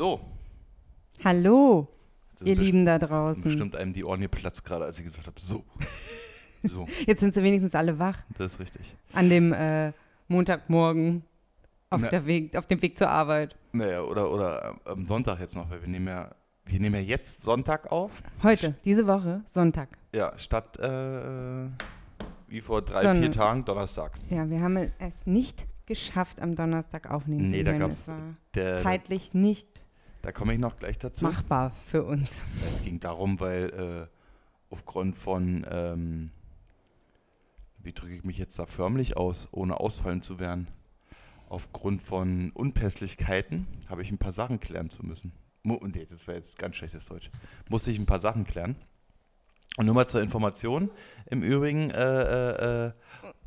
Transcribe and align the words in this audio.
So. 0.00 0.18
Hallo, 1.22 1.86
ihr 2.42 2.56
Lieben 2.56 2.86
da 2.86 2.98
draußen. 2.98 3.42
Bestimmt 3.42 3.76
einem 3.76 3.92
die 3.92 4.02
Ohren 4.02 4.22
geplatzt 4.22 4.64
gerade, 4.64 4.86
als 4.86 4.98
ich 4.98 5.04
gesagt 5.04 5.26
habe, 5.26 5.38
so. 5.38 5.62
So, 6.62 6.86
Jetzt 7.06 7.20
sind 7.20 7.34
sie 7.34 7.42
wenigstens 7.42 7.74
alle 7.74 7.98
wach 7.98 8.18
das 8.38 8.52
ist 8.54 8.60
richtig. 8.60 8.94
an 9.12 9.28
dem 9.28 9.52
äh, 9.52 9.92
Montagmorgen 10.28 11.22
auf, 11.90 12.00
Na- 12.00 12.08
der 12.08 12.24
Weg, 12.24 12.56
auf 12.56 12.64
dem 12.66 12.80
Weg 12.80 12.96
zur 12.96 13.10
Arbeit. 13.10 13.56
Naja, 13.72 14.00
oder, 14.02 14.30
oder 14.30 14.74
am 14.86 15.04
Sonntag 15.04 15.38
jetzt 15.40 15.54
noch, 15.54 15.68
weil 15.70 15.82
wir 15.82 15.88
nehmen 15.88 16.08
ja, 16.08 16.30
wir 16.64 16.80
nehmen 16.80 16.94
ja 16.96 17.00
jetzt 17.02 17.42
Sonntag 17.42 17.92
auf. 17.92 18.22
Heute, 18.42 18.74
diese 18.86 19.06
Woche, 19.06 19.42
Sonntag. 19.46 19.90
Ja, 20.14 20.32
statt 20.38 20.78
äh, 20.78 21.68
wie 22.48 22.62
vor 22.62 22.80
drei, 22.80 23.02
Sonne. 23.02 23.20
vier 23.20 23.32
Tagen 23.32 23.64
Donnerstag. 23.66 24.12
Ja, 24.30 24.48
wir 24.48 24.60
haben 24.62 24.90
es 24.98 25.26
nicht 25.26 25.66
geschafft, 25.84 26.40
am 26.40 26.56
Donnerstag 26.56 27.10
aufnehmen 27.10 27.48
zu 27.48 27.54
Nee, 27.54 27.64
da 27.64 27.72
können. 27.72 27.80
gab's 27.80 28.02
Es 28.02 28.08
war 28.08 28.20
Der, 28.54 28.82
zeitlich 28.82 29.34
nicht 29.34 29.82
da 30.22 30.32
komme 30.32 30.52
ich 30.52 30.58
noch 30.58 30.78
gleich 30.78 30.98
dazu. 30.98 31.24
machbar 31.24 31.72
für 31.86 32.04
uns. 32.04 32.44
Es 32.76 32.82
ging 32.84 33.00
darum, 33.00 33.40
weil 33.40 33.70
äh, 33.70 34.06
aufgrund 34.70 35.16
von, 35.16 35.66
ähm, 35.70 36.30
wie 37.82 37.92
drücke 37.92 38.14
ich 38.14 38.24
mich 38.24 38.38
jetzt 38.38 38.58
da 38.58 38.66
förmlich 38.66 39.16
aus, 39.16 39.48
ohne 39.52 39.80
ausfallen 39.80 40.22
zu 40.22 40.38
werden, 40.38 40.68
aufgrund 41.48 42.02
von 42.02 42.50
Unpässlichkeiten 42.50 43.66
habe 43.88 44.02
ich 44.02 44.10
ein 44.10 44.18
paar 44.18 44.32
Sachen 44.32 44.60
klären 44.60 44.90
zu 44.90 45.04
müssen. 45.04 45.32
Mu 45.62 45.78
nee, 45.86 46.06
das 46.08 46.26
wäre 46.26 46.36
jetzt 46.36 46.58
ganz 46.58 46.76
schlechtes 46.76 47.06
Deutsch. 47.06 47.30
Musste 47.68 47.90
ich 47.90 47.98
ein 47.98 48.06
paar 48.06 48.20
Sachen 48.20 48.44
klären. 48.44 48.76
Und 49.76 49.86
nur 49.86 49.94
mal 49.94 50.06
zur 50.08 50.20
Information, 50.20 50.90
im 51.26 51.42
Übrigen, 51.42 51.90
äh, 51.90 52.22
äh, 52.22 52.86
äh, 52.88 52.92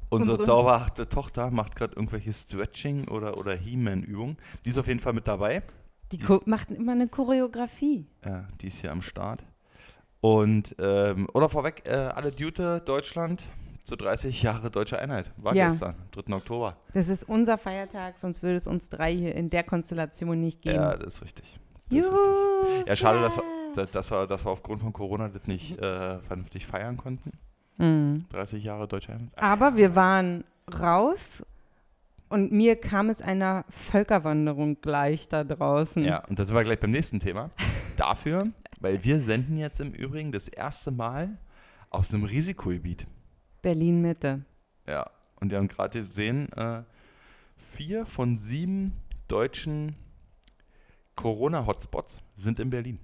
unsere 0.10 0.38
Unsere- 0.38 0.44
zauberhafte 0.44 1.10
Tochter 1.10 1.52
macht 1.52 1.76
gerade 1.76 1.96
irgendwelche 1.96 2.32
Stretching- 2.32 3.08
oder, 3.08 3.38
oder 3.38 3.55
He-Man-Übungen. 3.55 4.38
Die 4.66 4.70
ist 4.70 4.77
auf 4.77 4.88
jeden 4.88 4.99
Fall 4.99 5.13
mit 5.13 5.27
dabei. 5.27 5.63
Die 6.12 6.17
Die 6.17 6.23
ist- 6.23 6.48
machten 6.48 6.75
immer 6.75 6.91
eine 6.91 7.07
Choreografie. 7.07 8.07
Ja, 8.25 8.48
die 8.62 8.67
ist 8.67 8.82
hier 8.82 8.91
am 8.91 9.01
Start. 9.01 9.43
Und, 10.21 10.76
ähm, 10.79 11.27
oder 11.34 11.49
vorweg, 11.49 11.84
äh, 11.85 11.91
alle 11.93 12.32
Dute 12.32 12.82
Deutschland 12.82 13.43
zu 13.84 13.95
30 13.98 14.41
Jahre 14.43 14.71
Deutsche 14.71 14.98
Einheit. 14.99 15.32
War 15.37 15.54
Ja. 15.55 15.68
gestern, 15.68 15.95
3. 16.12 16.34
Oktober. 16.37 16.77
Das 16.93 17.10
ist 17.10 17.27
unser 17.27 17.57
Feiertag, 17.57 18.18
sonst 18.18 18.41
würde 18.41 18.55
es 18.55 18.68
uns 18.68 18.90
drei 18.90 19.13
hier 19.13 19.35
in 19.35 19.49
der 19.49 19.63
Konstellation 19.63 20.40
nicht 20.40 20.62
geben. 20.62 20.76
Ja, 20.76 20.95
das 20.95 21.15
ist 21.15 21.23
richtig. 21.23 21.60
Das 21.90 21.99
ist 21.99 22.05
richtig. 22.05 22.17
Juhu, 22.17 22.85
Ja, 22.88 22.95
schade, 22.95 23.20
dass, 23.21 23.38
dass, 23.73 23.91
dass, 23.91 24.12
wir, 24.12 24.26
dass 24.27 24.45
wir 24.45 24.51
aufgrund 24.51 24.79
von 24.79 24.93
Corona 24.93 25.27
das 25.27 25.45
nicht 25.48 25.77
äh, 25.82 26.20
vernünftig 26.20 26.65
feiern 26.65 26.95
konnten. 26.95 27.32
Mhm. 27.77 28.26
30 28.29 28.63
Jahre 28.63 28.88
Deutsche 28.88 29.12
Einheit. 29.12 29.32
Aber 29.35 29.76
wir 29.76 29.93
waren 29.95 30.45
raus 30.79 31.43
und 32.34 32.51
mir 32.51 32.76
kam 32.76 33.12
es 33.12 33.21
einer 33.21 33.63
Völkerwanderung 33.70 34.81
gleich 34.81 35.29
da 35.29 35.43
draußen. 35.43 36.03
Ja, 36.03 36.26
und 36.26 36.39
da 36.39 36.45
sind 36.45 36.55
wir 36.55 36.63
gleich 36.63 36.79
beim 36.79 36.89
nächsten 36.89 37.20
Thema. 37.20 37.51
Dafür, 37.95 38.48
weil 38.79 39.03
wir 39.03 39.20
senden 39.20 39.55
jetzt 39.55 39.79
im 39.79 39.91
Übrigen 39.91 40.31
das 40.31 40.48
erste 40.48 40.89
Mal 40.89 41.37
aus 41.91 42.11
einem 42.11 42.23
Risikogebiet. 42.23 43.05
Berlin 43.61 44.01
Mitte. 44.01 44.43
Ja, 44.87 45.11
und 45.39 45.51
wir 45.51 45.59
haben 45.59 45.67
gerade 45.67 45.99
gesehen, 45.99 46.51
äh, 46.54 46.81
vier 47.55 48.07
von 48.07 48.39
sieben 48.39 48.93
deutschen 49.27 49.95
Corona-Hotspots 51.15 52.23
sind 52.35 52.59
in 52.59 52.71
Berlin. 52.71 52.98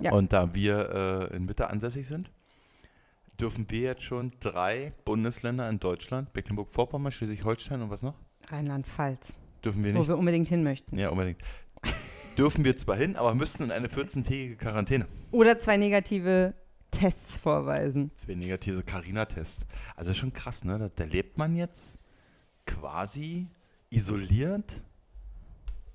Ja. 0.00 0.12
Und 0.12 0.32
da 0.32 0.54
wir 0.54 1.28
äh, 1.30 1.36
in 1.36 1.44
Mitte 1.44 1.68
ansässig 1.68 2.08
sind, 2.08 2.30
dürfen 3.40 3.66
wir 3.70 3.80
jetzt 3.80 4.02
schon 4.02 4.32
drei 4.40 4.92
Bundesländer 5.04 5.68
in 5.68 5.78
Deutschland, 5.80 6.34
Mecklenburg-Vorpommern, 6.34 7.12
Schleswig-Holstein 7.12 7.82
und 7.82 7.90
was 7.90 8.02
noch? 8.02 8.14
Rheinland-Pfalz, 8.48 9.36
Dürfen 9.64 9.84
wir 9.84 9.94
wo 9.94 9.98
nicht? 10.00 10.08
wir 10.08 10.18
unbedingt 10.18 10.48
hin 10.48 10.62
möchten. 10.62 10.98
Ja, 10.98 11.10
unbedingt. 11.10 11.38
dürfen 12.38 12.64
wir 12.64 12.76
zwar 12.76 12.96
hin, 12.96 13.16
aber 13.16 13.34
müssten 13.34 13.64
in 13.64 13.70
eine 13.70 13.88
14-tägige 13.88 14.56
Quarantäne. 14.56 15.06
Oder 15.30 15.56
zwei 15.58 15.76
negative 15.76 16.54
Tests 16.90 17.38
vorweisen. 17.38 18.10
Zwei 18.16 18.34
negative 18.34 18.82
Carina-Tests. 18.82 19.66
Also 19.96 20.10
ist 20.10 20.18
schon 20.18 20.32
krass, 20.32 20.64
ne? 20.64 20.78
Da, 20.78 20.88
da 20.94 21.04
lebt 21.04 21.38
man 21.38 21.56
jetzt 21.56 21.98
quasi 22.66 23.48
isoliert 23.90 24.82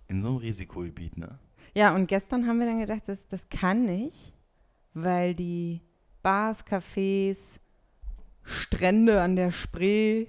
in 0.07 0.21
so 0.21 0.27
einem 0.29 0.37
Risikogebiet, 0.37 1.17
ne? 1.17 1.39
Ja, 1.75 1.93
und 1.93 2.07
gestern 2.07 2.47
haben 2.47 2.59
wir 2.59 2.65
dann 2.65 2.79
gedacht, 2.79 3.03
das, 3.07 3.27
das 3.27 3.49
kann 3.49 3.85
nicht, 3.85 4.33
weil 4.93 5.35
die 5.35 5.81
Bars, 6.27 6.65
Cafés, 6.65 7.37
Strände 8.43 9.21
an 9.21 9.37
der 9.37 9.49
Spree 9.49 10.25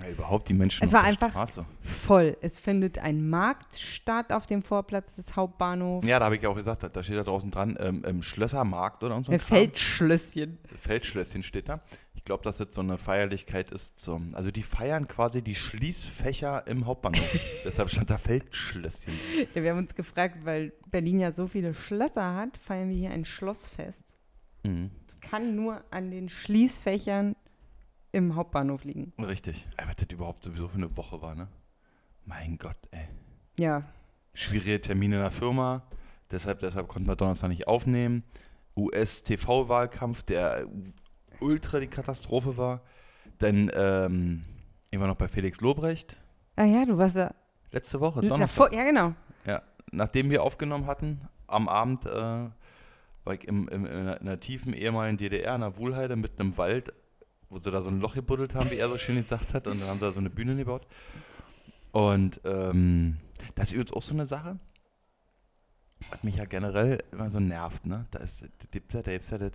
Ja, 0.00 0.08
überhaupt 0.10 0.48
die 0.48 0.54
Menschen 0.54 0.82
Es 0.82 0.88
auf 0.88 0.94
war 0.94 1.00
der 1.02 1.08
einfach- 1.10 1.30
Straße. 1.30 1.66
voll. 1.80 2.36
Es 2.40 2.58
findet 2.58 2.98
ein 2.98 3.28
Markt 3.30 3.78
statt 3.78 4.32
auf 4.32 4.46
dem 4.46 4.64
Vorplatz 4.64 5.14
des 5.14 5.36
Hauptbahnhofs. 5.36 6.04
Ja, 6.04 6.18
da 6.18 6.24
habe 6.24 6.34
ich 6.34 6.42
ja 6.42 6.48
auch 6.48 6.56
gesagt, 6.56 6.82
da- 6.82 6.88
da 6.88 7.00
steht 7.04 7.16
da 7.18 7.22
draußen 7.22 7.52
dran, 7.52 7.76
ähm, 7.78 8.02
ähm, 8.04 8.22
Schlössermarkt 8.24 9.04
oder 9.04 9.22
so. 9.22 9.30
Ein 9.30 9.38
Feldschlösschen. 9.38 10.58
Feldschlösschen 10.80 11.44
steht 11.44 11.68
da. 11.68 11.80
Ich 12.16 12.24
glaube, 12.24 12.42
dass 12.42 12.58
jetzt 12.58 12.74
so 12.74 12.80
eine 12.80 12.98
Feierlichkeit 12.98 13.70
ist 13.70 14.00
zum. 14.00 14.34
Also 14.34 14.50
die 14.50 14.62
feiern 14.64 15.06
quasi 15.06 15.42
die 15.42 15.54
Schließfächer 15.54 16.66
im 16.66 16.86
Hauptbahnhof. 16.86 17.20
Deshalb 17.64 17.88
stand 17.90 18.10
da 18.10 18.18
Feldschlösschen. 18.18 19.14
Ja, 19.54 19.62
wir 19.62 19.70
haben 19.70 19.78
uns 19.78 19.94
gefragt, 19.94 20.38
weil 20.44 20.72
Berlin 20.90 21.20
ja 21.20 21.30
so 21.30 21.46
viele 21.46 21.72
Schlösser 21.72 22.34
hat, 22.34 22.58
feiern 22.58 22.88
wir 22.88 22.96
hier 22.96 23.10
ein 23.12 23.24
Schlossfest. 23.24 24.15
Mhm. 24.66 24.90
Es 25.08 25.20
kann 25.20 25.54
nur 25.54 25.82
an 25.90 26.10
den 26.10 26.28
Schließfächern 26.28 27.36
im 28.12 28.34
Hauptbahnhof 28.34 28.84
liegen. 28.84 29.12
Richtig. 29.20 29.66
Aber 29.76 29.88
was 29.88 29.96
das 29.96 30.08
überhaupt 30.12 30.42
sowieso 30.42 30.68
für 30.68 30.78
eine 30.78 30.96
Woche 30.96 31.20
war, 31.22 31.34
ne? 31.34 31.48
Mein 32.24 32.58
Gott, 32.58 32.78
ey. 32.90 33.06
Ja, 33.58 33.84
schwierige 34.34 34.80
Termine 34.80 35.16
in 35.16 35.22
der 35.22 35.30
Firma. 35.30 35.82
Deshalb, 36.30 36.58
deshalb 36.60 36.88
konnten 36.88 37.08
wir 37.08 37.16
Donnerstag 37.16 37.48
nicht 37.48 37.68
aufnehmen. 37.68 38.24
US-TV-Wahlkampf, 38.76 40.22
der 40.24 40.66
ultra 41.40 41.80
die 41.80 41.86
Katastrophe 41.86 42.56
war. 42.56 42.82
Dann 43.38 43.70
ähm, 43.74 44.44
ich 44.90 44.98
war 45.00 45.06
noch 45.06 45.16
bei 45.16 45.28
Felix 45.28 45.60
Lobrecht. 45.60 46.16
ah 46.56 46.64
ja, 46.64 46.84
du 46.84 46.98
warst 46.98 47.16
da. 47.16 47.34
Letzte 47.70 48.00
Woche, 48.00 48.20
Na, 48.22 48.28
Donnerstag. 48.28 48.74
ja, 48.74 48.84
genau. 48.84 49.14
Ja, 49.46 49.62
nachdem 49.92 50.30
wir 50.30 50.42
aufgenommen 50.42 50.86
hatten, 50.86 51.20
am 51.46 51.68
Abend 51.68 52.06
äh, 52.06 52.48
im, 53.26 53.68
im, 53.68 53.86
in, 53.86 53.86
einer, 53.86 54.20
in 54.20 54.28
einer 54.28 54.40
tiefen 54.40 54.72
ehemaligen 54.72 55.16
DDR, 55.16 55.54
in 55.54 55.62
einer 55.62 55.76
Wohlheide, 55.76 56.16
mitten 56.16 56.40
im 56.40 56.56
Wald, 56.58 56.92
wo 57.48 57.58
sie 57.58 57.70
da 57.70 57.82
so 57.82 57.90
ein 57.90 58.00
Loch 58.00 58.14
gebuddelt 58.14 58.54
haben, 58.54 58.70
wie 58.70 58.76
er 58.76 58.88
so 58.88 58.96
schön 58.98 59.16
gesagt 59.16 59.54
hat. 59.54 59.66
Und 59.66 59.80
dann 59.80 59.88
haben 59.88 59.98
sie 59.98 60.06
da 60.06 60.12
so 60.12 60.20
eine 60.20 60.30
Bühne 60.30 60.56
gebaut. 60.56 60.86
Und 61.92 62.40
ähm, 62.44 63.16
das 63.54 63.66
ist 63.68 63.72
übrigens 63.72 63.92
auch 63.92 64.02
so 64.02 64.14
eine 64.14 64.26
Sache, 64.26 64.58
was 66.10 66.22
mich 66.22 66.36
ja 66.36 66.44
generell 66.44 66.98
immer 67.12 67.30
so 67.30 67.40
nervt. 67.40 67.86
Ne? 67.86 68.04
Da 68.10 68.18
ist, 68.18 68.42
da 68.42 68.48
gibt's 68.70 68.94
ja, 68.94 69.02
da 69.02 69.10
gibt's 69.12 69.30
ja 69.30 69.38
das 69.38 69.52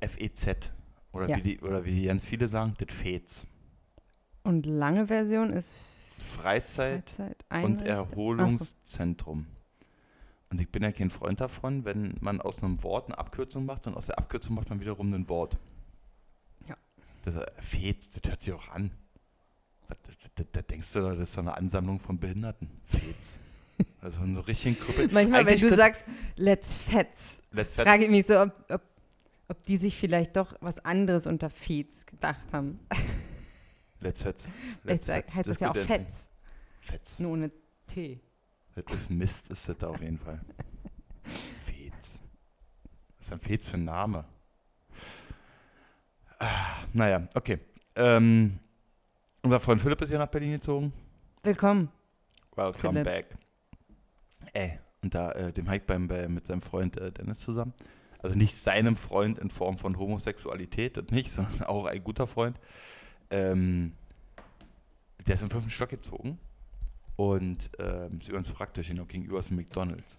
FEZ. 0.00 0.72
Oder, 1.12 1.28
Ja. 1.28 1.36
wie 1.38 1.42
die, 1.42 1.60
oder 1.60 1.84
wie 1.84 2.04
ganz 2.04 2.24
viele 2.24 2.46
sagen, 2.48 2.74
das 2.78 2.94
FEZ. 2.94 3.46
Und 4.42 4.64
lange 4.66 5.06
Version 5.08 5.50
ist 5.50 5.74
Freizeit 6.18 7.10
Freizeit 7.10 7.44
und. 7.64 7.82
Erholungszentrum. 7.82 9.46
Und 10.50 10.60
ich 10.60 10.70
bin 10.70 10.82
ja 10.82 10.92
kein 10.92 11.10
Freund 11.10 11.40
davon, 11.40 11.84
wenn 11.84 12.14
man 12.20 12.40
aus 12.40 12.62
einem 12.62 12.82
Wort 12.82 13.06
eine 13.06 13.18
Abkürzung 13.18 13.66
macht 13.66 13.86
und 13.86 13.96
aus 13.96 14.06
der 14.06 14.18
Abkürzung 14.18 14.54
macht 14.54 14.70
man 14.70 14.80
wiederum 14.80 15.12
ein 15.12 15.28
Wort. 15.28 15.58
Ja. 16.68 16.76
Das 17.22 17.34
äh, 17.34 17.46
Fez, 17.60 18.10
das 18.10 18.30
hört 18.30 18.42
sich 18.42 18.54
auch 18.54 18.68
an. 18.68 18.90
Da, 20.52 20.62
denkst 20.62 20.92
du, 20.92 21.00
das 21.00 21.18
ist 21.30 21.36
doch 21.36 21.42
eine 21.42 21.56
Ansammlung 21.56 21.98
von 22.00 22.18
Behinderten. 22.18 22.70
Fez. 22.84 23.38
Also 24.00 24.20
so 24.32 24.40
richtig 24.40 24.80
Krüppel. 24.80 25.10
Manchmal, 25.12 25.40
Eigentlich 25.40 25.60
wenn 25.60 25.68
du 25.68 25.76
sagst, 25.76 26.04
let's 26.36 26.76
fetz, 26.76 27.42
Let's 27.50 27.74
Fetz. 27.74 27.84
frage 27.84 28.04
ich 28.04 28.10
mich 28.10 28.26
so, 28.26 28.40
ob, 28.40 28.52
ob, 28.70 28.82
ob 29.48 29.62
die 29.64 29.76
sich 29.76 29.94
vielleicht 29.96 30.36
doch 30.36 30.54
was 30.60 30.78
anderes 30.78 31.26
unter 31.26 31.50
Fetz 31.50 32.06
gedacht 32.06 32.44
haben. 32.52 32.80
Let's 34.00 34.22
Fetz. 34.22 34.48
Let's 34.84 35.08
heißt 35.08 35.46
das 35.46 35.60
ja 35.60 35.72
auch. 35.72 35.76
Fetz, 35.76 36.30
Fetz. 36.80 37.20
nur 37.20 37.32
ohne 37.32 37.50
T. 37.86 38.20
Das 38.84 38.94
ist 38.94 39.10
Mist, 39.10 39.50
ist 39.50 39.68
das 39.68 39.78
da 39.78 39.88
auf 39.88 40.02
jeden 40.02 40.18
Fall. 40.18 40.38
Fez. 41.24 42.20
Was 43.16 43.26
ist 43.26 43.32
ein 43.32 43.40
Fez 43.40 43.70
für 43.70 43.78
ein 43.78 43.84
Name? 43.84 44.26
Ah, 46.38 46.84
naja, 46.92 47.26
okay. 47.34 47.58
Ähm, 47.94 48.58
unser 49.42 49.60
Freund 49.60 49.80
Philipp 49.80 50.02
ist 50.02 50.10
ja 50.10 50.18
nach 50.18 50.28
Berlin 50.28 50.52
gezogen. 50.52 50.92
Willkommen. 51.42 51.90
Welcome 52.54 53.02
Philipp. 53.02 53.04
back. 53.04 53.38
Ey, 54.52 54.78
und 55.02 55.14
da, 55.14 55.32
äh, 55.32 55.52
dem 55.54 55.70
Hike 55.70 55.86
beim, 55.86 56.06
bei, 56.06 56.28
mit 56.28 56.44
seinem 56.46 56.60
Freund 56.60 56.98
äh, 56.98 57.10
Dennis 57.10 57.40
zusammen. 57.40 57.72
Also 58.18 58.36
nicht 58.36 58.54
seinem 58.56 58.96
Freund 58.96 59.38
in 59.38 59.48
Form 59.48 59.78
von 59.78 59.98
Homosexualität, 59.98 60.98
das 60.98 61.06
nicht, 61.12 61.32
sondern 61.32 61.62
auch 61.62 61.86
ein 61.86 62.04
guter 62.04 62.26
Freund. 62.26 62.60
Ähm, 63.30 63.92
der 65.26 65.36
ist 65.36 65.42
im 65.42 65.48
fünften 65.48 65.70
Stock 65.70 65.88
gezogen 65.88 66.38
und 67.16 67.70
ähm, 67.78 68.16
ist 68.16 68.30
ganz 68.30 68.50
praktisch, 68.52 68.88
genau 68.88 69.04
gegenüber 69.04 69.38
ist 69.38 69.50
ein 69.50 69.56
McDonalds. 69.56 70.18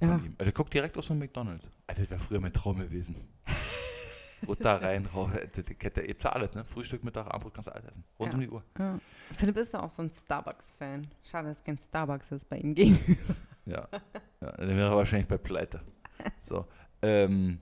Ja. 0.00 0.20
Also 0.38 0.52
guck 0.52 0.70
direkt 0.70 0.96
aus 0.96 1.08
dem 1.08 1.18
McDonalds. 1.18 1.68
Also 1.86 2.02
das 2.02 2.10
wäre 2.10 2.20
früher 2.20 2.40
mein 2.40 2.52
Traum 2.52 2.78
gewesen. 2.78 3.16
Butter 4.46 4.80
rein, 4.80 5.04
raus, 5.06 5.30
die 5.54 5.74
Kette, 5.74 6.00
ihr 6.00 6.16
alles, 6.34 6.54
ne? 6.54 6.64
Frühstück, 6.64 7.04
Mittag, 7.04 7.26
Abendbrot 7.26 7.52
kannst 7.52 7.68
du 7.68 7.72
alles 7.74 7.84
essen. 7.90 8.04
Rund 8.18 8.32
Ja. 8.32 8.34
um 8.38 8.40
die 8.40 8.48
Uhr. 8.48 8.64
Ja. 8.78 8.98
Philipp 9.36 9.56
ist 9.58 9.74
doch 9.74 9.82
auch 9.82 9.90
so 9.90 10.00
ein 10.02 10.10
Starbucks-Fan. 10.10 11.06
Schade, 11.22 11.48
dass 11.48 11.62
kein 11.62 11.76
Starbucks 11.76 12.32
ist 12.32 12.48
bei 12.48 12.58
ihm 12.58 12.74
gegenüber. 12.74 13.34
Ja. 13.66 13.86
ja. 14.40 14.50
Dann 14.56 14.68
wäre 14.68 14.88
er 14.90 14.96
wahrscheinlich 14.96 15.28
bei 15.28 15.36
Pleite. 15.36 15.82
So. 16.38 16.66
Ähm, 17.02 17.60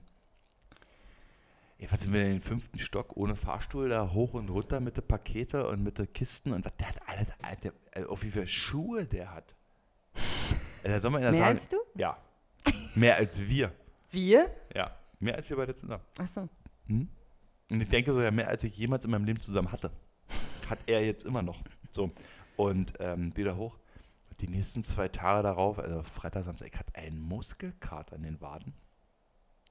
Jedenfalls 1.79 2.01
sind 2.03 2.11
wir 2.11 2.23
in 2.23 2.31
den 2.31 2.41
fünften 2.41 2.77
Stock 2.77 3.15
ohne 3.15 3.37
Fahrstuhl 3.37 3.87
da 3.87 4.11
hoch 4.11 4.33
und 4.33 4.49
runter 4.49 4.81
mit 4.81 4.97
den 4.97 5.07
Pakete 5.07 5.65
und 5.65 5.81
mit 5.81 5.97
den 5.97 6.11
Kisten 6.11 6.51
und 6.51 6.65
was 6.65 6.75
der 6.75 6.89
hat 6.89 6.97
alles, 7.07 7.29
Alter, 7.41 7.71
also 7.93 8.09
auf 8.09 8.21
wie 8.21 8.31
viele 8.31 8.47
Schuhe 8.47 9.05
der 9.05 9.33
hat. 9.33 9.55
Also, 10.81 10.99
soll 10.99 11.11
man 11.11 11.21
Mehr 11.21 11.33
sagen, 11.33 11.43
als 11.43 11.67
du? 11.67 11.75
Ja. 11.95 12.17
Mehr 12.95 13.17
als 13.17 13.41
wir. 13.41 13.73
Wir? 14.11 14.49
Ja. 14.73 14.95
Mehr 15.19 15.35
als 15.35 15.49
wir 15.49 15.57
beide 15.57 15.75
zusammen. 15.75 16.01
Achso. 16.17 16.47
Hm? 16.87 17.09
Und 17.69 17.81
ich 17.81 17.89
denke 17.89 18.13
sogar 18.13 18.31
mehr, 18.31 18.47
als 18.47 18.63
ich 18.63 18.77
jemals 18.77 19.03
in 19.03 19.11
meinem 19.11 19.25
Leben 19.25 19.41
zusammen 19.41 19.73
hatte. 19.73 19.91
Hat 20.69 20.79
er 20.85 21.05
jetzt 21.05 21.25
immer 21.25 21.41
noch. 21.41 21.61
So. 21.91 22.11
Und 22.55 22.93
ähm, 23.01 23.35
wieder 23.35 23.57
hoch. 23.57 23.77
Und 24.29 24.39
die 24.39 24.47
nächsten 24.47 24.83
zwei 24.83 25.09
Tage 25.09 25.43
darauf, 25.43 25.79
also 25.79 26.01
Freitag, 26.01 26.45
Samstag, 26.45 26.69
ich 26.71 26.79
hatte 26.79 26.95
einen 26.95 27.19
Muskelkater 27.19 28.15
in 28.15 28.23
den 28.23 28.39
Waden. 28.39 28.73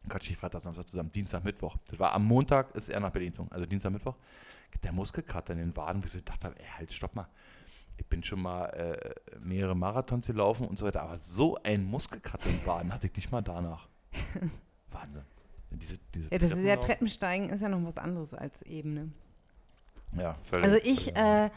Nicht 0.03 0.37
Freitag, 0.37 0.63
Samstag 0.63 0.89
zusammen, 0.89 1.11
Dienstag, 1.11 1.45
Mittwoch. 1.45 1.77
Das 1.89 1.99
war 1.99 2.15
am 2.15 2.25
Montag, 2.25 2.75
ist 2.75 2.89
er 2.89 3.01
nach 3.01 3.11
Berlin 3.11 3.31
gezogen. 3.31 3.51
Also 3.53 3.67
Dienstag, 3.67 3.93
Mittwoch. 3.93 4.17
Der 4.83 4.93
Muskelkater 4.93 5.53
in 5.53 5.59
den 5.59 5.77
Waden, 5.77 6.03
wie 6.03 6.07
ich 6.07 6.13
so 6.13 6.19
gedacht 6.19 6.45
habe, 6.45 6.59
ey, 6.59 6.67
halt, 6.77 6.93
stopp 6.93 7.15
mal. 7.15 7.29
Ich 7.97 8.07
bin 8.07 8.23
schon 8.23 8.41
mal 8.41 8.67
äh, 8.67 9.39
mehrere 9.41 9.75
Marathons 9.75 10.27
gelaufen 10.27 10.67
und 10.67 10.79
so 10.79 10.87
weiter, 10.87 11.03
aber 11.03 11.19
so 11.19 11.59
ein 11.65 11.85
Muskelkater 11.85 12.47
in 12.49 12.59
den 12.59 12.67
Waden 12.67 12.93
hatte 12.93 13.09
ich 13.09 13.17
nicht 13.17 13.33
mal 13.33 13.43
danach. 13.43 13.89
Wahnsinn. 14.91 15.25
Diese, 15.71 15.99
diese 16.15 16.31
Ja, 16.31 16.39
das 16.39 16.53
ist 16.53 16.65
ja 16.65 16.77
Treppensteigen 16.77 17.51
ist 17.51 17.61
ja 17.61 17.69
noch 17.69 17.85
was 17.85 17.99
anderes 17.99 18.33
als 18.35 18.63
Ebene. 18.63 19.13
Ja, 20.17 20.37
völlig. 20.45 20.65
Also 20.65 20.77
ich, 20.89 21.15
äh, 21.17 21.51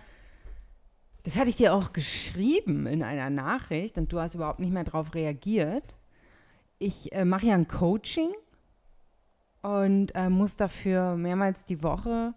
das 1.24 1.38
hatte 1.38 1.50
ich 1.50 1.56
dir 1.56 1.74
auch 1.74 1.94
geschrieben 1.94 2.88
in 2.88 3.04
einer 3.04 3.30
Nachricht 3.30 3.98
und 3.98 4.12
du 4.12 4.20
hast 4.20 4.36
überhaupt 4.36 4.60
nicht 4.60 4.74
mehr 4.74 4.84
darauf 4.84 5.14
reagiert. 5.14 5.96
Ich 6.82 7.14
äh, 7.14 7.26
mache 7.26 7.46
ja 7.46 7.54
ein 7.54 7.68
Coaching 7.68 8.32
und 9.62 10.16
äh, 10.16 10.32
muss 10.32 10.58
dafür 10.58 11.16
mehrmals 11.16 11.64
die 11.64 11.84
Woche 11.84 12.34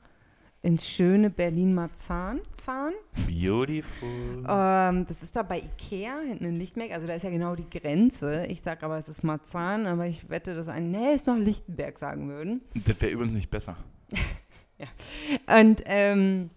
ins 0.61 0.87
schöne 0.87 1.31
Berlin-Marzahn 1.31 2.43
fahren. 2.63 2.93
Beautiful. 3.27 4.45
Ähm, 4.47 5.07
das 5.07 5.23
ist 5.23 5.35
da 5.35 5.45
bei 5.45 5.61
Ikea, 5.61 6.21
hinten 6.27 6.45
in 6.45 6.59
Lichtenberg. 6.59 6.93
Also 6.93 7.07
da 7.07 7.15
ist 7.15 7.23
ja 7.23 7.31
genau 7.31 7.57
die 7.57 7.71
Grenze. 7.71 8.45
Ich 8.51 8.61
sage 8.61 8.83
aber, 8.85 8.99
es 8.99 9.09
ist 9.09 9.25
Marzahn, 9.25 9.87
aber 9.87 10.09
ich 10.09 10.29
wette, 10.29 10.55
dass 10.55 10.69
ein, 10.69 10.91
nee, 10.91 11.15
ist 11.15 11.27
noch 11.27 11.39
Lichtenberg 11.39 11.97
sagen 11.99 12.29
würden. 12.29 12.61
Das 12.85 13.01
wäre 13.01 13.13
übrigens 13.13 13.33
nicht 13.33 13.51
besser. 13.51 13.79
Und 15.59 15.83
ähm, 15.87 16.51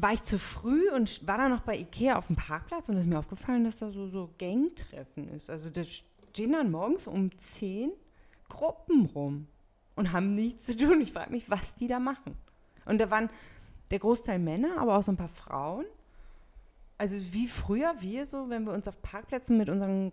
war 0.00 0.12
ich 0.12 0.22
zu 0.22 0.38
früh 0.38 0.90
und 0.90 1.26
war 1.26 1.36
da 1.38 1.48
noch 1.48 1.62
bei 1.62 1.76
Ikea 1.76 2.16
auf 2.16 2.28
dem 2.28 2.36
Parkplatz 2.36 2.88
und 2.88 2.94
es 2.94 3.02
ist 3.02 3.08
mir 3.08 3.18
aufgefallen, 3.18 3.64
dass 3.64 3.78
da 3.78 3.90
so, 3.90 4.06
so 4.08 4.30
Gangtreffen 4.38 5.28
ist. 5.28 5.50
Also 5.50 5.70
da 5.70 5.82
stehen 5.84 6.52
dann 6.52 6.70
morgens 6.70 7.06
um 7.06 7.36
10 7.36 7.90
Gruppen 8.48 9.06
rum 9.06 9.48
und 9.96 10.12
haben 10.12 10.34
nichts 10.34 10.66
zu 10.66 10.76
tun. 10.76 11.00
Ich 11.00 11.12
frage 11.12 11.30
mich, 11.30 11.50
was 11.50 11.74
die 11.74 11.88
da 11.88 11.98
machen. 11.98 12.36
Und 12.84 12.98
da 12.98 13.10
waren 13.10 13.28
der 13.90 13.98
Großteil 13.98 14.38
Männer, 14.38 14.78
aber 14.78 14.96
auch 14.96 15.02
so 15.02 15.12
ein 15.12 15.16
paar 15.16 15.28
Frauen. 15.28 15.84
Also 16.98 17.16
wie 17.32 17.46
früher 17.46 17.94
wir 18.00 18.26
so, 18.26 18.48
wenn 18.48 18.64
wir 18.64 18.72
uns 18.72 18.86
auf 18.88 19.00
Parkplätzen 19.02 19.58
mit 19.58 19.68
unseren, 19.68 20.12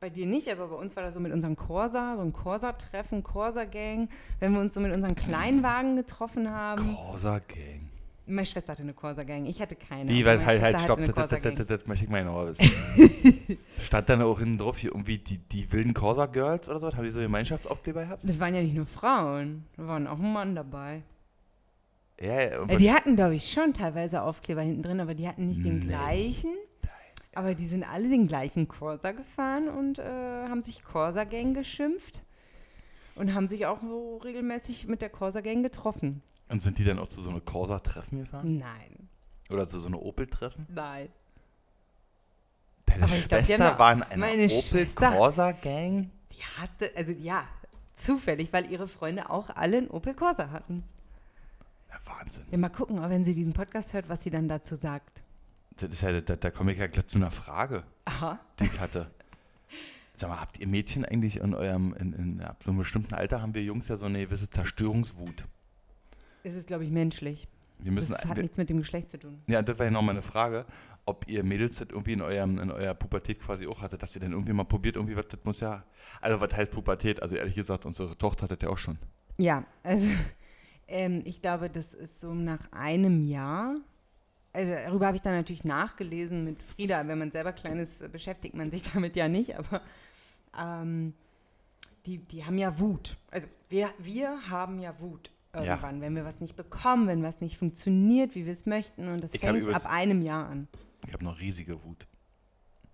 bei 0.00 0.10
dir 0.10 0.26
nicht, 0.26 0.50
aber 0.50 0.68
bei 0.68 0.76
uns 0.76 0.96
war 0.96 1.02
das 1.02 1.14
so 1.14 1.20
mit 1.20 1.32
unseren 1.32 1.56
Corsa, 1.56 2.16
so 2.16 2.22
ein 2.22 2.32
Corsa-Treffen, 2.32 3.22
Corsa-Gang, 3.22 4.08
wenn 4.40 4.52
wir 4.52 4.60
uns 4.60 4.74
so 4.74 4.80
mit 4.80 4.94
unseren 4.94 5.14
Kleinwagen 5.14 5.96
getroffen 5.96 6.50
haben. 6.50 6.96
Corsa 6.96 7.40
Gang. 7.40 7.87
Meine 8.28 8.46
Schwester 8.46 8.72
hatte 8.72 8.82
eine 8.82 8.94
Corsa-Gang, 8.94 9.46
ich 9.46 9.60
hatte 9.60 9.74
keine. 9.74 10.08
Wie, 10.08 10.24
weil, 10.24 10.38
meine 10.38 10.46
halt, 10.46 10.62
halt, 10.62 10.80
stopp, 10.80 11.02
das, 11.02 11.86
möchte 11.86 12.04
ich 12.04 12.10
mal 12.10 12.20
genauer 12.20 12.48
wissen. 12.48 13.58
Stand 13.80 14.08
dann 14.08 14.22
auch 14.22 14.38
hinten 14.38 14.58
drauf 14.58 14.76
hier 14.78 14.90
irgendwie 14.90 15.18
die, 15.18 15.38
die 15.38 15.72
wilden 15.72 15.94
Corsa 15.94 16.26
Girls 16.26 16.68
oder 16.68 16.78
so? 16.78 16.92
Haben 16.92 17.04
die 17.04 17.10
so 17.10 17.20
Gemeinschaftsaufkleber 17.20 18.02
gehabt? 18.02 18.22
Das 18.28 18.38
waren 18.38 18.54
ja 18.54 18.62
nicht 18.62 18.74
nur 18.74 18.86
Frauen, 18.86 19.64
da 19.76 19.86
waren 19.86 20.06
auch 20.06 20.18
ein 20.18 20.32
Mann 20.32 20.54
dabei. 20.54 21.02
Ja, 22.20 22.40
ja. 22.40 22.66
Äh, 22.68 22.76
die 22.76 22.92
hatten, 22.92 23.16
glaube 23.16 23.36
ich, 23.36 23.50
schon 23.50 23.74
teilweise 23.74 24.22
Aufkleber 24.22 24.62
hinten 24.62 24.82
drin, 24.82 25.00
aber 25.00 25.14
die 25.14 25.28
hatten 25.28 25.46
nicht 25.46 25.64
den 25.64 25.78
Nee. 25.78 25.86
gleichen. 25.86 26.50
Aber 27.34 27.54
die 27.54 27.66
sind 27.66 27.84
alle 27.84 28.08
den 28.08 28.26
gleichen 28.26 28.66
Corsa 28.66 29.12
gefahren 29.12 29.68
und 29.68 30.00
äh, 30.00 30.02
haben 30.02 30.60
sich 30.60 30.82
Corsa-Gang 30.82 31.54
geschimpft 31.54 32.24
und 33.14 33.34
haben 33.34 33.46
sich 33.46 33.66
auch 33.66 33.80
so 33.80 34.16
regelmäßig 34.18 34.88
mit 34.88 35.02
der 35.02 35.10
Corsa-Gang 35.10 35.62
getroffen. 35.62 36.22
Und 36.50 36.60
sind 36.62 36.78
die 36.78 36.84
dann 36.84 36.98
auch 36.98 37.08
zu 37.08 37.20
so 37.20 37.30
einer 37.30 37.40
Corsa-Treffen 37.40 38.18
gefahren? 38.20 38.58
Nein, 38.58 39.08
Oder 39.50 39.66
zu 39.66 39.78
so 39.80 39.86
einer 39.88 40.00
Opel-Treffen? 40.02 40.66
nein. 40.70 41.08
Deine 42.86 43.04
Aber 43.04 43.12
glaub, 43.12 43.28
Schwester 43.44 43.58
ja- 43.58 43.78
war 43.78 43.92
in 43.92 44.02
einer 44.02 44.50
Opel-Corsa-Gang? 44.52 46.10
Die 46.32 46.42
hatte, 46.60 46.90
also 46.96 47.12
ja, 47.12 47.44
zufällig, 47.92 48.52
weil 48.52 48.70
ihre 48.70 48.88
Freunde 48.88 49.28
auch 49.30 49.50
alle 49.50 49.78
einen 49.78 49.88
Opel 49.90 50.14
Corsa 50.14 50.50
hatten. 50.50 50.84
Ja, 51.90 51.96
Wahnsinn. 52.04 52.44
Ja, 52.50 52.58
mal 52.58 52.68
gucken, 52.70 53.00
wenn 53.10 53.24
sie 53.24 53.34
diesen 53.34 53.52
Podcast 53.52 53.92
hört, 53.92 54.08
was 54.08 54.22
sie 54.22 54.30
dann 54.30 54.48
dazu 54.48 54.74
sagt. 54.74 55.22
Das 55.76 55.90
ist 55.90 56.00
ja, 56.02 56.20
da, 56.20 56.36
da 56.36 56.50
komme 56.50 56.72
ich 56.72 56.78
ja 56.78 56.86
gleich 56.86 57.06
zu 57.06 57.18
einer 57.18 57.30
Frage, 57.30 57.84
Aha. 58.06 58.38
die 58.58 58.64
ich 58.64 58.80
hatte. 58.80 59.10
Sag 60.14 60.30
mal, 60.30 60.40
habt 60.40 60.58
ihr 60.58 60.66
Mädchen 60.66 61.04
eigentlich 61.04 61.36
in 61.36 61.54
eurem, 61.54 61.94
in, 61.94 62.12
in 62.14 62.40
ab 62.42 62.56
so 62.62 62.70
einem 62.70 62.78
bestimmten 62.78 63.14
Alter 63.14 63.40
haben 63.40 63.54
wir 63.54 63.62
Jungs 63.62 63.86
ja 63.88 63.96
so 63.96 64.06
eine 64.06 64.18
gewisse 64.20 64.50
Zerstörungswut. 64.50 65.44
Es 66.48 66.54
ist, 66.54 66.66
glaube 66.66 66.84
ich, 66.84 66.90
menschlich. 66.90 67.48
Müssen, 67.80 68.12
das 68.12 68.24
hat 68.26 68.36
wir, 68.36 68.42
nichts 68.42 68.58
mit 68.58 68.70
dem 68.70 68.78
Geschlecht 68.78 69.08
zu 69.08 69.18
tun. 69.18 69.40
ja, 69.46 69.62
das 69.62 69.78
war 69.78 69.86
ja 69.86 69.92
noch 69.92 70.02
mal 70.02 70.10
eine 70.10 70.22
Frage, 70.22 70.66
ob 71.06 71.28
ihr 71.28 71.44
Mädels 71.44 71.78
das 71.78 71.88
irgendwie 71.90 72.12
in, 72.12 72.22
eurem, 72.22 72.58
in 72.58 72.70
eurer 72.70 72.94
Pubertät 72.94 73.40
quasi 73.40 73.66
auch 73.66 73.82
hattet, 73.82 74.02
dass 74.02 74.14
ihr 74.14 74.20
dann 74.20 74.32
irgendwie 74.32 74.52
mal 74.52 74.64
probiert, 74.64 74.96
irgendwie 74.96 75.16
was, 75.16 75.28
das 75.28 75.40
muss 75.44 75.60
ja, 75.60 75.84
also 76.20 76.40
was 76.40 76.52
heißt 76.52 76.72
Pubertät? 76.72 77.22
Also 77.22 77.36
ehrlich 77.36 77.54
gesagt, 77.54 77.86
unsere 77.86 78.16
Tochter 78.16 78.44
hat 78.44 78.50
das 78.50 78.58
ja 78.62 78.68
auch 78.68 78.78
schon. 78.78 78.98
Ja, 79.38 79.64
also 79.82 80.06
ähm, 80.88 81.22
ich 81.24 81.40
glaube, 81.40 81.70
das 81.70 81.94
ist 81.94 82.20
so 82.20 82.34
nach 82.34 82.70
einem 82.72 83.24
Jahr. 83.24 83.76
Also 84.52 84.72
darüber 84.72 85.06
habe 85.06 85.16
ich 85.16 85.22
dann 85.22 85.34
natürlich 85.34 85.64
nachgelesen 85.64 86.44
mit 86.44 86.60
Frieda. 86.60 87.06
Wenn 87.06 87.18
man 87.18 87.30
selber 87.30 87.52
klein 87.52 87.78
ist, 87.78 88.10
beschäftigt 88.10 88.54
man 88.54 88.70
sich 88.70 88.82
damit 88.92 89.14
ja 89.14 89.28
nicht, 89.28 89.56
aber 89.56 89.82
ähm, 90.58 91.14
die, 92.06 92.18
die 92.18 92.44
haben 92.44 92.58
ja 92.58 92.78
Wut. 92.80 93.16
Also 93.30 93.46
wir, 93.68 93.88
wir 93.98 94.50
haben 94.50 94.78
ja 94.78 94.98
Wut 94.98 95.30
Ja. 95.54 95.62
irgendwann, 95.64 96.00
wenn 96.00 96.14
wir 96.14 96.24
was 96.24 96.40
nicht 96.40 96.56
bekommen, 96.56 97.06
wenn 97.08 97.22
was 97.22 97.40
nicht 97.40 97.56
funktioniert, 97.58 98.34
wie 98.34 98.44
wir 98.44 98.52
es 98.52 98.66
möchten. 98.66 99.08
Und 99.08 99.22
das 99.22 99.34
Ich 99.34 99.40
fängt 99.40 99.74
ab 99.74 99.90
einem 99.90 100.22
Jahr 100.22 100.46
an. 100.48 100.68
Ich 101.06 101.12
habe 101.12 101.24
noch 101.24 101.38
riesige 101.40 101.82
Wut. 101.84 102.06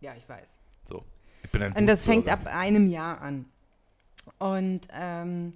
Ja, 0.01 0.15
ich 0.17 0.29
weiß. 0.29 0.59
So. 0.85 1.05
Ich 1.43 1.51
bin 1.51 1.63
ein 1.63 1.73
Und 1.73 1.87
das 1.87 2.05
fängt 2.05 2.29
ab 2.29 2.47
einem 2.47 2.89
Jahr 2.89 3.21
an. 3.21 3.47
Und 4.39 4.83
ähm, 4.93 5.53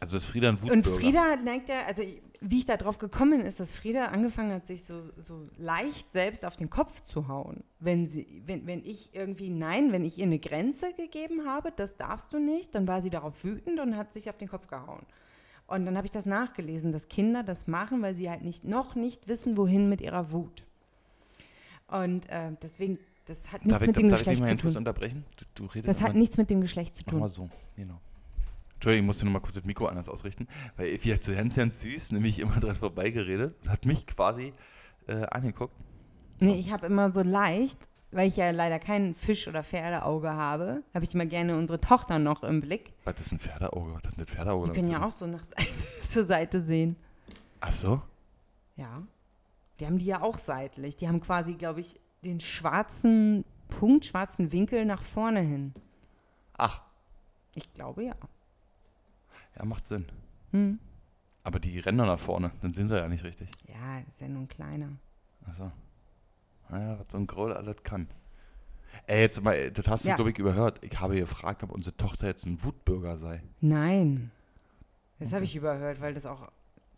Also 0.00 0.16
ist 0.16 0.26
Frieda 0.26 0.50
ein 0.50 0.56
Und 0.56 0.62
Wutbürger. 0.86 1.00
Frieda 1.00 1.36
neigt 1.36 1.68
ja, 1.68 1.80
also 1.86 2.02
wie 2.40 2.58
ich 2.58 2.66
da 2.66 2.76
drauf 2.76 2.98
gekommen 2.98 3.38
bin, 3.38 3.40
ist, 3.46 3.60
dass 3.60 3.72
Frieda 3.74 4.06
angefangen 4.06 4.52
hat, 4.52 4.66
sich 4.66 4.84
so, 4.84 5.02
so 5.22 5.42
leicht 5.58 6.12
selbst 6.12 6.44
auf 6.44 6.56
den 6.56 6.70
Kopf 6.70 7.00
zu 7.00 7.28
hauen. 7.28 7.64
Wenn, 7.80 8.06
sie, 8.06 8.42
wenn, 8.46 8.66
wenn 8.66 8.84
ich 8.84 9.14
irgendwie, 9.14 9.48
nein, 9.50 9.92
wenn 9.92 10.04
ich 10.04 10.18
ihr 10.18 10.24
eine 10.24 10.38
Grenze 10.38 10.92
gegeben 10.94 11.46
habe, 11.46 11.72
das 11.74 11.96
darfst 11.96 12.32
du 12.32 12.38
nicht, 12.38 12.74
dann 12.74 12.86
war 12.86 13.00
sie 13.00 13.10
darauf 13.10 13.42
wütend 13.42 13.80
und 13.80 13.96
hat 13.96 14.12
sich 14.12 14.28
auf 14.30 14.36
den 14.36 14.48
Kopf 14.48 14.66
gehauen. 14.68 15.04
Und 15.66 15.84
dann 15.84 15.96
habe 15.96 16.06
ich 16.06 16.12
das 16.12 16.26
nachgelesen, 16.26 16.92
dass 16.92 17.08
Kinder 17.08 17.42
das 17.42 17.66
machen, 17.66 18.00
weil 18.02 18.14
sie 18.14 18.30
halt 18.30 18.42
nicht, 18.42 18.64
noch 18.64 18.94
nicht 18.94 19.26
wissen, 19.28 19.56
wohin 19.56 19.88
mit 19.88 20.00
ihrer 20.00 20.30
Wut. 20.30 20.64
Und 21.88 22.28
äh, 22.30 22.52
deswegen, 22.62 22.98
das 23.26 23.52
hat 23.52 23.64
nichts 23.64 23.72
darf 23.72 23.82
ich, 23.82 23.86
mit 23.88 23.96
dem 23.96 24.08
darf 24.08 24.20
ich 24.20 24.26
Geschlecht 24.26 24.40
mal 24.42 24.56
zu 24.56 24.68
tun. 24.68 24.76
unterbrechen? 24.76 25.24
Du, 25.36 25.44
du 25.54 25.64
redest 25.66 25.88
Das 25.88 26.00
hat 26.02 26.14
nichts 26.14 26.36
mit 26.36 26.50
dem 26.50 26.60
Geschlecht 26.60 26.94
zu 26.94 27.02
Mach 27.06 27.10
tun. 27.10 27.20
mal 27.20 27.28
so, 27.28 27.50
genau. 27.76 28.00
Entschuldigung, 28.74 29.04
ich 29.04 29.06
musste 29.06 29.24
noch 29.24 29.32
mal 29.32 29.40
kurz 29.40 29.54
das 29.54 29.64
Mikro 29.64 29.86
anders 29.86 30.08
ausrichten, 30.08 30.46
weil 30.76 30.88
Effi 30.92 31.08
hat 31.08 31.24
so 31.24 31.32
ganz, 31.32 31.56
ganz 31.56 31.80
süß 31.80 32.12
nämlich 32.12 32.38
immer 32.38 32.60
dran 32.60 32.76
vorbeigeredet 32.76 33.56
und 33.62 33.70
hat 33.70 33.86
mich 33.86 34.06
quasi 34.06 34.52
äh, 35.08 35.24
angeguckt. 35.30 35.74
Nee, 36.40 36.56
ich 36.56 36.70
habe 36.72 36.86
immer 36.86 37.10
so 37.10 37.22
leicht, 37.22 37.78
weil 38.16 38.28
ich 38.28 38.36
ja 38.36 38.50
leider 38.50 38.78
kein 38.78 39.14
Fisch- 39.14 39.46
oder 39.46 39.62
Pferdeauge 39.62 40.30
habe, 40.30 40.82
habe 40.94 41.04
ich 41.04 41.14
immer 41.14 41.26
gerne 41.26 41.56
unsere 41.56 41.80
Tochter 41.80 42.18
noch 42.18 42.42
im 42.42 42.60
Blick. 42.62 42.94
Was 43.04 43.20
ist 43.20 43.32
ein 43.32 43.38
Pferdeauge? 43.38 43.92
Was 43.94 44.04
hat 44.04 44.18
das 44.18 44.30
Pferdeauge 44.30 44.70
Die 44.70 44.80
können 44.80 44.90
ja 44.90 45.04
auch 45.04 45.12
so 45.12 45.26
nach 45.26 45.42
zur 46.02 46.24
Seite 46.24 46.62
sehen. 46.62 46.96
Ach 47.60 47.70
so? 47.72 48.00
Ja. 48.76 49.02
Die 49.78 49.86
haben 49.86 49.98
die 49.98 50.06
ja 50.06 50.22
auch 50.22 50.38
seitlich. 50.38 50.96
Die 50.96 51.08
haben 51.08 51.20
quasi, 51.20 51.54
glaube 51.54 51.80
ich, 51.80 52.00
den 52.24 52.40
schwarzen 52.40 53.44
Punkt, 53.68 54.06
schwarzen 54.06 54.50
Winkel 54.50 54.86
nach 54.86 55.02
vorne 55.02 55.40
hin. 55.40 55.74
Ach, 56.56 56.80
Ich 57.54 57.72
glaube 57.74 58.04
ja. 58.04 58.14
ja, 59.58 59.64
macht 59.66 59.86
Sinn. 59.86 60.06
Hm. 60.52 60.78
Aber 61.44 61.60
die 61.60 61.78
rennen 61.78 61.98
nach 61.98 62.18
vorne, 62.18 62.50
dann 62.62 62.72
sehen 62.72 62.88
sie 62.88 62.96
ja 62.96 63.08
nicht 63.08 63.24
richtig. 63.24 63.50
Ja, 63.68 63.98
ist 64.08 64.20
ja 64.20 64.28
nur 64.28 64.42
ein 64.42 64.48
kleiner. 64.48 64.88
Ach 65.48 65.54
so. 65.54 65.70
Naja, 66.70 66.98
was 66.98 67.08
so 67.10 67.18
ein 67.18 67.26
Groll 67.26 67.52
alles 67.52 67.82
kann. 67.82 68.08
Ey, 69.06 69.20
jetzt 69.20 69.42
mal, 69.42 69.70
das 69.70 69.88
hast 69.88 70.04
du, 70.04 70.08
Ja. 70.08 70.16
glaube 70.16 70.30
ich, 70.30 70.38
überhört. 70.38 70.82
Ich 70.82 70.98
habe 71.00 71.16
gefragt, 71.16 71.62
ob 71.62 71.70
unsere 71.70 71.96
Tochter 71.96 72.26
jetzt 72.28 72.46
ein 72.46 72.62
Wutbürger 72.64 73.16
sei. 73.18 73.42
Nein. 73.60 74.30
Das 75.18 75.32
habe 75.32 75.44
ich 75.44 75.54
überhört, 75.54 76.00
weil 76.00 76.14
das 76.14 76.26
auch 76.26 76.50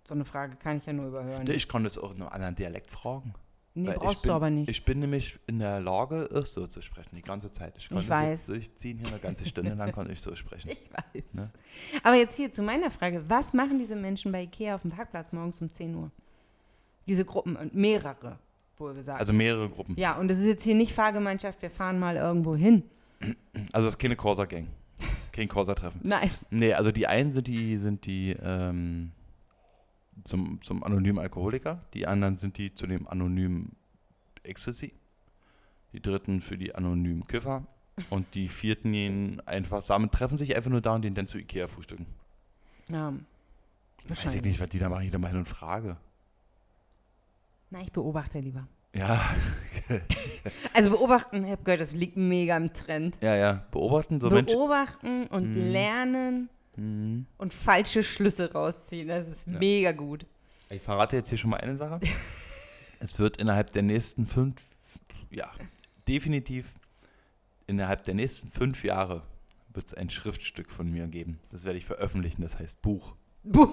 so 0.05 0.15
eine 0.15 0.25
Frage 0.25 0.57
kann 0.57 0.79
ich 0.79 0.87
ja 0.87 0.93
nur 0.93 1.07
überhören. 1.09 1.47
Ich 1.49 1.69
konnte 1.69 1.89
es 1.89 1.99
auch 1.99 2.15
in 2.15 2.23
einem 2.23 2.31
anderen 2.31 2.55
Dialekt 2.55 2.91
fragen. 2.91 3.35
Nee, 3.75 3.89
Weil 3.89 3.95
ich 3.95 4.01
brauchst 4.01 4.23
bin, 4.23 4.29
du 4.31 4.35
aber 4.35 4.51
nicht. 4.51 4.69
Ich 4.71 4.85
bin 4.85 4.99
nämlich 4.99 5.39
in 5.47 5.61
der 5.61 5.79
Lage, 5.79 6.29
auch 6.35 6.47
so 6.47 6.67
zu 6.67 6.83
sprechen, 6.83 7.15
die 7.15 7.23
ganze 7.23 7.53
Zeit. 7.53 7.75
Ich 7.77 7.89
konnte 7.89 8.09
weiß. 8.09 8.39
jetzt 8.39 8.49
durchziehen, 8.49 8.99
hier 8.99 9.09
eine 9.09 9.19
ganze 9.21 9.45
Stunde 9.47 9.75
lang 9.75 9.93
konnte 9.93 10.13
ich 10.13 10.21
so 10.21 10.35
sprechen. 10.35 10.71
Ich 10.73 10.91
weiß. 10.93 11.25
Ne? 11.33 11.53
Aber 12.03 12.17
jetzt 12.17 12.35
hier 12.37 12.51
zu 12.51 12.63
meiner 12.63 12.91
Frage. 12.91 13.23
Was 13.29 13.53
machen 13.53 13.79
diese 13.79 13.95
Menschen 13.95 14.33
bei 14.33 14.43
Ikea 14.43 14.75
auf 14.75 14.83
dem 14.83 14.91
Parkplatz 14.91 15.31
morgens 15.33 15.61
um 15.61 15.71
10 15.71 15.95
Uhr? 15.95 16.11
Diese 17.07 17.25
Gruppen, 17.25 17.55
und 17.55 17.75
mehrere, 17.75 18.39
wohl 18.81 18.95
gesagt. 18.95 19.21
Also 19.21 19.33
mehrere 19.33 19.69
Gruppen. 19.69 19.97
ja, 19.99 20.17
und 20.17 20.29
das 20.29 20.39
ist 20.39 20.47
jetzt 20.47 20.65
hier 20.65 20.75
nicht 20.75 20.93
Fahrgemeinschaft, 20.93 21.61
wir 21.63 21.71
fahren 21.71 21.99
mal 21.99 22.17
irgendwo 22.17 22.55
hin. 22.57 22.83
Also 23.73 23.87
das 23.87 23.95
ist 23.95 23.99
keine 23.99 24.17
Corsa-Gang. 24.17 24.69
Kein 25.33 25.49
Corsa-Treffen. 25.49 26.01
Nein. 26.05 26.31
Nee, 26.51 26.73
also 26.75 26.91
die 26.93 27.07
einen 27.07 27.33
sind 27.33 27.47
die, 27.47 27.77
sind 27.77 28.07
die 28.07 28.37
ähm, 28.43 29.13
zum, 30.25 30.61
zum 30.63 30.83
anonymen 30.85 31.19
Alkoholiker, 31.19 31.81
die 31.95 32.07
anderen 32.07 32.37
sind 32.37 32.59
die 32.59 32.75
zu 32.75 32.87
dem 32.87 33.07
anonymen 33.09 33.73
Ecstasy, 34.45 34.93
die 35.93 36.01
dritten 36.01 36.41
für 36.41 36.57
die 36.57 36.75
anonymen 36.75 37.25
Kiffer 37.27 37.67
und 38.11 38.35
die 38.35 38.49
vierten 38.49 38.93
gehen 38.93 39.41
einfach 39.47 39.81
zusammen, 39.81 40.11
treffen 40.11 40.39
sich 40.39 40.57
einfach 40.57 40.71
nur 40.71 40.81
da 40.81 40.95
und 40.95 41.03
gehen 41.03 41.15
dann 41.15 41.29
zu 41.29 41.39
Ikea 41.39 41.67
frühstücken. 41.67 42.07
Ja, 42.91 43.09
Weiß 43.11 43.17
ich 44.03 44.09
wahrscheinlich. 44.09 44.43
nicht, 44.45 44.61
was 44.61 44.69
die 44.71 44.79
da 44.79 44.89
machen, 44.89 45.05
ich 45.05 45.11
da 45.11 45.19
mal 45.19 45.29
hin 45.29 45.39
und 45.39 45.49
frage. 45.49 45.97
Na, 47.71 47.81
ich 47.83 47.93
beobachte 47.93 48.39
lieber. 48.41 48.67
Ja, 48.95 49.21
Also 50.75 50.91
beobachten, 50.91 51.45
ich 51.45 51.51
habe 51.51 51.63
gehört, 51.63 51.81
das 51.81 51.93
liegt 51.93 52.17
mega 52.17 52.57
im 52.57 52.73
Trend. 52.73 53.17
ja, 53.23 53.37
ja, 53.37 53.67
beobachten 53.71 54.21
so 54.21 54.31
Menschen. 54.31 54.55
beobachten 54.59 55.27
und 55.27 55.51
Mhm. 55.55 55.71
lernen 55.73 56.49
Mhm. 56.77 57.27
und 57.37 57.53
falsche 57.53 58.03
Schlüsse 58.03 58.53
rausziehen. 58.53 59.09
Das 59.09 59.29
ist 59.29 59.47
Ja. 59.47 59.59
mega 59.59 59.93
gut. 59.93 60.27
Ich 60.71 60.81
verrate 60.83 61.17
jetzt 61.17 61.29
hier 61.29 61.39
schon 61.39 61.51
mal 61.51 61.59
eine 61.61 61.77
Sache. 61.77 62.01
es 63.01 63.19
wird 63.19 63.37
innerhalb 63.39 63.73
der 63.73 63.83
nächsten 63.83 64.25
fünf, 64.27 64.57
ja, 65.31 65.51
definitiv 66.07 66.75
innerhalb 67.67 68.05
der 68.05 68.15
nächsten 68.15 68.49
fünf 68.49 68.85
Jahre 68.85 69.23
wird 69.75 69.89
es 69.89 69.95
ein 69.95 70.09
Schriftstück 70.09 70.71
von 70.71 70.91
mir 70.91 71.07
geben. 71.09 71.39
Das 71.51 71.65
werde 71.65 71.79
ich 71.79 71.85
veröffentlichen, 71.85 72.41
das 72.43 72.59
heißt 72.59 72.81
Buch. 72.81 73.17
Buch. 73.45 73.71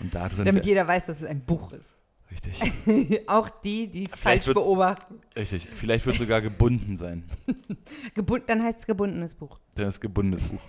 Und 0.00 0.14
da 0.14 0.28
drin, 0.28 0.44
Damit 0.44 0.66
jeder 0.66 0.86
weiß, 0.86 1.06
dass 1.06 1.22
es 1.22 1.24
ein 1.28 1.40
Buch 1.44 1.72
ist. 1.72 1.96
Richtig, 2.30 3.22
Auch 3.28 3.48
die, 3.50 3.88
die 3.88 4.06
falsch 4.06 4.46
wird's- 4.46 4.60
beobachten. 4.66 5.20
richtig, 5.36 5.68
vielleicht 5.72 6.06
wird 6.06 6.16
sogar 6.16 6.40
gebunden 6.40 6.96
sein. 6.96 7.24
Gebund, 8.14 8.44
dann 8.48 8.62
heißt 8.62 8.80
es 8.80 8.86
gebundenes 8.86 9.34
Buch. 9.34 9.58
Denn 9.76 9.86
es 9.88 9.96
ist 9.96 10.00
gebundenes 10.00 10.48
Buch. 10.48 10.62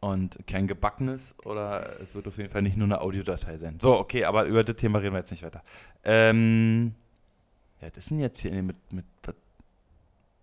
Und 0.00 0.36
kein 0.48 0.66
gebackenes 0.66 1.36
oder 1.44 2.00
es 2.00 2.14
wird 2.14 2.26
auf 2.26 2.36
jeden 2.36 2.50
Fall 2.50 2.62
nicht 2.62 2.76
nur 2.76 2.86
eine 2.86 3.00
Audiodatei 3.00 3.56
sein. 3.58 3.78
So, 3.80 3.98
okay, 3.98 4.24
aber 4.24 4.46
über 4.46 4.64
das 4.64 4.74
Thema 4.76 4.98
reden 4.98 5.14
wir 5.14 5.18
jetzt 5.20 5.30
nicht 5.30 5.44
weiter. 5.44 5.62
Ähm, 6.02 6.94
ja, 7.80 7.88
das 7.90 8.06
sind 8.06 8.18
jetzt 8.18 8.40
hier 8.40 8.50
mit, 8.62 8.76
mit, 8.92 9.04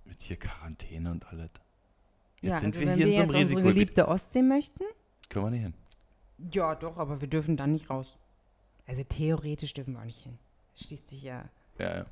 mit 0.05 0.21
hier 0.21 0.37
Quarantäne 0.37 1.11
und 1.11 1.27
alles. 1.27 1.49
Jetzt 2.41 2.49
ja, 2.51 2.59
sind 2.59 2.67
also 2.75 2.79
wir 2.79 2.87
wenn 2.87 2.95
hier 2.97 3.07
wir 3.07 3.13
in 3.13 3.13
so 3.15 3.21
einem 3.23 3.29
jetzt 3.31 3.35
unsere 3.35 3.41
Risikogebiet. 3.41 3.73
geliebte 3.73 4.07
Ostsee 4.07 4.41
möchten? 4.43 4.83
Können 5.27 5.45
wir 5.45 5.49
nicht 5.51 5.61
hin. 5.63 5.73
Ja, 6.53 6.75
doch, 6.75 6.97
aber 6.97 7.19
wir 7.19 7.27
dürfen 7.27 7.57
dann 7.57 7.73
nicht 7.73 7.89
raus. 7.89 8.17
Also 8.89 9.03
theoretisch 9.03 9.73
dürfen 9.75 9.93
wir 9.93 9.99
auch 10.01 10.05
nicht 10.05 10.23
hin. 10.23 10.39
Schließt 10.75 11.07
sich 11.07 11.21
ja. 11.21 11.45
Ja, 11.77 11.97
ja. 11.97 12.05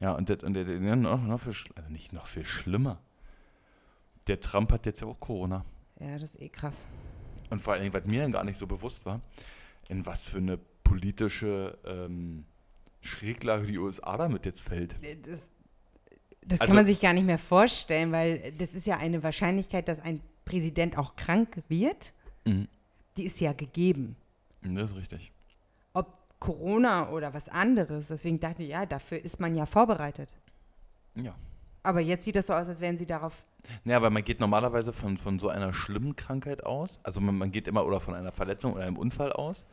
Ja, 0.00 0.12
und, 0.12 0.30
das, 0.30 0.42
und 0.42 0.54
das, 0.54 0.66
ja, 0.66 0.96
noch, 0.96 1.20
noch 1.20 1.38
viel, 1.40 1.54
also 1.74 1.90
nicht 1.90 2.12
noch 2.12 2.26
viel 2.26 2.44
schlimmer. 2.44 3.00
Der 4.28 4.40
Trump 4.40 4.70
hat 4.72 4.86
jetzt 4.86 5.00
ja 5.00 5.06
auch 5.08 5.18
Corona. 5.18 5.64
Ja, 6.00 6.18
das 6.18 6.30
ist 6.34 6.40
eh 6.42 6.48
krass. 6.48 6.76
Und 7.50 7.60
vor 7.60 7.72
allen 7.72 7.82
Dingen, 7.82 7.94
was 7.94 8.04
mir 8.04 8.28
gar 8.30 8.44
nicht 8.44 8.56
so 8.56 8.66
bewusst 8.66 9.04
war, 9.04 9.20
in 9.88 10.06
was 10.06 10.22
für 10.22 10.38
eine 10.38 10.58
politische 10.84 11.76
ähm, 11.84 12.44
Schräglage 13.00 13.66
die 13.66 13.78
USA 13.78 14.16
damit 14.16 14.46
jetzt 14.46 14.60
fällt. 14.60 14.94
Das, 15.26 15.46
das 16.42 16.60
Also- 16.60 16.68
kann 16.70 16.76
man 16.76 16.86
sich 16.86 17.00
gar 17.00 17.12
nicht 17.12 17.26
mehr 17.26 17.38
vorstellen, 17.38 18.12
weil 18.12 18.52
das 18.52 18.74
ist 18.74 18.86
ja 18.86 18.98
eine 18.98 19.22
Wahrscheinlichkeit, 19.22 19.88
dass 19.88 19.98
ein 20.00 20.20
Präsident 20.44 20.96
auch 20.96 21.16
krank 21.16 21.62
wird. 21.68 22.12
Mhm. 22.44 22.68
Die 23.16 23.24
ist 23.24 23.40
ja 23.40 23.52
gegeben. 23.52 24.16
Das 24.62 24.90
ist 24.90 24.96
richtig. 24.96 25.32
Ob 25.92 26.12
Corona 26.38 27.10
oder 27.10 27.34
was 27.34 27.48
anderes. 27.48 28.08
Deswegen 28.08 28.40
dachte 28.40 28.62
ich, 28.62 28.70
ja, 28.70 28.86
dafür 28.86 29.18
ist 29.22 29.40
man 29.40 29.54
ja 29.54 29.66
vorbereitet. 29.66 30.34
Ja. 31.14 31.34
Aber 31.82 32.00
jetzt 32.00 32.24
sieht 32.24 32.36
das 32.36 32.46
so 32.46 32.54
aus, 32.54 32.68
als 32.68 32.80
wären 32.80 32.96
sie 32.96 33.06
darauf. 33.06 33.44
Ja, 33.84 33.96
aber 33.96 34.10
man 34.10 34.22
geht 34.22 34.38
normalerweise 34.40 34.92
von, 34.92 35.16
von 35.16 35.38
so 35.38 35.48
einer 35.48 35.72
schlimmen 35.72 36.14
Krankheit 36.14 36.64
aus. 36.64 37.00
Also 37.02 37.20
man, 37.20 37.36
man 37.36 37.50
geht 37.50 37.66
immer 37.66 37.84
oder 37.84 38.00
von 38.00 38.14
einer 38.14 38.30
Verletzung 38.32 38.74
oder 38.74 38.84
einem 38.84 38.98
Unfall 38.98 39.32
aus. 39.32 39.64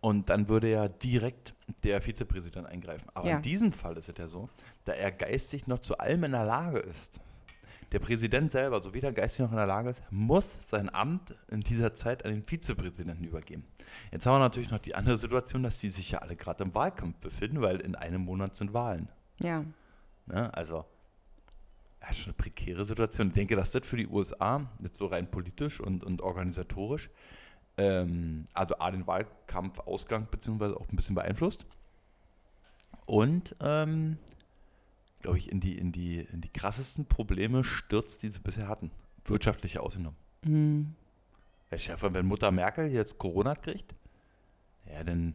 Und 0.00 0.30
dann 0.30 0.48
würde 0.48 0.70
ja 0.70 0.86
direkt 0.88 1.54
der 1.82 2.00
Vizepräsident 2.00 2.68
eingreifen. 2.68 3.08
Aber 3.14 3.28
Ja. 3.28 3.36
in 3.36 3.42
diesem 3.42 3.72
Fall 3.72 3.96
ist 3.96 4.08
es 4.08 4.14
ja 4.18 4.28
so, 4.28 4.48
da 4.84 4.92
er 4.92 5.10
geistig 5.10 5.66
noch 5.66 5.80
zu 5.80 5.98
allem 5.98 6.22
in 6.24 6.32
der 6.32 6.44
Lage 6.44 6.78
ist. 6.78 7.20
Der 7.92 8.00
Präsident 8.00 8.50
selber, 8.50 8.82
so 8.82 8.94
wie 8.94 9.00
der 9.00 9.12
geistig 9.12 9.44
noch 9.44 9.52
in 9.52 9.56
der 9.56 9.66
Lage 9.66 9.90
ist, 9.90 10.02
muss 10.10 10.68
sein 10.68 10.92
Amt 10.92 11.36
in 11.50 11.60
dieser 11.60 11.94
Zeit 11.94 12.24
an 12.24 12.32
den 12.32 12.42
Vizepräsidenten 12.42 13.24
übergeben. 13.24 13.64
Jetzt 14.10 14.26
haben 14.26 14.34
wir 14.34 14.40
natürlich 14.40 14.70
noch 14.70 14.80
die 14.80 14.94
andere 14.94 15.18
Situation, 15.18 15.62
dass 15.62 15.78
die 15.78 15.90
sich 15.90 16.10
ja 16.10 16.18
alle 16.18 16.34
gerade 16.34 16.64
im 16.64 16.74
Wahlkampf 16.74 17.18
befinden, 17.18 17.62
weil 17.62 17.80
in 17.80 17.94
einem 17.94 18.22
Monat 18.22 18.56
sind 18.56 18.74
Wahlen. 18.74 19.08
Ja. 19.40 19.64
Ne? 20.26 20.52
Also, 20.54 20.84
ja, 22.02 22.12
schon 22.12 22.32
eine 22.32 22.34
prekäre 22.34 22.84
Situation. 22.84 23.28
Ich 23.28 23.34
denke, 23.34 23.54
dass 23.54 23.70
das 23.70 23.86
für 23.86 23.96
die 23.96 24.08
USA, 24.08 24.68
jetzt 24.80 24.98
so 24.98 25.06
rein 25.06 25.30
politisch 25.30 25.80
und, 25.80 26.02
und 26.02 26.22
organisatorisch, 26.22 27.10
ähm, 27.78 28.44
also 28.52 28.78
A, 28.78 28.90
den 28.90 29.06
Wahlkampfausgang 29.06 30.28
beziehungsweise 30.30 30.76
auch 30.76 30.88
ein 30.88 30.96
bisschen 30.96 31.14
beeinflusst. 31.14 31.66
Und, 33.06 33.54
ähm, 33.60 34.18
glaube 35.26 35.38
ich, 35.38 35.50
in 35.50 35.58
die, 35.60 35.76
in, 35.76 35.90
die, 35.92 36.20
in 36.20 36.40
die 36.40 36.48
krassesten 36.48 37.04
Probleme 37.04 37.64
stürzt, 37.64 38.22
die 38.22 38.28
sie 38.28 38.38
bisher 38.40 38.68
hatten. 38.68 38.90
Wirtschaftliche 39.24 39.80
ausgenommen. 39.82 40.16
Hm. 40.44 40.94
Herr 41.68 41.78
Schäfer, 41.78 42.14
wenn 42.14 42.26
Mutter 42.26 42.52
Merkel 42.52 42.86
jetzt 42.92 43.18
Corona 43.18 43.54
kriegt, 43.56 43.92
ja, 44.88 45.02
dann 45.02 45.34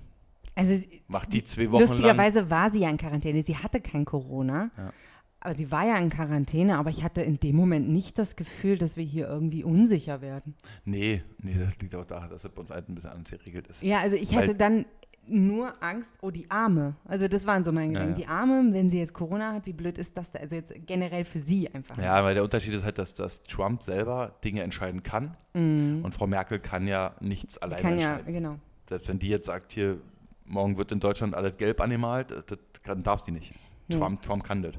Also 0.55 0.81
macht 1.07 1.33
die 1.33 1.43
zwei 1.43 1.69
Wochen 1.71 1.81
lang. 1.81 1.89
lustigerweise 1.89 2.49
war 2.49 2.71
sie 2.71 2.79
ja 2.79 2.89
in 2.89 2.97
Quarantäne. 2.97 3.43
Sie 3.43 3.57
hatte 3.57 3.81
kein 3.81 4.05
Corona. 4.05 4.71
Ja. 4.77 4.93
Aber 5.41 5.53
sie 5.55 5.71
war 5.71 5.85
ja 5.85 5.97
in 5.97 6.09
Quarantäne, 6.09 6.77
aber 6.77 6.89
ich 6.91 7.03
hatte 7.03 7.21
in 7.21 7.39
dem 7.39 7.55
Moment 7.57 7.89
nicht 7.89 8.17
das 8.17 8.35
Gefühl, 8.37 8.77
dass 8.77 8.95
wir 8.95 9.03
hier 9.03 9.27
irgendwie 9.27 9.63
unsicher 9.65 10.21
werden. 10.21 10.55
Nee, 10.85 11.21
nee, 11.39 11.55
das 11.59 11.77
liegt 11.79 11.93
auch 11.95 12.05
daran, 12.05 12.29
dass 12.29 12.43
das 12.43 12.51
bei 12.53 12.61
uns 12.61 12.69
halt 12.69 12.87
ein 12.87 12.95
bisschen 12.95 13.09
anders 13.09 13.31
geregelt 13.31 13.67
ist. 13.67 13.81
Ja, 13.81 13.99
also 13.99 14.15
ich 14.15 14.31
Weil- 14.33 14.43
hatte 14.43 14.55
dann 14.55 14.85
nur 15.27 15.73
Angst, 15.81 16.17
oh, 16.21 16.31
die 16.31 16.49
Arme. 16.49 16.95
Also 17.05 17.27
das 17.27 17.45
waren 17.45 17.63
so 17.63 17.71
meine 17.71 17.93
Ja, 17.93 17.99
Gedanken. 17.99 18.19
ja. 18.21 18.25
Die 18.25 18.31
Arme, 18.31 18.73
wenn 18.73 18.89
sie 18.89 18.99
jetzt 18.99 19.13
Corona 19.13 19.53
hat, 19.53 19.65
wie 19.65 19.73
blöd 19.73 19.97
ist 19.97 20.17
das 20.17 20.31
da? 20.31 20.39
Also 20.39 20.55
jetzt 20.55 20.73
generell 20.87 21.23
für 21.25 21.39
sie 21.39 21.69
einfach. 21.73 21.97
Ja, 21.97 22.23
weil 22.23 22.33
der 22.33 22.43
Unterschied 22.43 22.73
ist 22.73 22.83
halt, 22.83 22.97
dass, 22.97 23.13
dass 23.13 23.43
Trump 23.43 23.83
selber 23.83 24.35
Dinge 24.43 24.61
entscheiden 24.63 25.03
kann 25.03 25.37
und 25.53 26.11
Frau 26.13 26.27
Merkel 26.27 26.59
kann 26.59 26.87
ja 26.87 27.15
nichts 27.21 27.57
alleine 27.57 27.81
Mhm. 27.83 27.87
kann 27.87 27.99
ja, 27.99 28.07
entscheiden. 28.13 28.33
genau. 28.33 28.55
Selbst 28.89 29.07
wenn 29.09 29.19
die 29.19 29.29
jetzt 29.29 29.45
sagt, 29.45 29.71
hier, 29.73 29.97
morgen 30.45 30.75
wird 30.77 30.91
in 30.91 30.99
Deutschland 30.99 31.33
alles 31.35 31.55
gelb 31.57 31.79
angemalt, 31.81 32.31
das- 32.31 32.45
das 32.45 32.59
kann, 32.83 33.03
darf 33.03 33.21
sie 33.21 33.31
nicht. 33.31 33.53
Nee. 33.87 33.95
Trump, 33.97 34.21
Trump 34.21 34.43
kann 34.43 34.61
das. 34.61 34.73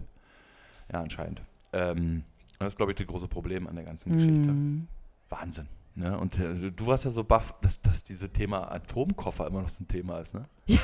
Ja, 0.92 1.00
anscheinend. 1.00 1.40
Ähm, 1.72 2.24
das 2.58 2.68
ist, 2.68 2.76
glaube 2.76 2.92
ich, 2.92 2.96
das 2.96 3.06
große 3.06 3.28
Problem 3.28 3.66
an 3.66 3.76
der 3.76 3.84
ganzen 3.84 4.12
Geschichte. 4.12 4.50
Mhm. 4.52 4.86
Wahnsinn. 5.30 5.68
Ne? 5.94 6.18
Und 6.18 6.38
äh, 6.38 6.70
du 6.70 6.86
warst 6.86 7.04
ja 7.04 7.10
so 7.10 7.24
baff, 7.24 7.54
dass, 7.60 7.80
dass 7.82 8.02
dieses 8.02 8.32
Thema 8.32 8.72
Atomkoffer 8.72 9.46
immer 9.46 9.62
noch 9.62 9.68
so 9.68 9.84
ein 9.84 9.88
Thema 9.88 10.18
ist. 10.20 10.34
Ne? 10.34 10.44
Äh, 10.66 10.76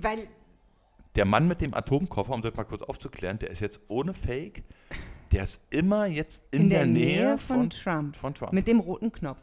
Weil, 0.00 0.28
Der 1.14 1.24
Mann 1.24 1.48
mit 1.48 1.60
dem 1.60 1.74
Atomkoffer, 1.74 2.32
um 2.32 2.42
das 2.42 2.54
mal 2.54 2.64
kurz 2.64 2.82
aufzuklären, 2.82 3.38
der 3.38 3.50
ist 3.50 3.60
jetzt 3.60 3.80
ohne 3.88 4.14
Fake, 4.14 4.64
der 5.32 5.44
ist 5.44 5.62
immer 5.70 6.06
jetzt 6.06 6.42
in, 6.50 6.70
der, 6.70 6.86
Nähe, 6.86 7.38
von, 7.38 7.70
Trump. 7.70 8.16
von 8.16 8.34
Trump. 8.34 8.52
Mit 8.52 8.66
dem 8.66 8.80
roten 8.80 9.12
Knopf. 9.12 9.40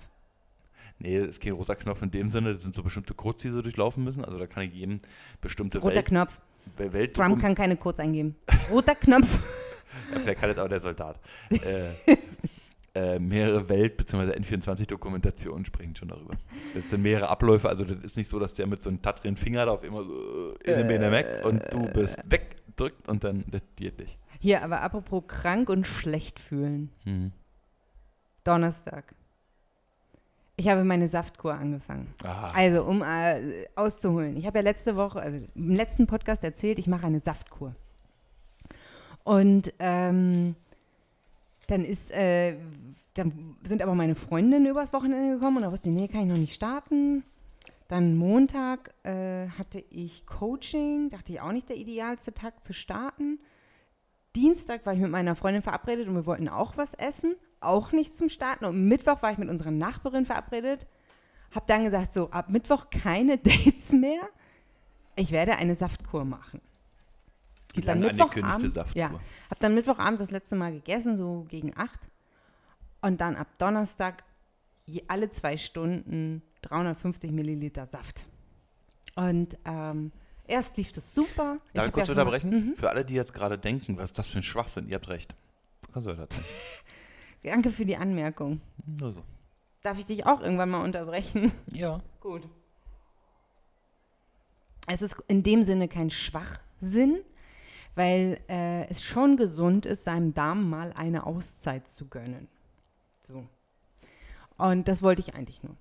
Nee, 1.00 1.20
das 1.20 1.30
ist 1.30 1.42
kein 1.42 1.54
roter 1.54 1.76
Knopf 1.76 2.02
in 2.02 2.12
dem 2.12 2.30
Sinne, 2.30 2.54
das 2.54 2.64
sind 2.64 2.74
so 2.76 2.82
bestimmte 2.82 3.14
Codes, 3.14 3.44
die 3.44 3.50
so 3.50 3.62
durchlaufen 3.62 4.04
müssen. 4.04 4.26
Also 4.26 4.40
da 4.40 4.48
kann 4.48 4.64
ich 4.64 4.74
jedem 4.74 5.00
bestimmte 5.42 5.78
Roter 5.80 5.96
Welt, 5.96 6.06
Knopf. 6.08 6.40
Welt 6.78 7.16
Trump 7.16 7.40
kann 7.40 7.54
keine 7.56 7.78
Codes 7.78 8.00
eingeben. 8.00 8.36
Roter 8.72 8.96
Knopf. 8.96 9.40
ja, 10.14 10.20
vielleicht 10.20 10.40
kann 10.40 10.50
das 10.50 10.58
auch 10.60 10.68
der 10.68 10.80
Soldat. 10.80 11.20
äh, 11.52 11.92
äh, 13.16 13.20
mehrere 13.20 13.70
Welt- 13.70 13.98
bzw. 13.98 14.32
N24-Dokumentationen 14.32 15.66
sprechen 15.66 15.96
schon 15.96 16.08
darüber. 16.10 16.36
Das 16.74 16.89
sind 16.89 17.01
mehrere 17.01 17.30
Abläufe, 17.30 17.70
also 17.70 17.84
das 17.86 17.98
ist 18.04 18.18
nicht 18.18 18.27
so, 18.27 18.39
dass 18.39 18.54
der 18.54 18.68
mit 18.68 18.82
so 18.82 18.89
einem 18.89 19.01
tatteren 19.01 19.36
Finger 19.36 19.66
da 19.66 19.72
auf 19.72 19.84
immer 19.84 20.04
so 20.04 20.54
äh, 20.66 20.72
in 20.72 20.77
den 20.77 20.88
Beine 20.88 21.12
weg 21.12 21.42
und 21.46 21.62
du 21.72 21.88
bist 21.94 22.20
weg, 22.32 22.56
drückt 22.75 23.08
und 23.08 23.24
dann 23.24 23.44
das 23.50 23.62
geht 23.75 24.00
nicht. 24.00 24.18
Hier, 24.39 24.63
aber 24.63 24.82
apropos 24.82 25.24
krank 25.27 25.70
und 25.70 25.86
schlecht 25.88 26.39
fühlen. 26.39 26.89
Mhm. 27.06 27.32
Donnerstag. 28.44 29.13
Ich 30.60 30.68
habe 30.70 30.84
meine 30.84 31.08
Saftkur 31.08 31.54
angefangen. 31.54 32.08
Ah, 32.24 32.51
Also, 32.56 32.84
um 32.84 33.04
äh, 33.04 33.66
auszuholen. 33.75 34.38
Ich 34.38 34.48
habe 34.48 34.58
ja 34.60 34.63
letzte 34.63 34.96
Woche, 34.96 35.20
also 35.20 35.38
im 35.54 35.72
letzten 35.75 36.08
Podcast 36.08 36.44
erzählt, 36.44 36.80
ich 36.80 36.88
mache 36.88 37.06
eine 37.06 37.20
Saftkur. 37.20 37.75
Und 39.24 39.74
ähm, 39.80 40.56
dann 41.68 41.84
ist, 41.84 42.12
äh, 42.12 42.58
dann 43.14 43.58
sind 43.64 43.82
aber 43.82 43.94
meine 43.94 44.16
Freundinnen 44.16 44.68
übers 44.68 44.94
Wochenende 44.94 45.36
gekommen 45.36 45.58
und 45.58 45.64
da 45.64 45.72
wusste 45.72 45.90
ich, 45.90 45.96
nee, 45.96 46.08
kann 46.08 46.22
ich 46.22 46.28
noch 46.28 46.38
nicht 46.38 46.54
starten. 46.54 47.24
Dann 47.88 48.18
Montag 48.18 48.94
äh, 49.04 49.48
hatte 49.58 49.84
ich 49.90 50.26
Coaching, 50.26 51.10
dachte 51.10 51.34
ich 51.34 51.42
auch 51.42 51.52
nicht 51.52 51.70
der 51.70 51.78
idealste 51.78 52.34
Tag 52.34 52.62
zu 52.62 52.74
starten. 52.74 53.40
Dienstag 54.36 54.86
war 54.86 54.94
ich 54.94 55.00
mit 55.00 55.12
meiner 55.12 55.36
Freundin 55.36 55.62
verabredet 55.62 56.08
und 56.08 56.16
wir 56.16 56.26
wollten 56.26 56.50
auch 56.50 56.78
was 56.78 56.94
essen, 56.94 57.36
auch 57.60 57.92
nicht 57.92 58.16
zum 58.16 58.30
Starten. 58.30 58.66
Und 58.66 58.88
Mittwoch 58.88 59.22
war 59.22 59.32
ich 59.32 59.38
mit 59.38 59.50
unserer 59.50 59.72
Nachbarin 59.72 60.26
verabredet, 60.26 60.86
habe 61.56 61.66
dann 61.68 61.86
gesagt, 61.86 62.12
so 62.12 62.30
ab 62.30 62.50
Mittwoch 62.50 62.90
keine 62.90 63.38
Dates 63.38 63.94
mehr. 63.94 64.22
Ich 65.16 65.32
werde 65.32 65.56
eine 65.56 65.76
Saftkur 65.76 66.26
machen. 66.26 66.62
Und 67.78 67.88
dann 67.88 68.00
Mittwochabend-. 68.00 68.96
Ja, 68.96 69.10
habe 69.10 69.60
dann 69.60 69.74
Mittwochabend 69.74 70.20
das 70.20 70.32
letzte 70.32 70.56
Mal 70.56 70.72
gegessen, 70.72 71.18
so 71.18 71.46
gegen 71.50 71.72
acht. 71.78 72.10
Und 73.02 73.22
dann 73.22 73.36
ab 73.36 73.48
Donnerstag 73.58 74.24
je, 74.86 75.04
alle 75.08 75.30
zwei 75.30 75.58
Stunden 75.58 76.42
350 76.64 77.32
Milliliter 77.32 77.86
Saft. 77.86 78.28
Und 79.16 79.58
ähm, 79.66 80.12
erst 80.48 80.78
lief 80.78 80.92
das 80.92 81.14
super. 81.14 81.58
Darf 81.74 81.86
ich 81.86 81.88
hab 81.88 81.94
kurz 81.94 82.08
ja 82.08 82.14
unterbrechen? 82.14 82.50
Mhm. 82.50 82.76
Für 82.76 82.90
alle, 82.90 83.06
die 83.06 83.14
jetzt 83.14 83.34
gerade 83.34 83.58
denken, 83.58 83.98
was 83.98 84.06
ist 84.06 84.20
das 84.20 84.30
für 84.30 84.40
ein 84.40 84.44
Schwachsinn, 84.44 84.88
ihr 84.88 84.96
habt 84.96 85.10
recht. 85.10 85.36
Kannst 85.94 86.08
du 86.08 86.12
erzählen. 86.12 86.48
Danke 87.44 87.72
für 87.72 87.86
die 87.86 87.98
Anmerkung. 87.98 88.62
Nur 88.86 89.14
so. 89.14 89.22
Darf 89.82 90.00
ich 90.00 90.06
dich 90.06 90.26
auch 90.26 90.42
irgendwann 90.42 90.70
mal 90.70 90.84
unterbrechen? 90.84 91.52
Ja. 91.72 92.02
Gut. 92.20 92.48
Es 94.88 95.02
ist 95.02 95.18
in 95.28 95.44
dem 95.44 95.64
Sinne 95.64 95.88
kein 95.88 96.10
Schwachsinn, 96.10 97.20
weil 97.98 98.39
äh, 98.48 98.88
es 98.89 99.04
schon 99.04 99.38
gesund 99.38 99.88
ist, 99.88 100.04
seinem 100.04 100.36
Darm 100.36 100.70
mal 100.70 100.94
eine 100.94 101.25
Auszeit 101.25 101.89
zu 101.89 102.06
gönnen. 102.08 102.48
So. 103.20 103.44
Und 104.58 104.88
das 104.88 105.01
wollte 105.01 105.22
ich 105.22 105.34
eigentlich 105.34 105.63
nur 105.63 105.75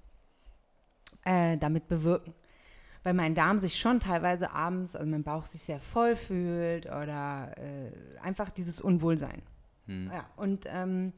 äh, 1.24 1.58
damit 1.58 1.88
bewirken. 1.88 2.32
Weil 3.02 3.12
mein 3.12 3.34
Darm 3.34 3.58
sich 3.58 3.78
schon 3.78 4.00
teilweise 4.00 4.50
abends, 4.50 4.96
also 4.96 5.06
mein 5.06 5.22
Bauch 5.22 5.44
sich 5.44 5.62
sehr 5.62 5.78
voll 5.78 6.16
fühlt 6.16 6.86
oder 6.86 7.52
äh, 7.58 8.18
einfach 8.20 8.50
dieses 8.50 8.80
Unwohlsein. 8.80 9.42
Hm. 9.86 10.10
Ja, 10.12 10.24
und 10.36 10.64
ähm, 10.66 11.12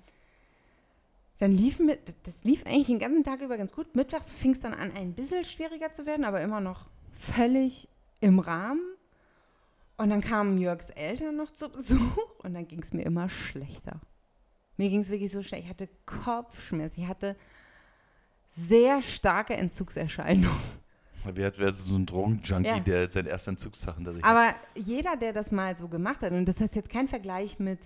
dann 1.38 1.52
lief 1.52 1.78
mit, 1.78 2.16
das 2.26 2.42
lief 2.42 2.66
eigentlich 2.66 2.88
den 2.88 2.98
ganzen 2.98 3.22
Tag 3.22 3.40
über 3.40 3.56
ganz 3.56 3.72
gut. 3.72 3.94
Mittwochs 3.94 4.32
fing 4.32 4.50
es 4.50 4.60
dann 4.60 4.74
an, 4.74 4.92
ein 4.96 5.14
bisschen 5.14 5.44
schwieriger 5.44 5.92
zu 5.92 6.06
werden, 6.06 6.24
aber 6.24 6.40
immer 6.40 6.60
noch 6.60 6.90
völlig 7.12 7.88
im 8.20 8.40
Rahmen. 8.40 8.82
Und 9.98 10.10
dann 10.10 10.20
kamen 10.20 10.58
Jörgs 10.58 10.90
Eltern 10.90 11.36
noch 11.36 11.52
zu 11.52 11.68
Besuch 11.70 12.16
und 12.44 12.54
dann 12.54 12.66
ging 12.68 12.80
es 12.82 12.92
mir 12.92 13.02
immer 13.02 13.28
schlechter. 13.28 14.00
Mir 14.76 14.90
ging 14.90 15.00
es 15.00 15.10
wirklich 15.10 15.32
so 15.32 15.42
schlecht. 15.42 15.64
Ich 15.64 15.70
hatte 15.70 15.88
Kopfschmerzen. 16.06 17.02
Ich 17.02 17.08
hatte 17.08 17.36
sehr 18.48 19.02
starke 19.02 19.54
Entzugserscheinungen. 19.54 20.56
Wie 21.34 21.44
als 21.44 21.58
wäre 21.58 21.74
so 21.74 21.96
ein 21.96 22.06
Drogenjunkie, 22.06 22.68
Ja. 22.68 22.78
der 22.80 23.08
seinen 23.08 23.26
ersten 23.26 23.50
Entzugstag 23.50 23.96
hinter 23.96 24.12
sich 24.12 24.22
hat. 24.22 24.30
Aber 24.30 24.54
jeder, 24.76 25.16
der 25.16 25.32
das 25.32 25.50
mal 25.50 25.76
so 25.76 25.88
gemacht 25.88 26.20
hat, 26.22 26.32
und 26.32 26.46
das 26.46 26.60
ist 26.60 26.76
jetzt 26.76 26.90
kein 26.90 27.08
Vergleich 27.08 27.58
mit, 27.58 27.80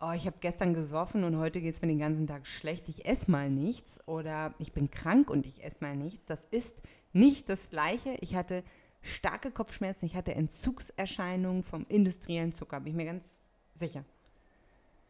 oh, 0.00 0.12
ich 0.12 0.26
habe 0.26 0.36
gestern 0.40 0.74
gesoffen 0.74 1.24
und 1.24 1.36
heute 1.38 1.60
geht 1.60 1.74
es 1.74 1.82
mir 1.82 1.88
den 1.88 1.98
ganzen 1.98 2.26
Tag 2.28 2.46
schlecht, 2.46 2.88
ich 2.88 3.04
esse 3.04 3.30
mal 3.30 3.50
nichts 3.50 3.98
oder 4.06 4.54
ich 4.58 4.72
bin 4.72 4.90
krank 4.90 5.28
und 5.28 5.44
ich 5.44 5.64
esse 5.64 5.82
mal 5.82 5.96
nichts, 5.96 6.24
das 6.26 6.44
ist 6.44 6.76
nicht 7.12 7.48
das 7.48 7.68
Gleiche. 7.68 8.16
Ich 8.20 8.36
hatte 8.36 8.62
starke 9.08 9.50
Kopfschmerzen, 9.50 10.06
ich 10.06 10.16
hatte 10.16 10.34
Entzugserscheinungen 10.34 11.62
vom 11.62 11.86
industriellen 11.88 12.52
Zucker, 12.52 12.80
bin 12.80 12.92
ich 12.92 12.96
mir 12.96 13.06
ganz 13.06 13.40
sicher. 13.74 14.04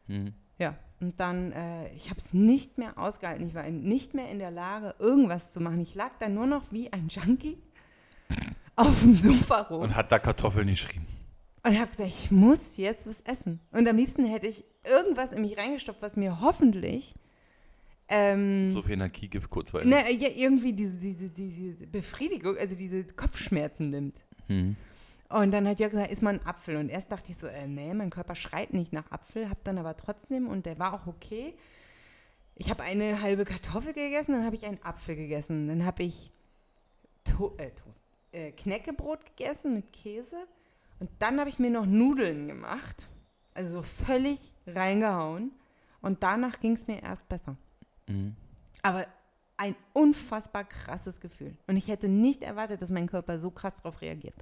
Hm. 0.07 0.33
Ja, 0.59 0.76
und 1.00 1.21
dann, 1.21 1.52
äh, 1.52 1.93
ich 1.95 2.11
habe 2.11 2.19
es 2.19 2.33
nicht 2.33 2.78
mehr 2.78 2.99
ausgehalten. 2.99 3.47
Ich 3.47 3.55
war 3.55 3.69
nicht 3.71 4.14
mehr 4.14 4.28
in 4.31 4.38
der 4.40 4.50
Lage, 4.50 4.95
irgendwas 4.99 5.52
zu 5.52 5.61
machen. 5.61 5.81
Ich 5.81 5.95
lag 5.95 6.11
da 6.19 6.28
nur 6.28 6.47
noch 6.47 6.73
wie 6.73 6.93
ein 6.93 7.09
Junkie 7.09 7.59
auf 8.76 9.00
dem 9.00 9.17
Sofa 9.17 9.62
rum. 9.62 9.83
Und 9.83 9.95
hat 9.95 10.11
da 10.11 10.19
Kartoffeln 10.19 10.67
geschrien. 10.67 11.07
Und 11.64 11.78
habe 11.78 11.90
gesagt, 11.90 12.09
ich 12.09 12.31
muss 12.31 12.76
jetzt 12.76 13.07
was 13.07 13.21
essen. 13.21 13.61
Und 13.71 13.87
am 13.88 13.97
liebsten 13.97 14.25
hätte 14.25 14.47
ich 14.47 14.64
irgendwas 14.85 15.33
in 15.33 15.42
mich 15.42 15.59
reingestopft, 15.59 16.03
was 16.03 16.16
mir 16.16 16.40
hoffentlich 16.40 17.14
ähm, 18.09 18.73
So 18.73 18.83
viel 18.83 18.94
Energie 18.94 19.29
gibt, 19.29 19.51
kurzweilig. 19.51 19.88
ne, 19.88 20.11
ja, 20.12 20.29
irgendwie 20.35 20.73
diese, 20.73 20.97
diese, 20.97 21.29
diese 21.29 21.87
Befriedigung, 21.87 22.57
also 22.57 22.75
diese 22.77 23.05
Kopfschmerzen 23.05 23.90
nimmt. 23.90 24.25
Hm. 24.47 24.77
Und 25.29 25.51
dann 25.51 25.68
hat 25.68 25.79
Jörg 25.79 25.90
gesagt, 25.92 26.11
isst 26.11 26.23
mal 26.23 26.31
einen 26.31 26.47
Apfel. 26.47 26.77
Und 26.77 26.88
erst 26.88 27.12
dachte 27.12 27.33
ich 27.33 27.38
so, 27.38 27.47
äh, 27.47 27.66
nee, 27.66 27.92
mein 27.92 28.11
Körper 28.11 28.35
schreit 28.35 28.73
nicht 28.73 28.92
nach 28.92 29.11
Apfel, 29.11 29.51
hab 29.51 29.62
dann 29.64 29.77
aber 29.77 29.97
trotzdem, 29.97 30.47
und 30.49 30.64
der 30.64 30.79
war 30.79 30.94
auch 30.94 31.07
okay. 31.07 31.55
Ich 32.55 32.71
habe 32.71 32.83
eine 32.83 33.21
halbe 33.21 33.44
Kartoffel 33.44 33.92
gegessen, 33.92 34.33
dann 34.33 34.44
habe 34.44 34.57
ich 34.57 34.64
einen 34.64 34.83
Apfel 34.83 35.14
gegessen. 35.16 35.68
Dann 35.68 35.85
habe 35.85 36.03
ich 36.03 36.33
to 37.25 37.55
äh, 37.59 37.71
Toast, 37.71 38.03
äh, 38.33 38.53
Knäckebrot 38.53 39.21
gegessen 39.27 39.75
mit 39.75 39.92
Käse. 39.92 40.37
Und 40.99 41.11
dann 41.18 41.38
habe 41.38 41.51
ich 41.51 41.59
mir 41.59 41.71
noch 41.71 41.87
Nudeln 41.87 42.49
gemacht. 42.49 43.11
Also 43.55 43.75
so 43.75 43.83
völlig 43.83 44.55
reingehauen. 44.66 45.53
Und 46.01 46.23
danach 46.23 46.59
ging 46.61 46.73
es 46.73 46.87
mir 46.87 47.03
erst 47.03 47.29
besser. 47.29 47.57
Mhm. 48.09 48.35
Aber 48.83 49.07
ein 49.57 49.75
unfassbar 49.92 50.64
krasses 50.64 51.21
Gefühl. 51.21 51.57
Und 51.66 51.77
ich 51.77 51.88
hätte 51.88 52.09
nicht 52.09 52.42
erwartet, 52.42 52.81
dass 52.83 52.90
mein 52.90 53.09
Körper 53.09 53.38
so 53.38 53.51
krass 53.51 53.77
darauf 53.77 54.01
reagiert. 54.01 54.35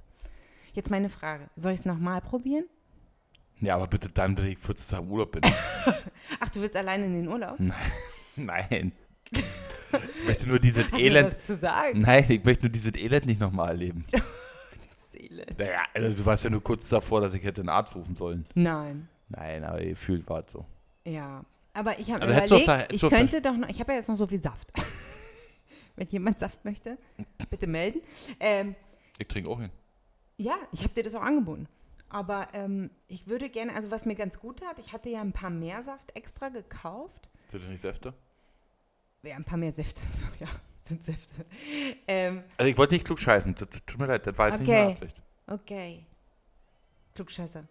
Jetzt 0.73 0.91
meine 0.91 1.09
Frage: 1.09 1.49
Soll 1.55 1.73
ich 1.73 1.79
es 1.81 1.85
nochmal 1.85 2.21
probieren? 2.21 2.65
Ja, 3.59 3.75
aber 3.75 3.87
bitte 3.87 4.09
dann, 4.09 4.37
wenn 4.37 4.45
ich 4.45 4.59
14 4.59 4.97
Tage 4.97 5.03
im 5.07 5.11
Urlaub 5.11 5.31
bin. 5.31 5.41
Ach, 6.39 6.49
du 6.49 6.61
willst 6.61 6.75
alleine 6.75 7.05
in 7.05 7.13
den 7.13 7.27
Urlaub? 7.27 7.57
Nein. 8.35 8.91
Ich 10.19 10.27
möchte 10.27 10.47
nur 10.47 10.59
dieses 10.59 10.83
Hast 10.91 10.99
Elend. 10.99 11.27
was 11.27 11.45
zu 11.45 11.55
sagen? 11.55 12.01
Nein, 12.01 12.25
ich 12.27 12.43
möchte 12.43 12.65
nur 12.65 12.71
dieses 12.71 12.93
Elend 12.95 13.25
nicht 13.25 13.39
nochmal 13.39 13.69
erleben. 13.69 14.05
Seele. 14.95 15.45
Naja, 15.57 15.83
also 15.93 16.15
du 16.15 16.25
warst 16.25 16.43
ja 16.43 16.49
nur 16.49 16.61
kurz 16.61 16.89
davor, 16.89 17.21
dass 17.21 17.33
ich 17.33 17.43
hätte 17.43 17.61
einen 17.61 17.69
Arzt 17.69 17.95
rufen 17.95 18.15
sollen. 18.15 18.45
Nein. 18.53 19.07
Nein, 19.29 19.63
aber 19.63 19.79
gefühlt 19.79 20.27
war 20.29 20.43
es 20.45 20.51
so. 20.51 20.65
Ja. 21.05 21.43
Aber 21.77 21.99
ich 21.99 22.09
habe 22.11 22.21
Also 22.23 22.55
überlegt, 22.55 22.67
hättest 22.81 23.03
ich 23.03 23.09
könnte 23.09 23.41
doch 23.41 23.55
noch, 23.55 23.69
ich 23.69 23.79
habe 23.79 23.91
ja 23.91 23.99
jetzt 23.99 24.09
noch 24.09 24.15
so 24.17 24.25
viel 24.25 24.41
Saft. 24.41 24.71
Wenn 25.95 26.07
jemand 26.09 26.39
Saft 26.39 26.63
möchte, 26.65 26.97
bitte 27.49 27.67
melden. 27.67 28.01
Ähm, 28.39 28.75
Ich 29.19 29.27
trinke 29.27 29.49
auch 29.49 29.59
hin. 29.59 29.69
ja, 30.37 30.55
ich 30.71 30.81
habe 30.83 30.93
dir 30.93 31.03
das 31.03 31.13
auch 31.15 31.21
angeboten. 31.21 31.67
Aber 32.09 32.47
ähm, 32.53 32.89
ich 33.07 33.27
würde 33.27 33.49
gerne, 33.49 33.75
also 33.75 33.91
was 33.91 34.05
mir 34.05 34.15
ganz 34.15 34.39
gut 34.39 34.65
hat, 34.65 34.79
ich 34.79 34.93
hatte 34.93 35.09
ja 35.09 35.21
ein 35.21 35.33
paar 35.33 35.49
mehr 35.49 35.83
Saft 35.83 36.15
extra 36.15 36.49
gekauft. 36.49 37.29
Sind 37.47 37.63
das 37.63 37.69
nicht 37.69 37.81
Säfte? 37.81 38.13
Ja, 39.23 39.35
ein 39.35 39.43
paar 39.43 39.57
mehr 39.57 39.71
Säfte, 39.71 40.01
so, 40.07 40.23
ja, 40.39 40.47
sind 40.83 41.03
Säfte. 41.03 41.45
Ähm, 42.07 42.43
Also 42.57 42.69
ich 42.71 42.77
wollte 42.77 42.93
nicht 42.95 43.05
klug 43.05 43.19
scheißen. 43.19 43.53
Das, 43.55 43.69
tut 43.85 43.99
mir 43.99 44.05
leid, 44.07 44.25
das 44.25 44.37
war 44.37 44.49
jetzt 44.49 44.59
nicht 44.59 44.69
Okay. 44.69 44.79
meine 44.79 44.91
Absicht. 44.93 45.21
okay. 45.47 46.05
Klugscheißer. 47.13 47.67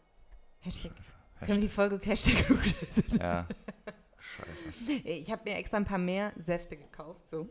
Hashtag. 0.60 0.92
Können 0.92 0.94
wir 1.40 1.46
Hashtag. 1.48 1.60
die 1.60 1.68
Folge 1.68 2.00
Hashtag 2.04 2.34
Klugscheißer? 2.46 3.02
Ja. 3.20 3.46
Scheiße. 4.36 4.92
Ich 5.04 5.30
habe 5.30 5.42
mir 5.44 5.56
extra 5.56 5.76
ein 5.76 5.84
paar 5.84 5.98
mehr 5.98 6.32
Säfte 6.36 6.76
gekauft, 6.76 7.26
so. 7.26 7.48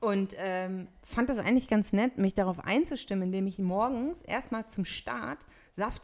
Und 0.00 0.34
ähm, 0.36 0.88
fand 1.02 1.30
das 1.30 1.38
eigentlich 1.38 1.68
ganz 1.68 1.92
nett, 1.92 2.18
mich 2.18 2.34
darauf 2.34 2.60
einzustimmen, 2.60 3.24
indem 3.24 3.46
ich 3.46 3.58
morgens 3.58 4.22
erstmal 4.22 4.66
zum 4.66 4.84
Start 4.84 5.46
Saft 5.72 6.02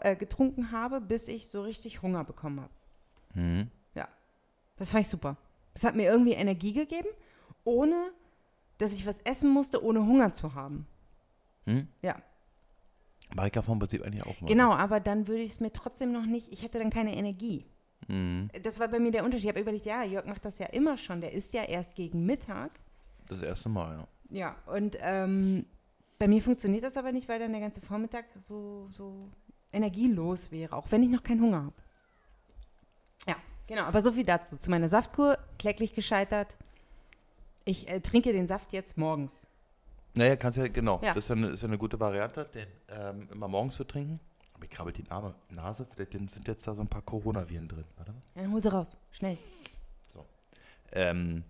äh, 0.00 0.16
getrunken 0.16 0.72
habe, 0.72 1.00
bis 1.00 1.28
ich 1.28 1.46
so 1.46 1.62
richtig 1.62 2.02
Hunger 2.02 2.24
bekommen 2.24 2.60
habe. 2.60 2.72
Mhm. 3.34 3.70
Das 4.82 4.90
fand 4.90 5.02
ich 5.02 5.08
super. 5.08 5.36
Das 5.74 5.84
hat 5.84 5.94
mir 5.94 6.10
irgendwie 6.10 6.32
Energie 6.32 6.72
gegeben, 6.72 7.08
ohne 7.62 8.10
dass 8.78 8.92
ich 8.94 9.06
was 9.06 9.20
essen 9.20 9.48
musste, 9.48 9.84
ohne 9.84 10.00
Hunger 10.00 10.32
zu 10.32 10.54
haben. 10.54 10.88
Hm? 11.66 11.86
Ja. 12.02 12.20
Mach 13.34 13.46
ich 13.46 13.54
ja 13.54 13.62
vom 13.62 13.78
Prinzip 13.78 14.02
eigentlich 14.02 14.24
auch 14.24 14.40
mal. 14.40 14.48
Genau, 14.48 14.72
aber 14.72 14.98
dann 14.98 15.28
würde 15.28 15.42
ich 15.42 15.52
es 15.52 15.60
mir 15.60 15.72
trotzdem 15.72 16.10
noch 16.10 16.26
nicht, 16.26 16.52
ich 16.52 16.64
hätte 16.64 16.80
dann 16.80 16.90
keine 16.90 17.14
Energie. 17.14 17.64
Mhm. 18.08 18.50
Das 18.62 18.80
war 18.80 18.88
bei 18.88 18.98
mir 18.98 19.10
der 19.10 19.24
Unterschied. 19.24 19.44
Ich 19.44 19.50
habe 19.50 19.60
überlegt, 19.60 19.86
ja, 19.86 20.02
Jörg 20.02 20.26
macht 20.26 20.44
das 20.44 20.58
ja 20.58 20.66
immer 20.66 20.98
schon. 20.98 21.20
Der 21.20 21.32
isst 21.32 21.54
ja 21.54 21.62
erst 21.62 21.94
gegen 21.94 22.24
Mittag. 22.26 22.72
Das 23.28 23.42
erste 23.42 23.68
Mal, 23.68 23.96
ja. 23.96 24.08
Ja, 24.30 24.56
und 24.66 24.96
ähm, 25.00 25.66
bei 26.18 26.26
mir 26.26 26.40
funktioniert 26.40 26.84
das 26.84 26.96
aber 26.96 27.12
nicht, 27.12 27.28
weil 27.28 27.38
dann 27.38 27.52
der 27.52 27.60
ganze 27.60 27.80
Vormittag 27.80 28.24
so, 28.46 28.88
so 28.96 29.28
energielos 29.72 30.50
wäre, 30.50 30.76
auch 30.76 30.86
wenn 30.90 31.02
ich 31.02 31.10
noch 31.10 31.22
keinen 31.22 31.42
Hunger 31.42 31.64
habe. 31.64 31.74
Ja, 33.26 33.36
genau. 33.66 33.82
Aber 33.82 34.00
so 34.02 34.12
viel 34.12 34.24
dazu. 34.24 34.56
Zu 34.56 34.70
meiner 34.70 34.88
Saftkur, 34.88 35.38
kläglich 35.58 35.94
gescheitert. 35.94 36.56
Ich 37.64 37.90
äh, 37.90 38.00
trinke 38.00 38.32
den 38.32 38.46
Saft 38.46 38.72
jetzt 38.72 38.96
morgens. 38.96 39.46
Naja, 40.14 40.36
kannst 40.36 40.58
ja, 40.58 40.68
genau. 40.68 41.00
Ja. 41.02 41.14
Das 41.14 41.24
ist 41.24 41.28
ja 41.28 41.36
eine, 41.36 41.48
ist 41.48 41.62
ja 41.62 41.68
eine 41.68 41.78
gute 41.78 41.98
Variante, 41.98 42.44
den 42.44 42.66
ähm, 42.88 43.28
immer 43.32 43.48
morgens 43.48 43.76
zu 43.76 43.84
trinken. 43.84 44.20
Ich 44.62 44.70
krabbelt 44.70 44.96
die 44.96 45.02
Name, 45.04 45.34
Nase, 45.50 45.86
vielleicht 45.92 46.12
sind 46.12 46.48
jetzt 46.48 46.66
da 46.66 46.74
so 46.74 46.82
ein 46.82 46.88
paar 46.88 47.02
Coronaviren 47.02 47.68
drin. 47.68 47.84
Warte 47.96 48.12
mal. 48.12 48.22
Ja, 48.34 48.42
Dann 48.42 48.52
hol 48.52 48.62
sie 48.62 48.72
raus. 48.72 48.96
Schnell. 49.10 49.36
Ähm, 50.92 51.42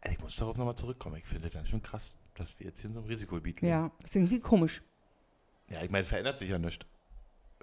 ey, 0.00 0.12
ich 0.12 0.20
muss 0.20 0.36
darauf 0.36 0.56
nochmal 0.56 0.74
zurückkommen. 0.74 1.16
Ich 1.16 1.26
finde 1.26 1.48
das 1.48 1.68
schon 1.68 1.82
krass, 1.82 2.16
dass 2.34 2.58
wir 2.58 2.66
jetzt 2.66 2.80
hier 2.80 2.88
in 2.90 2.94
so 2.94 3.00
einem 3.00 3.08
Risikogebiet 3.08 3.60
leben. 3.60 3.70
Ja, 3.70 3.90
ist 4.02 4.16
irgendwie 4.16 4.40
komisch. 4.40 4.82
Ja, 5.68 5.82
ich 5.82 5.90
meine, 5.90 6.04
verändert 6.04 6.38
sich 6.38 6.50
ja 6.50 6.58
nichts. 6.58 6.86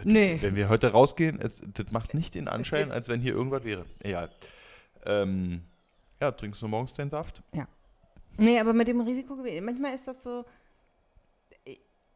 Nee. 0.04 0.42
Wenn 0.42 0.56
wir 0.56 0.70
heute 0.70 0.92
rausgehen, 0.92 1.40
es, 1.40 1.62
das 1.74 1.92
macht 1.92 2.14
nicht 2.14 2.36
den 2.36 2.48
Anschein, 2.48 2.92
als 2.92 3.08
wenn 3.08 3.22
hier 3.22 3.34
irgendwas 3.34 3.64
wäre. 3.64 3.86
Egal. 4.00 4.30
Ähm, 5.06 5.64
ja, 6.20 6.32
trinkst 6.32 6.62
du 6.62 6.68
morgens 6.68 6.94
den 6.94 7.10
Saft? 7.10 7.42
Ja. 7.54 7.68
Nee, 8.38 8.60
aber 8.60 8.74
mit 8.74 8.88
dem 8.88 9.00
Risiko, 9.02 9.38
manchmal 9.62 9.96
ist 9.96 10.08
das 10.08 10.24
so, 10.24 10.46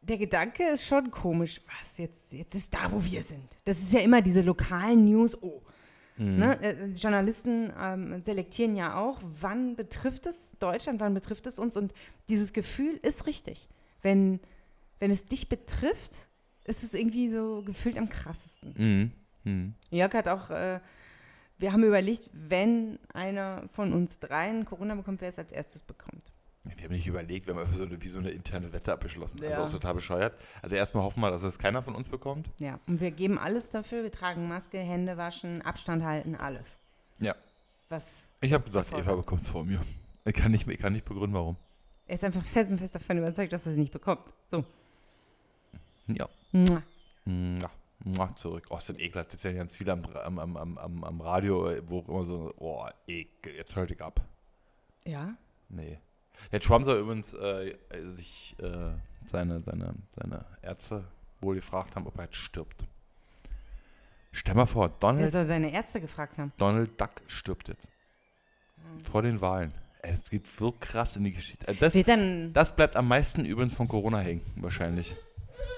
der 0.02 0.18
Gedanke 0.18 0.64
ist 0.64 0.84
schon 0.84 1.10
komisch. 1.10 1.60
Was, 1.66 1.98
jetzt, 1.98 2.32
jetzt 2.32 2.54
ist 2.54 2.72
da, 2.72 2.90
wo 2.90 3.02
wir 3.04 3.22
sind. 3.22 3.56
Das 3.64 3.78
ist 3.78 3.92
ja 3.92 4.00
immer 4.00 4.22
diese 4.22 4.40
lokalen 4.40 5.04
News. 5.04 5.40
Oh, 5.42 5.62
Ne? 6.20 6.58
Äh, 6.60 6.86
Journalisten 6.88 7.72
ähm, 7.80 8.20
selektieren 8.20 8.76
ja 8.76 8.96
auch, 8.96 9.18
wann 9.22 9.74
betrifft 9.74 10.26
es 10.26 10.54
Deutschland, 10.58 11.00
wann 11.00 11.14
betrifft 11.14 11.46
es 11.46 11.58
uns. 11.58 11.78
Und 11.78 11.94
dieses 12.28 12.52
Gefühl 12.52 13.00
ist 13.02 13.26
richtig. 13.26 13.68
Wenn, 14.02 14.38
wenn 14.98 15.10
es 15.10 15.24
dich 15.24 15.48
betrifft, 15.48 16.28
ist 16.64 16.82
es 16.82 16.92
irgendwie 16.92 17.30
so 17.30 17.62
gefühlt 17.62 17.96
am 17.96 18.10
krassesten. 18.10 18.74
Mhm. 18.76 19.12
Mhm. 19.44 19.74
Jörg 19.90 20.12
hat 20.12 20.28
auch, 20.28 20.50
äh, 20.50 20.80
wir 21.56 21.72
haben 21.72 21.84
überlegt, 21.84 22.28
wenn 22.34 22.98
einer 23.14 23.64
von 23.72 23.94
uns 23.94 24.18
dreien 24.18 24.66
Corona 24.66 24.94
bekommt, 24.94 25.22
wer 25.22 25.30
es 25.30 25.38
als 25.38 25.52
erstes 25.52 25.82
bekommt. 25.82 26.32
Wir 26.64 26.84
haben 26.84 26.92
nicht 26.92 27.06
überlegt, 27.06 27.46
wir 27.46 27.54
haben 27.54 27.62
einfach 27.62 27.74
so 27.74 27.84
eine, 27.84 28.02
wie 28.02 28.08
so 28.08 28.18
eine 28.18 28.30
interne 28.30 28.70
Wette 28.72 28.92
abgeschlossen. 28.92 29.38
Ja. 29.42 29.50
Also 29.50 29.62
auch 29.62 29.70
total 29.70 29.94
bescheuert. 29.94 30.38
Also 30.60 30.76
erstmal 30.76 31.04
hoffen 31.04 31.20
wir, 31.20 31.30
dass 31.30 31.42
es 31.42 31.58
keiner 31.58 31.82
von 31.82 31.94
uns 31.94 32.08
bekommt. 32.08 32.50
Ja, 32.58 32.78
und 32.86 33.00
wir 33.00 33.10
geben 33.10 33.38
alles 33.38 33.70
dafür. 33.70 34.02
Wir 34.02 34.12
tragen 34.12 34.46
Maske, 34.46 34.78
Hände 34.78 35.16
waschen, 35.16 35.62
Abstand 35.62 36.04
halten, 36.04 36.34
alles. 36.34 36.78
Ja. 37.18 37.34
Was 37.88 38.26
Ich 38.42 38.52
habe 38.52 38.62
ist 38.62 38.68
gesagt, 38.68 38.92
Eva 38.92 39.14
bekommt 39.14 39.40
es 39.40 39.48
vor 39.48 39.64
mir. 39.64 39.80
Ich 40.26 40.34
kann, 40.34 40.52
nicht, 40.52 40.68
ich 40.68 40.78
kann 40.78 40.92
nicht 40.92 41.06
begründen, 41.06 41.34
warum. 41.34 41.56
Er 42.06 42.14
ist 42.14 42.24
einfach 42.24 42.44
fest 42.44 42.70
und 42.70 42.78
fest 42.78 42.94
davon 42.94 43.18
überzeugt, 43.18 43.52
dass 43.52 43.64
er 43.64 43.72
es 43.72 43.78
nicht 43.78 43.92
bekommt. 43.92 44.22
So. 44.44 44.64
Ja. 46.08 46.28
Mua. 46.52 46.82
Ja. 47.26 47.70
Mua, 48.04 48.34
zurück. 48.36 48.66
Oh, 48.70 48.76
es 48.76 48.86
sind 48.86 49.00
ekelhaft. 49.00 49.32
Das 49.32 49.40
sind 49.42 49.54
ganz 49.54 49.76
viele 49.76 49.92
am, 49.92 50.04
am, 50.04 50.56
am, 50.56 50.78
am, 50.78 51.04
am, 51.04 51.20
Radio, 51.20 51.72
wo 51.86 52.00
auch 52.00 52.08
immer 52.08 52.24
so, 52.24 52.52
oh, 52.58 52.86
ekel, 53.06 53.54
jetzt 53.54 53.76
hört 53.76 53.90
ich 53.90 54.00
ab. 54.00 54.20
Ja? 55.06 55.36
Nee. 55.68 55.98
Der 56.52 56.60
Trump 56.60 56.84
soll 56.84 56.98
übrigens 56.98 57.32
äh, 57.34 57.74
sich 58.10 58.56
äh, 58.58 58.90
seine, 59.24 59.62
seine, 59.62 59.94
seine 60.12 60.44
Ärzte 60.62 61.04
wohl 61.40 61.54
gefragt 61.54 61.96
haben, 61.96 62.06
ob 62.06 62.16
er 62.18 62.24
jetzt 62.24 62.36
stirbt. 62.36 62.84
Stell 64.32 64.54
mal 64.54 64.66
vor, 64.66 64.88
Der 64.88 64.98
Donald, 64.98 65.32
soll 65.32 65.44
seine 65.44 65.72
Ärzte 65.72 66.00
gefragt 66.00 66.38
haben. 66.38 66.52
Donald 66.56 67.00
Duck 67.00 67.10
stirbt 67.26 67.68
jetzt. 67.68 67.90
Vor 69.10 69.22
den 69.22 69.40
Wahlen. 69.40 69.72
Das 70.02 70.30
geht 70.30 70.46
so 70.46 70.72
krass 70.72 71.16
in 71.16 71.24
die 71.24 71.32
Geschichte. 71.32 71.68
Äh, 71.68 71.74
Das, 71.74 71.92
das 72.52 72.76
bleibt 72.76 72.96
am 72.96 73.08
meisten 73.08 73.44
übrigens 73.44 73.74
von 73.74 73.86
Corona 73.86 74.18
hängen, 74.20 74.42
wahrscheinlich. 74.56 75.14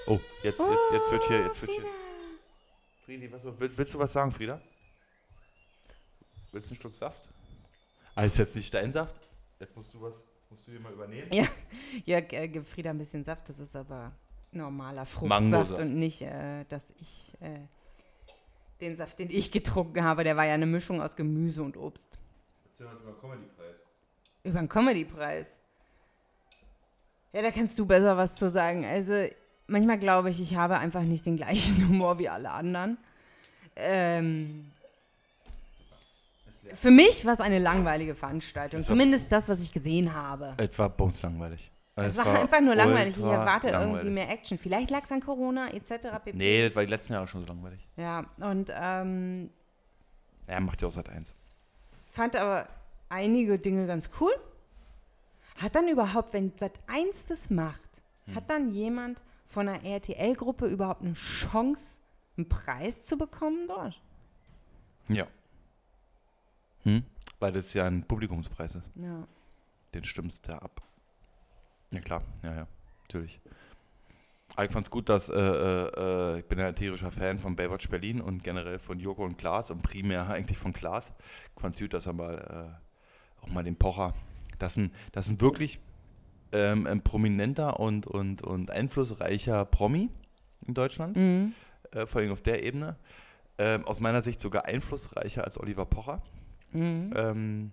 Oh, 0.07 0.19
jetzt, 0.43 0.59
jetzt, 0.59 0.91
jetzt 0.91 1.11
wird 1.11 1.23
hier, 1.25 1.39
jetzt 1.45 1.61
wird 1.61 1.71
hier. 1.71 1.85
Friedi, 3.05 3.31
was, 3.31 3.41
willst, 3.43 3.77
willst 3.77 3.93
du 3.93 3.99
was 3.99 4.13
sagen, 4.13 4.31
Frieda? 4.31 4.61
Willst 6.51 6.69
du 6.69 6.73
einen 6.73 6.81
Schluck 6.81 6.95
Saft? 6.95 7.21
Ah, 8.15 8.23
ist 8.23 8.37
jetzt 8.37 8.55
nicht 8.55 8.73
dein 8.73 8.93
Saft? 8.93 9.15
Jetzt 9.59 9.75
musst 9.75 9.93
du 9.93 10.01
was, 10.01 10.13
musst 10.53 10.67
du 10.67 10.71
hier 10.71 10.79
mal 10.79 10.93
übernehmen. 10.93 11.27
Ja, 11.31 11.45
Jörg 12.05 12.31
äh, 12.31 12.47
gibt 12.47 12.67
Frieda 12.67 12.91
ein 12.91 12.97
bisschen 12.97 13.23
Saft, 13.23 13.49
das 13.49 13.59
ist 13.59 13.75
aber 13.75 14.11
normaler 14.51 15.05
Fruchtsaft 15.05 15.71
und 15.71 15.95
nicht, 15.95 16.21
äh, 16.21 16.63
dass 16.65 16.93
ich 16.99 17.33
äh, 17.39 17.59
den 18.81 18.95
Saft, 18.95 19.17
den 19.17 19.31
ich 19.31 19.51
getrunken 19.51 20.03
habe, 20.03 20.23
der 20.23 20.37
war 20.37 20.45
ja 20.45 20.53
eine 20.53 20.67
Mischung 20.67 21.01
aus 21.01 21.15
Gemüse 21.15 21.63
und 21.63 21.75
Obst. 21.75 22.19
Erzähl 22.65 22.85
uns 22.85 23.01
über 23.01 23.13
Comedy-Preis. 23.19 23.75
Über 24.43 24.59
den 24.59 24.69
Comedy-Preis. 24.69 25.59
Ja, 27.33 27.41
da 27.41 27.49
kannst 27.49 27.79
du 27.79 27.87
besser 27.87 28.15
was 28.15 28.35
zu 28.35 28.51
sagen. 28.51 28.85
Also, 28.85 29.27
manchmal 29.65 29.97
glaube 29.97 30.29
ich, 30.29 30.39
ich 30.39 30.55
habe 30.55 30.77
einfach 30.77 31.01
nicht 31.01 31.25
den 31.25 31.37
gleichen 31.37 31.87
Humor 31.89 32.19
wie 32.19 32.29
alle 32.29 32.51
anderen. 32.51 32.99
Ähm, 33.75 34.71
für 36.73 36.91
mich 36.91 37.25
war 37.25 37.33
es 37.33 37.39
eine 37.39 37.59
langweilige 37.59 38.15
Veranstaltung. 38.15 38.79
Es 38.79 38.87
war- 38.89 38.95
Zumindest 38.95 39.31
das, 39.31 39.47
was 39.49 39.61
ich 39.61 39.71
gesehen 39.71 40.13
habe. 40.13 40.53
Etwa 40.57 40.87
bumslangweilig. 40.87 41.71
Es 41.95 42.17
war, 42.17 42.25
einfach 42.39 42.59
nur 42.61 42.73
langweilig. 42.73 43.15
Ich 43.17 43.23
erwarte 43.23 43.67
irgendwie 43.67 43.85
langweilig. 43.93 44.13
mehr 44.13 44.29
Action. 44.31 44.57
Vielleicht 44.57 44.89
lag 44.89 45.03
es 45.03 45.11
an 45.11 45.21
Corona 45.21 45.67
etc. 45.71 46.07
pp. 46.23 46.33
Nee, 46.33 46.67
das 46.67 46.75
war 46.75 46.83
die 46.83 46.89
letzten 46.89 47.13
Jahre 47.13 47.27
schon 47.27 47.41
so 47.41 47.47
langweilig. 47.47 47.87
Ja, 47.97 48.25
und 48.41 48.71
ähm, 48.75 49.51
Er 50.47 50.59
macht 50.59 50.81
ja 50.81 50.87
auch 50.87 50.91
seit 50.91 51.09
eins. 51.09 51.35
fand 52.11 52.35
aber 52.35 52.67
einige 53.09 53.59
Dinge 53.59 53.85
ganz 53.85 54.09
cool. 54.19 54.31
Hat 55.57 55.75
dann 55.75 55.87
überhaupt, 55.87 56.33
wenn 56.33 56.51
Sat 56.57 56.73
1 56.87 57.27
das 57.27 57.49
macht, 57.51 58.01
Hm. 58.25 58.35
hat 58.35 58.49
dann 58.49 58.69
jemand 58.71 59.21
von 59.45 59.67
einer 59.69 59.83
RTL-Gruppe 59.83 60.65
überhaupt 60.65 61.01
eine 61.03 61.13
Chance, 61.13 61.99
einen 62.37 62.49
Preis 62.49 63.05
zu 63.05 63.17
bekommen 63.19 63.67
dort? 63.67 64.01
Ja. 65.09 65.27
Hm? 66.83 67.03
Weil 67.39 67.51
das 67.51 67.73
ja 67.73 67.85
ein 67.85 68.03
Publikumspreis 68.03 68.75
ist. 68.75 68.91
Ja. 68.95 69.27
Den 69.93 70.03
stimmst 70.03 70.47
du 70.47 70.53
ab. 70.53 70.81
Ja 71.91 71.99
klar, 71.99 72.23
ja, 72.43 72.55
ja, 72.55 72.67
natürlich. 73.03 73.39
Aber 74.55 74.65
ich 74.65 74.71
fand's 74.71 74.89
gut, 74.89 75.09
dass 75.09 75.29
äh, 75.29 75.33
äh, 75.35 76.35
äh, 76.35 76.39
ich 76.39 76.45
bin 76.45 76.59
ja 76.59 76.67
ein 76.67 76.75
tierischer 76.75 77.11
Fan 77.11 77.39
von 77.39 77.55
Baywatch 77.55 77.89
Berlin 77.89 78.21
und 78.21 78.43
generell 78.43 78.79
von 78.79 78.99
Joko 78.99 79.23
und 79.23 79.37
Klaas 79.37 79.71
und 79.71 79.81
primär 79.81 80.27
eigentlich 80.29 80.57
von 80.57 80.73
Klaas. 80.73 81.11
Ich 81.55 81.61
fand's 81.61 81.79
gut, 81.79 81.93
dass 81.93 82.05
er 82.05 82.13
mal 82.13 82.77
äh, 82.79 83.43
auch 83.43 83.49
mal 83.49 83.63
den 83.63 83.75
Pocher, 83.75 84.13
das 84.59 84.73
ist 84.73 84.77
ein, 84.77 84.91
das 85.11 85.25
ist 85.25 85.31
ein 85.31 85.41
wirklich 85.41 85.79
ähm, 86.51 86.85
ein 86.85 87.01
prominenter 87.01 87.79
und, 87.79 88.05
und, 88.05 88.41
und 88.43 88.71
einflussreicher 88.71 89.65
Promi 89.65 90.09
in 90.67 90.73
Deutschland, 90.75 91.17
Mhm. 91.17 91.53
äh, 91.91 92.05
vor 92.05 92.21
allem 92.21 92.31
auf 92.31 92.41
der 92.41 92.63
Ebene. 92.63 92.95
Ähm, 93.57 93.85
aus 93.85 93.99
meiner 93.99 94.21
Sicht 94.21 94.39
sogar 94.39 94.65
einflussreicher 94.65 95.43
als 95.43 95.59
Oliver 95.59 95.85
Pocher 95.85 96.21
Mhm. 96.73 97.13
ähm, 97.15 97.71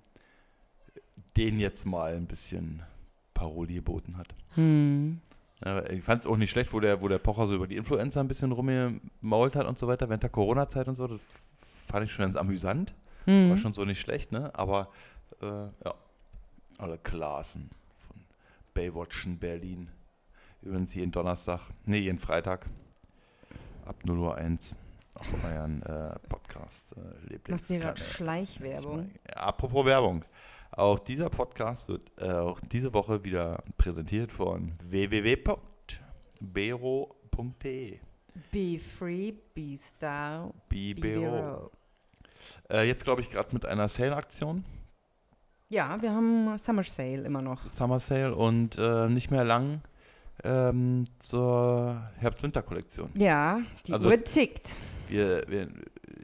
den 1.37 1.59
jetzt 1.59 1.85
mal 1.87 2.15
ein 2.15 2.27
bisschen 2.27 2.83
Paroli 3.35 3.75
geboten 3.75 4.17
hat. 4.17 4.29
Mhm. 4.57 5.21
Ich 5.91 6.03
fand 6.03 6.23
es 6.23 6.27
auch 6.27 6.37
nicht 6.39 6.51
schlecht, 6.51 6.73
wo 6.73 6.81
der, 6.81 7.03
wo 7.03 7.09
der 7.09 7.19
Pocher 7.19 7.47
so 7.47 7.55
über 7.55 7.67
die 7.67 7.77
Influencer 7.77 8.21
ein 8.21 8.29
bisschen 8.29 8.51
rumgemault 8.53 9.55
hat 9.57 9.67
und 9.67 9.79
so 9.79 9.87
weiter, 9.87 10.09
während 10.09 10.23
der 10.23 10.31
Corona-Zeit 10.31 10.89
und 10.89 10.95
so. 10.95 11.07
Das 11.07 11.21
fand 11.61 12.05
ich 12.07 12.13
schon 12.13 12.25
ganz 12.25 12.37
amüsant. 12.37 12.95
War 13.27 13.35
Mhm. 13.35 13.57
schon 13.59 13.75
so 13.75 13.85
nicht 13.85 14.01
schlecht, 14.01 14.33
ne? 14.33 14.51
Aber 14.55 14.89
äh, 15.43 15.47
ja, 15.47 15.95
alle 16.79 16.97
Klassen 16.99 17.69
von 18.09 18.17
Baywatch 18.73 19.27
in 19.27 19.39
Berlin. 19.39 19.89
Übrigens 20.63 20.95
jeden 20.95 21.13
Donnerstag, 21.13 21.61
nee, 21.85 21.99
jeden 21.99 22.19
Freitag 22.19 22.65
ab 23.85 23.97
0 24.05 24.19
Uhr 24.19 24.39
1 25.18 25.33
auf 25.33 25.44
euren 25.44 25.83
äh, 25.83 26.18
Podcast 26.29 26.94
äh, 26.96 27.38
Machst 27.51 27.70
du 27.70 27.79
gerade 27.79 28.01
Schleichwerbung? 28.01 29.11
Apropos 29.35 29.85
Werbung. 29.87 30.25
Auch 30.73 30.99
dieser 30.99 31.29
Podcast 31.31 31.88
wird 31.88 32.11
äh, 32.20 32.31
auch 32.31 32.61
diese 32.61 32.94
Woche 32.94 33.25
wieder 33.25 33.62
präsentiert 33.77 34.31
von 34.31 34.73
www.bero.de. 34.85 35.59
Be 38.53 38.79
free, 38.79 39.33
be 39.55 39.77
style, 39.77 40.53
be 40.68 40.94
Bibero. 40.94 41.20
Vero. 41.20 41.70
Äh, 42.70 42.87
jetzt 42.87 43.05
glaube 43.05 43.20
ich 43.20 43.31
gerade 43.31 43.53
mit 43.53 43.66
einer 43.66 43.88
Sale-Aktion, 43.88 44.64
Ja, 45.68 46.01
wir 46.01 46.12
haben 46.12 46.57
Summer 46.57 46.85
Sale 46.85 47.23
immer 47.25 47.42
noch. 47.42 47.68
Summer 47.70 47.99
Sale 47.99 48.35
und 48.35 48.79
äh, 48.79 49.09
nicht 49.09 49.31
mehr 49.31 49.44
lang 49.44 49.83
ähm, 50.44 51.05
zur 51.18 52.00
Herbst-Winter-Kollektion. 52.18 53.11
Ja, 53.18 53.61
die 53.87 53.92
Also- 53.92 54.09
Uhr 54.11 54.16
tickt. 54.22 54.76
Wir, 55.09 55.44
wir, 55.48 55.68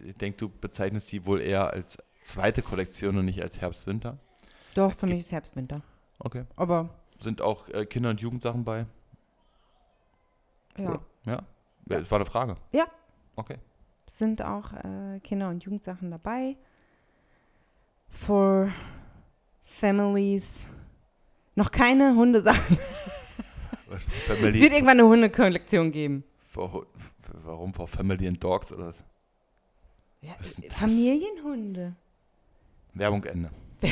ich 0.05 0.15
denke, 0.17 0.39
du 0.39 0.49
bezeichnest 0.49 1.09
sie 1.09 1.27
wohl 1.27 1.41
eher 1.41 1.71
als 1.71 1.99
zweite 2.23 2.63
Kollektion 2.63 3.19
und 3.19 3.25
nicht 3.25 3.43
als 3.43 3.61
Herbst-Winter. 3.61 4.17
Doch, 4.75 4.93
für 4.93 5.07
mich 5.07 5.21
ist 5.21 5.33
Herbst, 5.33 5.57
Winter. 5.57 5.81
Okay. 6.19 6.45
Aber, 6.57 6.91
Sind 7.19 7.41
auch 7.43 7.69
äh, 7.71 7.87
Kinder- 7.87 8.11
und 8.11 8.21
Jugendsachen 8.21 8.65
bei? 8.65 8.87
ja. 10.79 10.91
Oder? 10.91 11.01
Ja? 11.25 11.43
Das 11.87 12.11
war 12.11 12.17
eine 12.19 12.27
Frage. 12.27 12.57
Ja. 12.73 12.85
Okay. 13.37 13.57
sind 14.09 14.43
auch 14.43 14.73
äh, 14.73 15.21
Kinder- 15.21 15.49
und 15.49 15.63
Jugendsachen 15.65 16.11
dabei. 16.11 16.57
For 18.11 18.71
Families. 19.65 20.69
Noch 21.55 21.71
keine 21.71 22.15
Hundesachen. 22.15 22.79
Es 24.29 24.43
wird 24.43 24.55
irgendwann 24.73 24.99
eine 25.01 25.05
Hundekollektion 25.07 25.93
geben. 25.93 26.25
For, 26.41 26.87
warum? 27.45 27.73
For 27.75 27.87
Family 27.87 28.27
and 28.29 28.43
Dogs 28.43 28.73
oder 28.73 28.87
was? 28.87 29.05
Ja, 30.23 30.35
Was 30.39 30.49
ist 30.49 30.59
denn 30.59 30.69
das? 30.69 30.79
Familienhunde. 30.79 31.97
Werbung 32.95 33.25
Ende. 33.25 33.51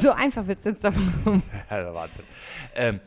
so 0.00 0.10
einfach 0.12 0.46
wird 0.46 0.60
es 0.60 0.64
jetzt 0.64 0.84
davon 0.84 1.12
kommen. 1.24 1.42
Ja, 1.70 1.82
der 1.82 1.94
Wahnsinn. 1.94 2.24
Ähm, 2.76 3.00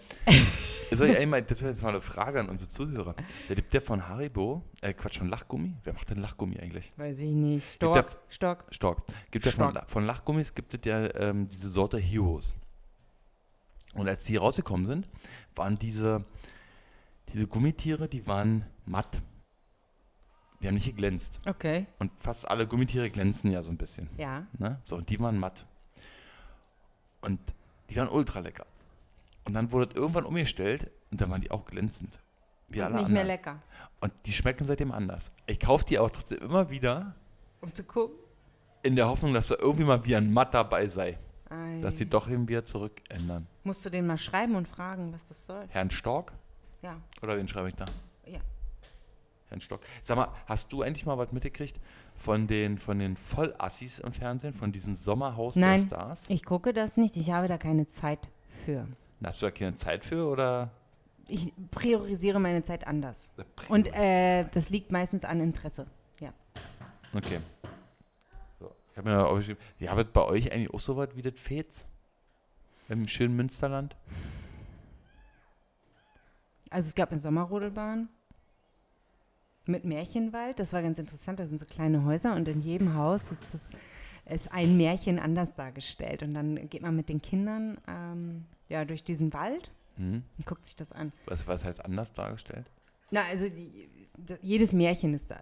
soll 0.91 1.09
ich 1.09 1.17
einmal, 1.17 1.41
das 1.41 1.61
wäre 1.61 1.71
jetzt 1.71 1.81
mal 1.83 1.89
eine 1.89 2.01
Frage 2.01 2.39
an 2.41 2.49
unsere 2.49 2.69
Zuhörer. 2.69 3.15
Der 3.47 3.55
gibt 3.55 3.73
der 3.73 3.81
von 3.81 4.07
Haribo, 4.07 4.61
äh, 4.81 4.93
Quatsch, 4.93 5.17
von 5.19 5.29
Lachgummi? 5.29 5.73
Wer 5.83 5.93
macht 5.93 6.09
denn 6.09 6.17
Lachgummi 6.19 6.59
eigentlich? 6.59 6.91
Weiß 6.97 7.19
ich 7.19 7.31
nicht. 7.31 7.79
Gibt 7.79 7.95
der- 7.95 8.03
Stock. 8.03 8.17
Stock. 8.29 8.65
Stork. 8.71 9.01
Gibt 9.31 9.45
der 9.45 9.53
von, 9.53 9.71
Stork. 9.71 9.89
Von 9.89 10.05
Lachgummis, 10.05 10.53
gibt 10.53 10.73
es 10.73 10.79
ja 10.83 11.13
ähm, 11.15 11.47
diese 11.47 11.69
Sorte 11.69 11.97
Heroes. 11.97 12.53
Und 13.97 14.07
als 14.07 14.23
die 14.25 14.37
rausgekommen 14.37 14.85
sind, 14.85 15.09
waren 15.55 15.77
diese, 15.77 16.23
diese 17.33 17.47
Gummitiere, 17.47 18.07
die 18.07 18.27
waren 18.27 18.65
matt. 18.85 19.21
Die 20.61 20.67
haben 20.67 20.75
nicht 20.75 20.85
geglänzt. 20.85 21.39
Okay. 21.45 21.85
Und 21.99 22.11
fast 22.17 22.49
alle 22.49 22.65
Gummitiere 22.67 23.09
glänzen 23.09 23.51
ja 23.51 23.61
so 23.61 23.71
ein 23.71 23.77
bisschen. 23.77 24.09
Ja. 24.17 24.47
Ne? 24.57 24.79
So, 24.83 24.95
und 24.95 25.09
die 25.09 25.19
waren 25.19 25.37
matt. 25.39 25.65
Und 27.21 27.39
Die 27.89 27.95
waren 27.95 28.09
ultra 28.09 28.39
lecker. 28.39 28.65
Und 29.45 29.53
dann 29.53 29.71
wurde 29.71 29.89
es 29.91 29.97
irgendwann 29.97 30.25
umgestellt 30.25 30.91
und 31.09 31.21
dann 31.21 31.29
waren 31.31 31.39
die 31.41 31.51
auch 31.51 31.65
glänzend. 31.65 32.19
Wie 32.67 32.79
Und 32.81 32.85
alle 32.87 32.95
nicht 32.97 33.09
mehr 33.09 33.21
anderen. 33.21 33.27
lecker. 33.27 33.61
Und 34.01 34.11
die 34.25 34.33
schmecken 34.33 34.65
seitdem 34.65 34.91
anders. 34.91 35.31
Ich 35.45 35.59
kaufe 35.59 35.85
die 35.85 35.97
auch 35.99 36.09
trotzdem 36.11 36.39
immer 36.39 36.69
wieder 36.69 37.15
Um 37.61 37.71
zu 37.71 37.83
gucken. 37.85 38.17
in 38.83 38.95
der 38.97 39.07
Hoffnung, 39.07 39.33
dass 39.33 39.47
da 39.47 39.55
irgendwie 39.59 39.85
mal 39.85 40.03
wieder 40.03 40.17
ein 40.17 40.33
Matt 40.33 40.53
dabei 40.53 40.85
sei. 40.87 41.17
Ei. 41.49 41.79
Dass 41.81 41.97
sie 41.97 42.07
doch 42.07 42.29
eben 42.29 42.47
wieder 42.47 42.65
zurückändern. 42.65 43.47
Musst 43.63 43.85
du 43.85 43.89
den 43.89 44.07
mal 44.07 44.17
schreiben 44.17 44.55
und 44.55 44.67
fragen, 44.67 45.13
was 45.13 45.27
das 45.27 45.45
soll. 45.45 45.65
Herrn 45.69 45.89
Stork? 45.89 46.33
Ja. 46.81 46.99
Oder 47.21 47.37
wen 47.37 47.47
schreibe 47.47 47.69
ich 47.69 47.75
da? 47.75 47.85
Ja. 48.25 48.39
Herrn 49.49 49.61
Stock. 49.61 49.81
Sag 50.01 50.17
mal, 50.17 50.27
hast 50.45 50.71
du 50.73 50.81
endlich 50.81 51.05
mal 51.05 51.17
was 51.17 51.31
mitgekriegt 51.31 51.79
von 52.15 52.47
den, 52.47 52.77
von 52.77 52.99
den 52.99 53.15
Vollassis 53.15 53.99
im 53.99 54.11
Fernsehen, 54.11 54.53
von 54.53 54.71
diesem 54.71 54.93
Sommerhaus 54.93 55.55
Nein. 55.55 55.81
der 55.81 55.87
Stars? 55.87 56.25
Ich 56.27 56.43
gucke 56.43 56.73
das 56.73 56.97
nicht. 56.97 57.15
Ich 57.15 57.31
habe 57.31 57.47
da 57.47 57.57
keine 57.57 57.87
Zeit 57.87 58.27
für. 58.65 58.87
Hast 59.23 59.41
du 59.41 59.45
da 59.45 59.51
keine 59.51 59.75
Zeit 59.75 60.05
für 60.05 60.27
oder? 60.27 60.71
Ich 61.29 61.53
priorisiere 61.71 62.39
meine 62.39 62.63
Zeit 62.63 62.87
anders. 62.87 63.29
Und 63.69 63.93
äh, 63.93 64.45
das 64.53 64.69
liegt 64.69 64.91
meistens 64.91 65.25
an 65.25 65.41
Interesse. 65.41 65.87
Ja. 66.19 66.33
Okay. 67.13 67.39
Ich 68.97 68.99
habe 68.99 69.11
mir 69.11 69.17
da 69.17 69.25
aufgeschrieben, 69.25 69.61
ja, 69.77 69.91
aber 69.91 70.05
bei 70.05 70.25
euch 70.25 70.51
eigentlich 70.51 70.73
auch 70.73 70.79
so 70.79 70.97
was 70.97 71.15
wie 71.15 71.21
das 71.21 71.39
Fez? 71.39 71.85
Im 72.89 73.07
schönen 73.07 73.35
Münsterland? 73.35 73.95
Also 76.71 76.87
es 76.87 76.95
gab 76.95 77.11
eine 77.11 77.19
Sommerrodelbahn 77.19 78.09
mit 79.67 79.85
Märchenwald. 79.85 80.57
Das 80.57 80.73
war 80.73 80.81
ganz 80.81 80.97
interessant. 80.97 81.39
Da 81.39 81.45
sind 81.45 81.59
so 81.59 81.67
kleine 81.67 82.05
Häuser 82.05 82.33
und 82.33 82.47
in 82.47 82.61
jedem 82.61 82.95
Haus 82.95 83.21
ist, 83.21 83.43
das, 83.51 83.61
ist 84.33 84.51
ein 84.51 84.77
Märchen 84.77 85.19
anders 85.19 85.53
dargestellt. 85.53 86.23
Und 86.23 86.33
dann 86.33 86.67
geht 86.67 86.81
man 86.81 86.95
mit 86.95 87.07
den 87.07 87.21
Kindern 87.21 87.79
ähm, 87.87 88.45
ja, 88.67 88.83
durch 88.83 89.03
diesen 89.03 89.31
Wald 89.31 89.69
Hm? 89.97 90.23
und 90.39 90.45
guckt 90.47 90.65
sich 90.65 90.75
das 90.75 90.91
an. 90.91 91.13
Was, 91.27 91.45
was 91.45 91.63
heißt 91.63 91.85
anders 91.85 92.13
dargestellt? 92.13 92.65
Na, 93.11 93.21
also 93.29 93.47
die, 93.47 93.89
jedes 94.41 94.73
Märchen 94.73 95.13
ist 95.13 95.29
da 95.29 95.37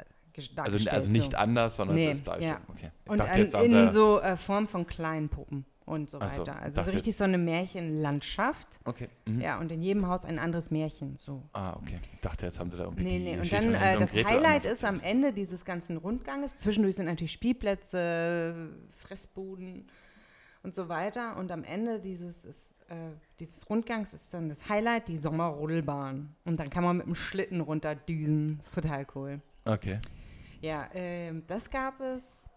Also, 0.57 0.89
also 0.89 1.09
nicht 1.09 1.31
so. 1.31 1.37
anders, 1.37 1.75
sondern 1.75 1.95
Nee, 1.95 2.07
es 2.09 2.17
ist 2.17 2.27
dargestellt. 2.27 2.59
ja. 2.67 2.73
Okay. 2.73 2.91
Und 3.07 3.21
an, 3.21 3.65
in 3.71 3.89
so 3.91 4.19
äh, 4.19 4.35
Form 4.37 4.67
von 4.67 4.85
kleinen 4.87 5.29
Puppen 5.29 5.65
und 5.85 6.09
so 6.09 6.19
so, 6.19 6.25
weiter. 6.25 6.59
Also 6.59 6.77
dachte 6.77 6.91
so 6.91 6.95
richtig 6.95 7.07
jetzt- 7.07 7.17
so 7.19 7.23
eine 7.23 7.37
Märchenlandschaft. 7.37 8.79
Okay. 8.85 9.07
Mhm. 9.27 9.41
Ja, 9.41 9.59
und 9.59 9.71
in 9.71 9.81
jedem 9.81 10.07
Haus 10.07 10.25
ein 10.25 10.39
anderes 10.39 10.71
Märchen. 10.71 11.15
So. 11.17 11.43
Ah, 11.53 11.73
okay. 11.75 11.99
Ich 12.13 12.19
dachte, 12.21 12.45
jetzt 12.45 12.59
haben 12.59 12.69
sie 12.69 12.77
da 12.77 12.83
irgendwie 12.85 13.03
Nee, 13.03 13.19
nee. 13.19 13.37
Und 13.39 13.51
dann 13.51 13.73
äh, 13.73 13.99
das 13.99 14.11
Gretel 14.11 14.25
Highlight 14.31 14.65
ist 14.65 14.83
am. 14.83 14.99
Ende 15.01 15.31
dieses 15.31 15.63
ganzen 15.63 15.97
Rundganges. 15.97 16.57
Zwischendurch 16.57 16.95
sind 16.95 17.05
natürlich 17.05 17.31
Spielplätze, 17.33 18.69
Fressbuden 18.95 19.87
und 20.63 20.73
so 20.73 20.89
weiter. 20.89 21.37
Und 21.37 21.51
am 21.51 21.63
Ende 21.63 21.99
dieses, 21.99 22.43
ist, 22.45 22.73
äh, 22.89 22.95
dieses 23.39 23.69
Rundgangs 23.69 24.13
ist 24.13 24.33
dann 24.33 24.49
das 24.49 24.67
Highlight, 24.67 25.07
die 25.07 25.17
Sommerrodelbahn. 25.17 26.35
Und 26.45 26.59
dann 26.59 26.69
kann 26.71 26.83
man 26.83 26.97
mit 26.97 27.05
dem 27.05 27.15
Schlitten 27.15 27.61
runterdüsen. 27.61 28.59
Ist 28.65 28.73
total 28.73 29.05
cool. 29.15 29.41
Okay. 29.65 29.99
Ja, 30.65 30.89
ähm, 30.95 31.43
das 31.45 31.69
gab 31.69 32.01
es. 32.01 32.49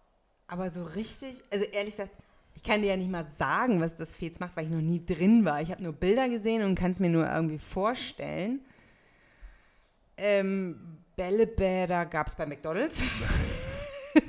Aber 0.47 0.71
so 0.71 0.83
richtig, 0.83 1.43
also 1.51 1.63
ehrlich 1.65 1.95
gesagt, 1.95 2.11
ich 2.55 2.63
kann 2.63 2.81
dir 2.81 2.87
ja 2.87 2.97
nicht 2.97 3.11
mal 3.11 3.27
sagen, 3.37 3.79
was 3.81 3.95
das 3.95 4.15
Fez 4.15 4.39
macht, 4.39 4.57
weil 4.57 4.65
ich 4.65 4.71
noch 4.71 4.81
nie 4.81 5.05
drin 5.05 5.45
war. 5.45 5.61
Ich 5.61 5.69
habe 5.69 5.83
nur 5.83 5.93
Bilder 5.93 6.27
gesehen 6.27 6.63
und 6.63 6.73
kann 6.73 6.89
es 6.91 6.99
mir 6.99 7.11
nur 7.11 7.29
irgendwie 7.29 7.59
vorstellen. 7.59 8.61
Ähm, 10.17 10.97
Bällebäder 11.15 12.07
gab 12.07 12.25
es 12.25 12.33
bei 12.33 12.47
McDonalds. 12.47 13.03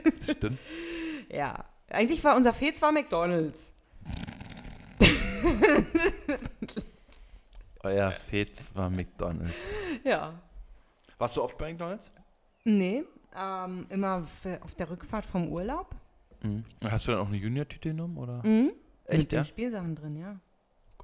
Das 0.05 0.31
stimmt. 0.33 0.59
ja, 1.31 1.64
eigentlich 1.88 2.23
war 2.23 2.37
unser 2.37 2.53
Fez 2.53 2.83
war 2.83 2.93
McDonalds. 2.93 3.73
Euer 7.83 8.12
Fett 8.12 8.61
war 8.75 8.90
McDonalds. 8.90 9.55
Ja. 10.05 10.38
Warst 11.16 11.38
du 11.38 11.43
oft 11.43 11.57
bei 11.57 11.71
McDonalds? 11.71 12.11
Nee, 12.64 13.05
ähm, 13.37 13.87
immer 13.88 14.27
auf 14.62 14.75
der 14.75 14.90
Rückfahrt 14.90 15.25
vom 15.27 15.49
Urlaub. 15.49 15.95
Mhm. 16.43 16.64
Hast 16.85 17.07
du 17.07 17.12
dann 17.12 17.21
auch 17.21 17.29
eine 17.29 17.37
Junior-Tüte 17.37 17.90
genommen? 17.90 18.16
Oder? 18.16 18.45
Mhm. 18.47 18.73
Echt, 19.05 19.19
Mit 19.19 19.33
den 19.33 19.37
ja? 19.38 19.45
Spielsachen 19.45 19.95
drin, 19.95 20.16
ja. 20.16 20.38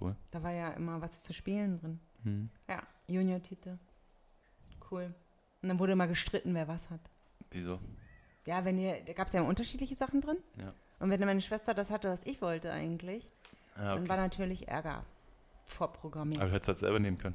Cool. 0.01 0.15
Da 0.31 0.43
war 0.43 0.53
ja 0.53 0.71
immer 0.71 1.01
was 1.01 1.23
zu 1.23 1.33
spielen 1.33 1.79
drin. 1.79 2.01
Mhm. 2.25 2.51
Ja, 2.69 2.83
Junior-Titel. 3.09 3.79
Cool. 4.91 5.15
Und 5.63 5.69
dann 5.69 5.79
wurde 5.79 5.93
immer 5.93 6.07
gestritten, 6.07 6.55
wer 6.55 6.69
was 6.69 6.91
hat. 6.91 7.01
Wieso? 7.51 7.81
Ja, 8.47 8.65
wenn 8.65 8.79
ihr, 8.79 9.01
da 9.05 9.13
gab 9.13 9.27
es 9.27 9.33
ja 9.33 9.43
unterschiedliche 9.43 9.95
Sachen 9.95 10.21
drin. 10.21 10.37
Ja. 10.61 10.73
Und 11.01 11.11
wenn 11.11 11.21
meine 11.21 11.41
Schwester 11.41 11.75
das 11.75 11.91
hatte, 11.91 12.09
was 12.09 12.25
ich 12.25 12.41
wollte 12.41 12.71
eigentlich, 12.73 13.31
Ah, 13.75 13.91
dann 13.95 13.99
okay. 14.01 14.09
war 14.09 14.17
natürlich 14.17 14.69
Ärger 14.69 15.05
vorprogrammiert. 15.67 16.41
Aber 16.41 16.49
du 16.49 16.55
hättest 16.55 16.69
das 16.69 16.81
selber 16.81 16.99
nehmen 16.99 17.19
können. 17.19 17.35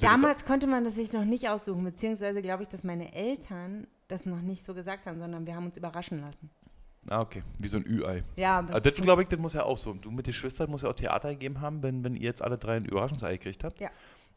Damals 0.00 0.44
konnte 0.44 0.66
man 0.66 0.84
das 0.84 0.94
sich 0.94 1.12
noch 1.12 1.24
nicht 1.24 1.48
aussuchen, 1.48 1.84
beziehungsweise 1.84 2.42
glaube 2.42 2.62
ich, 2.62 2.68
dass 2.68 2.84
meine 2.84 3.14
Eltern 3.14 3.86
das 4.08 4.24
noch 4.26 4.40
nicht 4.40 4.64
so 4.64 4.74
gesagt 4.74 5.06
haben, 5.06 5.18
sondern 5.20 5.46
wir 5.46 5.54
haben 5.54 5.66
uns 5.66 5.76
überraschen 5.76 6.20
lassen. 6.20 6.50
Ah, 7.10 7.20
okay. 7.20 7.42
Wie 7.58 7.68
so 7.68 7.78
ein 7.78 7.86
Ü-Ei. 7.86 8.22
Ja, 8.36 8.58
Also 8.72 8.90
das 8.90 9.00
glaube 9.00 9.22
ich, 9.22 9.28
das 9.28 9.38
muss 9.38 9.54
ja 9.54 9.62
auch 9.64 9.78
so. 9.78 9.94
Du 9.94 10.10
mit 10.10 10.26
den 10.26 10.34
Schwestern 10.34 10.70
muss 10.70 10.82
ja 10.82 10.88
auch 10.90 10.94
Theater 10.94 11.30
gegeben 11.30 11.60
haben, 11.60 11.82
wenn, 11.82 12.04
wenn 12.04 12.14
ihr 12.14 12.22
jetzt 12.22 12.42
alle 12.42 12.58
drei 12.58 12.76
ein 12.76 12.84
Überraschungsei 12.84 13.32
gekriegt 13.32 13.64
habt. 13.64 13.80
Ja. 13.80 13.90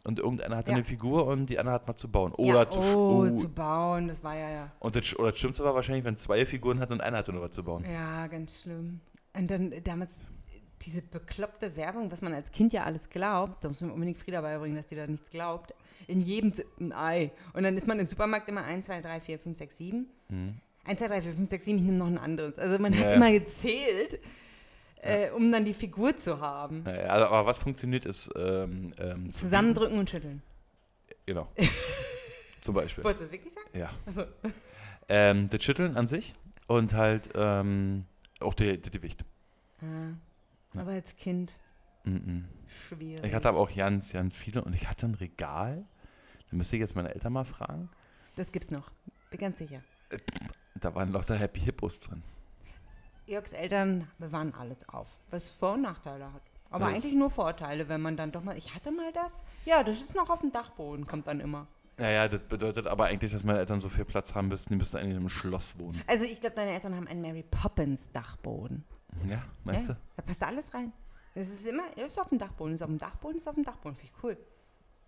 Und 0.04 0.20
irgendeiner 0.20 0.58
hatte 0.58 0.72
Ja. 0.72 0.78
eine 0.78 0.86
Figur 0.86 1.28
und 1.28 1.48
die 1.48 1.60
andere 1.60 1.76
hat 1.76 1.88
mal 1.88 1.96
zu 1.96 2.10
bauen. 2.10 2.32
Oder 2.34 2.60
ja, 2.64 2.70
zu 2.70 2.80
oh, 2.80 3.28
oh, 3.30 3.36
zu 3.36 3.50
bauen, 3.50 4.08
das 4.08 4.24
war 4.24 4.36
ja, 4.36 4.50
ja. 4.50 4.72
Und 4.80 4.96
das, 4.96 5.18
oder 5.20 5.32
das 5.32 5.40
Schlimmste 5.40 5.64
war 5.64 5.76
wahrscheinlich, 5.76 6.06
wenn 6.06 6.16
zwei 6.18 6.46
Figuren 6.46 6.80
hat 6.80 6.92
und 6.92 7.02
einer 7.02 7.18
hatte 7.18 7.34
nur 7.34 7.42
was 7.44 7.52
zu 7.52 7.64
bauen. 7.64 7.86
Ja, 7.92 8.28
ganz 8.28 8.62
schlimm. 8.62 9.00
Und 9.34 9.52
dann 9.52 9.74
damals 9.84 10.20
diese 10.82 11.02
bekloppte 11.02 11.76
Werbung, 11.76 12.12
was 12.12 12.22
man 12.22 12.34
als 12.34 12.52
Kind 12.52 12.74
ja 12.74 12.84
alles 12.84 13.10
glaubt, 13.10 13.64
da 13.64 13.70
muss 13.70 13.82
man 13.82 13.92
unbedingt 13.92 14.18
Frieda 14.18 14.42
beibringen, 14.42 14.76
dass 14.76 14.88
die 14.88 14.96
da 14.96 15.06
nichts 15.08 15.30
glaubt, 15.30 15.74
in 16.08 16.22
jedem 16.22 16.54
siebten 16.54 16.92
Ei. 16.92 17.32
Und 17.54 17.64
dann 17.64 17.78
ist 17.78 17.88
man 17.88 18.00
im 18.00 18.06
Supermarkt 18.06 18.50
immer 18.50 18.64
1, 18.64 18.88
2, 18.88 19.02
3, 19.02 19.22
4, 19.22 19.40
5, 19.40 19.58
6, 19.58 19.78
7. 19.78 20.08
1, 20.86 21.00
2, 21.00 21.08
3, 21.08 21.22
4, 21.22 21.34
5, 21.34 21.50
6, 21.50 21.66
7, 21.66 21.78
ich 21.78 21.84
nehme 21.84 21.98
noch 21.98 22.08
ein 22.08 22.18
anderes. 22.18 22.58
Also 22.58 22.80
man 22.80 22.94
hat 22.98 23.10
Ja. 23.10 23.14
immer 23.14 23.32
gezählt, 23.32 24.20
äh, 25.04 25.30
um 25.32 25.52
dann 25.52 25.66
die 25.66 25.74
Figur 25.74 26.18
zu 26.18 26.40
haben. 26.40 26.84
Naja, 26.84 27.08
also, 27.10 27.26
aber 27.28 27.46
was 27.48 27.60
funktioniert 27.60 28.06
ist 28.06 28.30
ähm, 28.36 28.92
ähm, 29.00 29.32
zu 29.32 29.40
Zusammendrücken 29.42 29.98
und 30.00 30.10
schütteln. 30.10 30.42
Genau. 31.26 31.48
Zum 32.62 32.76
Beispiel. 32.76 33.04
Wolltest 33.04 33.22
du 33.22 33.26
das 33.26 33.32
wirklich 33.34 33.54
sagen? 33.54 33.68
Ja. 33.74 33.90
Achso. 34.06 34.24
Ähm, 35.10 35.50
das 35.50 35.64
Schütteln 35.64 35.96
an 35.98 36.08
sich 36.08 36.34
und 36.68 36.94
halt 36.94 37.30
ähm, 37.36 38.06
auch 38.40 38.54
der 38.54 38.78
Gewicht. 38.78 39.26
Ah, 39.82 40.14
aber 40.76 40.92
als 40.92 41.16
Kind 41.16 41.52
Mhm. 42.04 42.46
schwierig. 42.68 43.24
Ich 43.24 43.34
hatte 43.36 43.50
aber 43.50 43.60
auch 43.60 43.74
ganz, 43.76 44.12
ganz 44.14 44.34
viele 44.36 44.64
und 44.64 44.74
ich 44.74 44.90
hatte 44.90 45.06
ein 45.06 45.16
Regal. 45.16 45.86
Da 46.50 46.58
müsste 46.58 46.76
ich 46.76 46.80
jetzt 46.80 46.96
meine 46.96 47.14
Eltern 47.14 47.34
mal 47.34 47.46
fragen. 47.46 47.90
Das 48.36 48.52
gibt's 48.52 48.72
noch. 48.72 48.92
Bin 49.30 49.40
ganz 49.40 49.60
sicher. 49.60 49.82
Da 50.76 50.96
waren 50.96 51.12
lauter 51.12 51.36
Happy 51.36 51.60
Hippos 51.60 52.00
drin. 52.00 52.24
Jörgs 53.28 53.54
Eltern 53.54 54.08
bewahren 54.18 54.54
alles 54.56 54.88
auf, 54.90 55.20
was 55.30 55.50
Vor- 55.50 55.74
und 55.74 55.82
Nachteile 55.84 56.34
hat. 56.34 56.42
Aber 56.72 56.86
Das- 56.86 56.96
eigentlich 56.96 57.14
nur 57.14 57.30
Vorteile, 57.30 57.88
wenn 57.88 58.02
man 58.02 58.18
dann 58.18 58.32
doch 58.32 58.44
mal. 58.44 58.58
Ich 58.58 58.74
hatte 58.74 58.92
mal 58.92 59.12
das. 59.14 59.44
Ja, 59.66 59.84
das 59.84 59.98
ist 59.98 60.16
noch 60.16 60.30
auf 60.30 60.40
dem 60.40 60.52
Dachboden, 60.52 61.06
kommt 61.06 61.28
dann 61.28 61.40
immer. 61.40 61.68
Naja, 61.98 62.28
das 62.28 62.40
bedeutet 62.40 62.88
aber 62.88 63.06
eigentlich, 63.06 63.32
dass 63.32 63.44
meine 63.44 63.60
Eltern 63.60 63.80
so 63.80 63.90
viel 63.90 64.06
Platz 64.06 64.34
haben 64.34 64.48
müssten, 64.48 64.70
die 64.74 64.78
müssten 64.78 64.98
eigentlich 64.98 65.12
in 65.12 65.18
einem 65.18 65.30
Schloss 65.30 65.78
wohnen. 65.78 66.02
Also 66.08 66.26
ich 66.26 66.40
glaube, 66.42 66.56
deine 66.56 66.72
Eltern 66.72 66.96
haben 66.96 67.08
einen 67.08 67.22
Mary 67.22 67.44
Poppins 67.44 68.12
Dachboden. 68.12 68.84
Ja, 69.28 69.44
meinst 69.64 69.90
ja, 69.90 69.98
Da 70.16 70.22
passt 70.24 70.44
alles 70.44 70.74
rein. 70.74 70.94
Das 71.36 71.48
ist 71.48 71.68
immer, 71.68 71.84
ist 71.98 72.20
auf 72.20 72.30
dem 72.30 72.40
Dachboden, 72.40 72.76
ist 72.76 72.82
auf 72.82 72.90
dem 72.90 72.98
Dachboden, 72.98 73.38
ist 73.38 73.48
auf 73.48 73.56
dem 73.56 73.64
Dachboden. 73.64 73.96
Finde 73.96 74.14
ich 74.16 74.24
cool. 74.24 74.38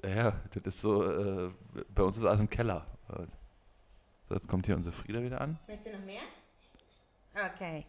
du? 0.02 0.10
Ja, 0.10 0.16
ja, 0.16 0.40
das 0.54 0.76
ist 0.76 0.82
so, 0.82 1.04
äh, 1.04 1.52
bei 1.94 2.04
uns 2.04 2.18
ist 2.18 2.26
alles 2.26 2.42
im 2.42 2.50
Keller. 2.50 2.86
So, 4.30 4.36
jetzt 4.36 4.48
kommt 4.48 4.66
hier 4.66 4.76
unsere 4.76 4.94
Frieda 4.94 5.22
wieder 5.22 5.42
an. 5.42 5.60
Möchtest 5.68 5.94
du 5.94 5.98
noch 5.98 6.06
mehr? 6.06 6.22
Okay. 7.34 7.86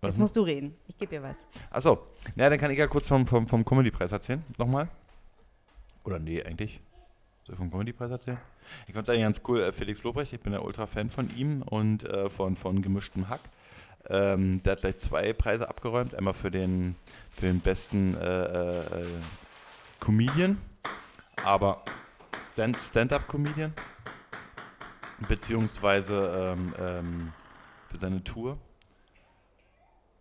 Was 0.00 0.10
Jetzt 0.10 0.18
musst 0.18 0.36
du 0.36 0.42
reden. 0.42 0.76
Ich 0.86 0.96
gebe 0.96 1.10
dir 1.10 1.22
was. 1.22 1.36
Achso, 1.70 2.06
na, 2.36 2.48
dann 2.48 2.58
kann 2.58 2.70
ich 2.70 2.78
ja 2.78 2.86
kurz 2.86 3.08
vom, 3.08 3.26
vom, 3.26 3.46
vom 3.46 3.64
Comedy-Preis 3.64 4.12
erzählen. 4.12 4.44
Nochmal. 4.56 4.88
Oder 6.04 6.18
nee, 6.18 6.42
eigentlich. 6.42 6.80
Soll 7.44 7.54
ich 7.54 7.58
vom 7.58 7.70
Comedy-Preis 7.70 8.10
erzählen? 8.10 8.38
Ich 8.86 8.94
fand 8.94 9.08
es 9.08 9.10
eigentlich 9.10 9.24
ganz 9.24 9.40
cool, 9.48 9.60
äh, 9.60 9.72
Felix 9.72 10.02
Lobrecht, 10.04 10.32
ich 10.32 10.40
bin 10.40 10.52
ja 10.52 10.60
Ultra-Fan 10.60 11.10
von 11.10 11.34
ihm 11.36 11.62
und 11.62 12.04
äh, 12.04 12.28
von, 12.28 12.54
von 12.54 12.80
gemischtem 12.82 13.28
Hack. 13.28 13.40
Ähm, 14.10 14.62
der 14.62 14.72
hat 14.72 14.80
gleich 14.80 14.96
zwei 14.98 15.32
Preise 15.32 15.68
abgeräumt. 15.68 16.14
Einmal 16.14 16.34
für 16.34 16.50
den, 16.50 16.96
für 17.34 17.46
den 17.46 17.60
besten 17.60 18.14
äh, 18.16 18.78
äh, 18.80 19.06
Comedian, 20.00 20.58
aber 21.44 21.82
Stand- 22.52 22.78
Stand-Up-Comedian. 22.78 23.72
beziehungsweise 25.28 26.54
ähm, 26.56 26.74
ähm, 26.78 27.32
für 27.90 27.98
seine 27.98 28.22
Tour. 28.22 28.58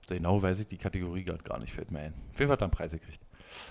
Genau 0.10 0.41
weiß 0.41 0.60
ich 0.60 0.67
die 0.67 0.78
Kategorie 0.78 1.23
gerade 1.23 1.43
gar 1.43 1.60
nicht, 1.60 1.73
fällt 1.73 1.91
mir 1.91 2.00
ein. 2.00 2.13
Auf 2.32 2.39
jeden 2.39 2.47
Fall 2.50 2.54
hat 2.54 2.62
er 2.62 2.65
einen 2.65 2.71
Preis 2.71 2.91
gekriegt. 2.91 3.21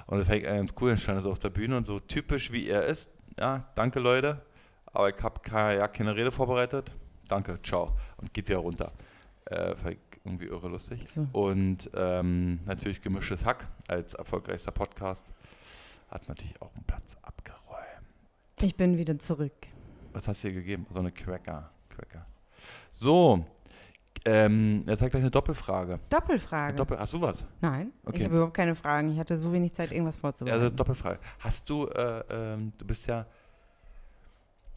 Und 0.07 0.19
das 0.19 0.27
fand 0.29 0.39
ich 0.39 0.45
ganz 0.45 0.75
cool, 0.81 0.91
dann 0.91 0.99
stand 0.99 1.19
er 1.19 1.23
so 1.23 1.31
auf 1.33 1.39
der 1.39 1.51
Bühne 1.51 1.77
und 1.77 1.87
so 1.87 1.99
typisch 1.99 2.53
wie 2.53 2.69
er 2.69 2.85
ist. 2.85 3.11
Ja, 3.39 3.69
danke 3.75 4.01
Leute, 4.01 4.41
aber 4.87 5.09
ich 5.09 5.23
habe 5.23 5.41
keine, 5.41 5.79
ja, 5.79 5.89
keine 5.89 6.15
Rede 6.15 6.31
vorbereitet. 6.31 6.93
Danke, 7.29 7.61
ciao. 7.63 7.97
Und 8.19 8.33
geht 8.33 8.49
wieder 8.49 8.59
runter. 8.59 8.93
Äh, 9.47 9.75
irgendwie 10.27 10.47
irre 10.47 10.69
lustig. 10.69 11.07
So. 11.15 11.27
Und 11.33 11.91
ähm, 11.95 12.61
natürlich 12.67 13.01
Gemischtes 13.01 13.45
Hack 13.45 13.67
als 13.89 14.15
erfolgreichster 14.15 14.73
Podcast 14.73 15.33
hat 16.11 16.29
natürlich 16.29 16.61
auch 16.61 16.75
einen 16.75 16.85
Platz 16.85 17.17
abgeräumt. 17.23 17.57
Ich 18.61 18.77
bin 18.77 18.97
wieder 18.99 19.19
zurück. 19.19 19.53
Was 20.13 20.29
hast 20.29 20.43
du 20.45 20.49
hier 20.49 20.61
gegeben? 20.61 20.87
So 20.91 21.01
eine 21.01 21.13
Cracker. 21.13 21.71
Cracker. 21.89 22.27
So, 22.91 23.45
ähm, 24.25 24.83
jetzt 24.87 25.03
hat 25.03 25.11
gleich 25.11 25.23
eine 25.23 25.31
Doppelfrage. 25.31 26.01
Doppelfrage. 26.09 26.75
Doppel, 26.75 26.99
hast 26.99 27.13
du 27.13 27.21
was? 27.21 27.45
Nein, 27.61 27.93
Okay. 28.05 28.19
ich 28.19 28.25
habe 28.25 28.35
überhaupt 28.35 28.55
keine 28.55 28.75
Fragen. 28.75 29.13
Ich 29.13 29.19
hatte 29.19 29.37
so 29.37 29.53
wenig 29.53 29.73
Zeit, 29.73 29.93
irgendwas 29.93 30.17
vorzubereiten. 30.17 30.63
Also 30.63 30.75
Doppelfrage. 30.75 31.21
Hast 31.39 31.71
du, 31.71 31.87
äh, 31.87 32.25
ähm, 32.31 32.73
du 32.77 32.85
bist 32.87 33.07
ja, 33.07 33.27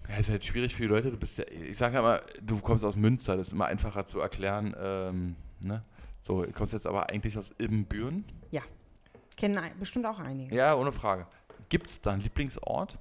ja, 0.10 0.16
ist 0.18 0.30
halt 0.30 0.44
schwierig 0.44 0.76
für 0.76 0.84
die 0.84 0.90
Leute, 0.90 1.12
du 1.12 1.18
bist 1.18 1.38
ja, 1.38 1.46
ich 1.50 1.78
sage 1.78 1.96
ja 1.96 2.00
immer, 2.02 2.20
du 2.42 2.60
kommst 2.60 2.84
aus 2.84 2.96
Münster, 2.96 3.38
das 3.38 3.48
ist 3.48 3.54
immer 3.54 3.66
einfacher 3.68 4.06
zu 4.06 4.20
erklären, 4.20 4.76
ähm, 4.80 5.36
ne? 5.64 5.84
So, 6.22 6.44
du 6.44 6.52
kommst 6.52 6.74
jetzt 6.74 6.86
aber 6.86 7.10
eigentlich 7.10 7.38
aus 7.38 7.54
Ibbenbüren. 7.60 8.26
Kennen 9.38 9.58
ein- 9.58 9.72
bestimmt 9.80 10.06
auch 10.06 10.20
einige. 10.20 10.54
Ja, 10.54 10.76
ohne 10.76 10.92
Frage. 10.92 11.26
Gibt 11.70 11.90
es 11.90 12.02
da 12.02 12.12
einen 12.12 12.22
Lieblingsort? 12.22 12.98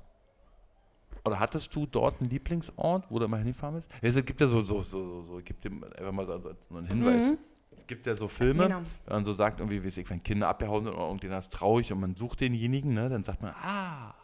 Oder 1.25 1.41
hattest 1.41 1.75
du 1.75 1.85
dort 1.85 2.21
einen 2.21 2.31
Lieblingsort, 2.31 3.07
wo 3.11 3.19
du 3.19 3.25
immer 3.25 3.39
hingefahren 3.39 3.75
bist? 3.75 3.91
Ja, 4.01 4.09
Es 4.09 4.25
gibt 4.25 4.41
ja 4.41 4.47
so, 4.47 4.61
so, 4.63 4.81
so, 4.83 5.25
so, 5.25 5.41
gibt 5.45 5.65
dem 5.65 5.83
einfach 5.83 6.13
mal 6.13 6.27
so, 6.27 6.77
einen 6.77 6.87
Hinweis. 6.87 7.27
Mhm. 7.27 7.39
Es 7.77 7.85
gibt 7.89 8.07
ja 8.07 8.15
so 8.15 8.29
Filme, 8.29 8.69
Genau. 8.69 8.79
wenn 9.07 9.17
man 9.17 9.25
so 9.25 9.35
sagt, 9.35 9.59
irgendwie, 9.59 9.83
wie 9.83 9.87
weiß 9.89 9.97
ich, 9.97 10.09
wenn 10.09 10.23
Kinder 10.23 10.47
abgehauen 10.49 10.85
sind 10.85 10.93
oder 10.95 11.07
irgendjemand 11.07 11.41
ist 11.43 11.53
traurig 11.53 11.93
und 11.93 11.99
man 11.99 12.15
sucht 12.15 12.41
denjenigen, 12.41 12.95
ne, 12.95 13.09
dann 13.09 13.25
sagt 13.25 13.43
man, 13.43 13.53
ah, 13.61 14.15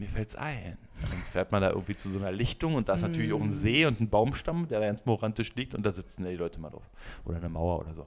mir 0.00 0.08
fällt's 0.08 0.34
ein. 0.34 0.76
Dann 1.00 1.10
fährt 1.30 1.52
man 1.52 1.62
da 1.62 1.70
irgendwie 1.70 1.94
zu 1.96 2.10
so 2.10 2.18
einer 2.18 2.32
Lichtung 2.32 2.74
und 2.74 2.88
da 2.88 2.94
ist 2.94 3.02
natürlich 3.02 3.32
auch 3.32 3.40
ein 3.40 3.50
See 3.52 3.86
und 3.86 4.00
ein 4.00 4.08
Baumstamm, 4.08 4.66
der 4.68 4.80
da 4.80 4.86
ganz 4.86 5.04
morantisch 5.04 5.54
liegt 5.54 5.74
und 5.74 5.84
da 5.84 5.90
sitzen 5.92 6.24
die 6.24 6.34
Leute 6.36 6.60
mal 6.60 6.70
drauf. 6.70 6.88
Oder 7.24 7.36
eine 7.36 7.48
Mauer 7.48 7.78
oder 7.80 7.94
so. 7.94 8.06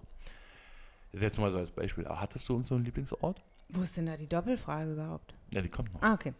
Jetzt 1.13 1.39
mal 1.39 1.51
so 1.51 1.59
als 1.59 1.71
Beispiel. 1.71 2.05
Aber 2.07 2.19
hattest 2.19 2.49
du 2.49 2.53
irgend 2.53 2.67
so 2.67 2.75
einen 2.75 2.83
Lieblingsort? 2.85 3.41
Wo 3.69 3.81
ist 3.81 3.95
denn 3.97 4.07
da 4.07 4.17
die 4.17 4.27
Doppelfrage 4.27 4.91
überhaupt? 4.93 5.33
Ja, 5.53 5.61
die 5.61 5.69
kommt 5.69 5.93
noch. 5.93 6.01
Ah, 6.01 6.13
okay. 6.13 6.33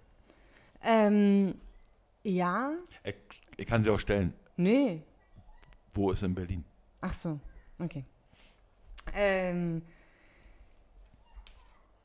Ähm, 0.84 1.56
ja, 2.24 2.72
Ich, 3.04 3.16
ich 3.58 3.68
kann 3.68 3.82
sie 3.84 3.90
auch 3.90 4.00
stellen. 4.00 4.34
nee. 4.58 5.02
Wo 5.96 6.10
ist 6.10 6.24
in 6.24 6.34
Berlin? 6.34 6.66
Ach 7.02 7.14
so, 7.14 7.40
okay. 7.78 8.04
Ähm, 9.14 9.84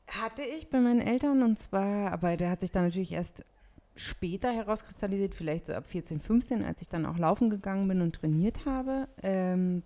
hatte 0.09 0.43
ich 0.43 0.69
bei 0.69 0.79
meinen 0.79 1.01
Eltern 1.01 1.43
und 1.43 1.59
zwar, 1.59 2.11
aber 2.11 2.37
der 2.37 2.49
hat 2.49 2.61
sich 2.61 2.71
dann 2.71 2.85
natürlich 2.85 3.11
erst 3.11 3.43
später 3.95 4.51
herauskristallisiert, 4.51 5.35
vielleicht 5.35 5.65
so 5.65 5.73
ab 5.73 5.85
14, 5.87 6.19
15, 6.19 6.63
als 6.63 6.81
ich 6.81 6.89
dann 6.89 7.05
auch 7.05 7.17
laufen 7.17 7.49
gegangen 7.49 7.87
bin 7.87 8.01
und 8.01 8.15
trainiert 8.15 8.65
habe. 8.65 9.07
Ähm, 9.23 9.83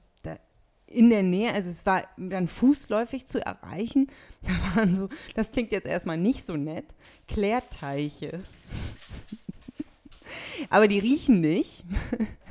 in 0.94 1.10
der 1.10 1.24
Nähe, 1.24 1.52
also 1.54 1.70
es 1.70 1.86
war 1.86 2.04
dann 2.18 2.48
fußläufig 2.48 3.26
zu 3.26 3.44
erreichen. 3.44 4.08
Da 4.44 4.76
waren 4.76 4.96
so, 4.96 5.08
das 5.36 5.52
klingt 5.52 5.72
jetzt 5.72 5.88
erstmal 5.88 6.18
nicht 6.18 6.44
so 6.44 6.58
nett, 6.58 6.86
Klärteiche. 7.28 8.42
aber 10.70 10.88
die 10.88 11.00
riechen 11.00 11.40
nicht. 11.40 11.86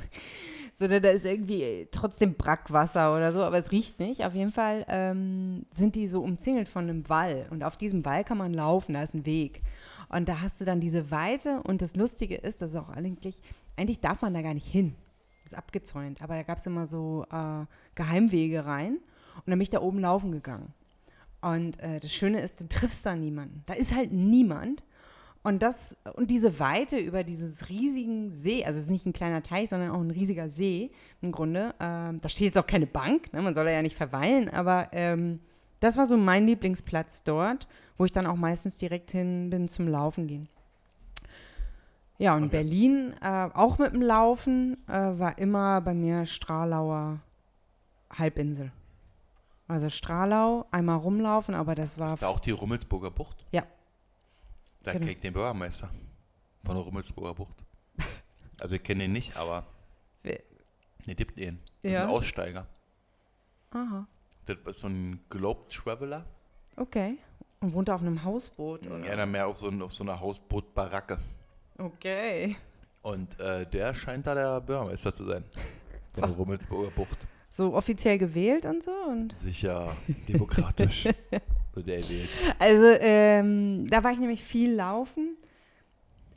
sondern 0.73 1.03
da 1.03 1.09
ist 1.09 1.25
irgendwie 1.25 1.87
trotzdem 1.91 2.33
Brackwasser 2.33 3.15
oder 3.15 3.31
so, 3.31 3.43
aber 3.43 3.57
es 3.57 3.71
riecht 3.71 3.99
nicht. 3.99 4.25
Auf 4.25 4.33
jeden 4.33 4.51
Fall 4.51 4.85
ähm, 4.89 5.65
sind 5.75 5.95
die 5.95 6.07
so 6.07 6.21
umzingelt 6.21 6.67
von 6.67 6.89
einem 6.89 7.07
Wall 7.09 7.45
und 7.51 7.63
auf 7.63 7.77
diesem 7.77 8.03
Wall 8.05 8.23
kann 8.23 8.37
man 8.37 8.53
laufen, 8.53 8.93
da 8.93 9.03
ist 9.03 9.13
ein 9.13 9.25
Weg. 9.25 9.61
Und 10.09 10.27
da 10.27 10.41
hast 10.41 10.61
du 10.61 10.65
dann 10.65 10.79
diese 10.79 11.11
Weite 11.11 11.61
und 11.63 11.81
das 11.81 11.95
Lustige 11.95 12.35
ist, 12.35 12.61
das 12.61 12.71
ist 12.71 12.77
auch 12.77 12.89
eigentlich, 12.89 13.41
eigentlich 13.77 13.99
darf 13.99 14.21
man 14.21 14.33
da 14.33 14.41
gar 14.41 14.53
nicht 14.53 14.67
hin. 14.67 14.95
Das 15.43 15.53
ist 15.53 15.57
abgezäunt, 15.57 16.21
aber 16.21 16.35
da 16.35 16.43
gab 16.43 16.57
es 16.57 16.65
immer 16.65 16.87
so 16.87 17.25
äh, 17.31 17.65
Geheimwege 17.95 18.65
rein 18.65 18.97
und 19.35 19.47
dann 19.47 19.57
bin 19.57 19.61
ich 19.61 19.69
da 19.69 19.81
oben 19.81 19.99
laufen 19.99 20.31
gegangen. 20.31 20.73
Und 21.41 21.79
äh, 21.81 21.99
das 21.99 22.13
Schöne 22.13 22.39
ist, 22.39 22.61
du 22.61 22.69
triffst 22.69 23.05
da 23.05 23.15
niemanden. 23.15 23.63
Da 23.65 23.73
ist 23.73 23.93
halt 23.93 24.13
niemand. 24.13 24.83
Und 25.43 25.61
das 25.61 25.97
und 26.15 26.31
diese 26.31 26.59
Weite 26.59 26.97
über 26.97 27.25
dieses 27.25 27.67
riesigen 27.69 28.31
See, 28.31 28.63
also 28.63 28.79
es 28.79 28.85
ist 28.85 28.91
nicht 28.91 29.05
ein 29.05 29.11
kleiner 29.11 29.43
Teich, 29.43 29.69
sondern 29.69 29.91
auch 29.91 29.99
ein 29.99 30.11
riesiger 30.11 30.49
See 30.49 30.91
im 31.21 31.33
Grunde. 31.33 31.75
Ähm, 31.81 32.21
da 32.21 32.29
steht 32.29 32.45
jetzt 32.45 32.57
auch 32.57 32.65
keine 32.65 32.87
Bank, 32.87 33.31
ne? 33.33 33.41
man 33.41 33.53
soll 33.53 33.67
ja 33.67 33.81
nicht 33.81 33.97
verweilen, 33.97 34.49
aber 34.49 34.87
ähm, 34.93 35.41
das 35.81 35.97
war 35.97 36.05
so 36.05 36.15
mein 36.15 36.47
Lieblingsplatz 36.47 37.23
dort, 37.23 37.67
wo 37.97 38.05
ich 38.05 38.13
dann 38.13 38.25
auch 38.25 38.37
meistens 38.37 38.77
direkt 38.77 39.11
hin 39.11 39.49
bin 39.49 39.67
zum 39.67 39.89
Laufen 39.89 40.27
gehen. 40.27 40.47
Ja, 42.19 42.35
und 42.35 42.43
Okay. 42.43 42.51
Berlin, 42.51 43.13
äh, 43.21 43.49
auch 43.53 43.79
mit 43.79 43.91
dem 43.93 44.01
Laufen, 44.01 44.77
äh, 44.87 44.93
war 44.93 45.37
immer 45.39 45.81
bei 45.81 45.93
mir 45.93 46.25
Stralauer 46.25 47.19
Halbinsel. 48.17 48.71
Also 49.67 49.89
Stralau, 49.89 50.65
einmal 50.71 50.97
rumlaufen, 50.97 51.53
aber 51.53 51.75
das 51.75 51.97
war 51.99 52.13
Ist 52.13 52.21
da 52.21 52.27
auch 52.27 52.39
die 52.39 52.51
Rummelsburger 52.51 53.11
Bucht? 53.11 53.45
Ja. 53.51 53.63
Da 54.83 54.91
Genau. 54.91 55.05
kenn 55.05 55.13
ich 55.13 55.19
den 55.21 55.33
Bürgermeister 55.33 55.89
von 56.65 56.75
der 56.75 56.83
Rummelsburger 56.83 57.33
Bucht. 57.33 57.55
Also 58.61 58.75
ich 58.75 58.83
kenne 58.83 59.03
den 59.05 59.11
nicht, 59.13 59.35
aber 59.35 59.65
ne, 60.23 61.15
gibt 61.15 61.37
den. 61.39 61.59
Das 61.81 61.91
Ja. 61.91 62.03
ist 62.03 62.07
ein 62.09 62.13
Aussteiger. 62.15 62.67
Aha, 63.71 64.07
Das 64.45 64.57
ist 64.65 64.79
so 64.81 64.87
ein 64.87 65.19
Globe 65.29 65.67
Traveler. 65.69 66.25
okay. 66.77 67.17
Und 67.59 67.73
wohnt 67.73 67.89
auf 67.89 68.01
einem 68.01 68.21
Hausboot, 68.25 68.85
oder? 68.85 68.99
Ja, 69.05 69.15
dann 69.15 69.31
mehr 69.31 69.47
auf 69.47 69.57
so, 69.57 69.69
auf 69.69 69.93
so 69.93 70.03
einer 70.03 70.19
Hausbootbaracke. 70.19 71.17
Okay. 71.77 72.57
Und 73.01 73.39
äh, 73.39 73.65
der 73.65 73.93
scheint 73.93 74.27
da 74.27 74.35
der 74.35 74.59
Bürgermeister 74.61 75.13
zu 75.13 75.23
sein. 75.23 75.45
Von 76.13 76.23
der 76.23 76.31
Rummelsburger 76.31 76.91
Bucht. 76.91 77.25
So 77.49 77.73
offiziell 77.73 78.17
gewählt 78.17 78.65
und 78.65 78.83
so. 78.83 78.91
Und 78.91 79.35
Sicher 79.37 79.95
demokratisch 80.27 81.07
wird 81.75 81.87
der 81.87 82.09
wählt. 82.09 82.29
also, 82.59 82.85
ähm, 82.99 83.87
da 83.87 84.03
war 84.03 84.11
ich 84.11 84.19
nämlich 84.19 84.43
viel 84.43 84.73
laufen, 84.73 85.37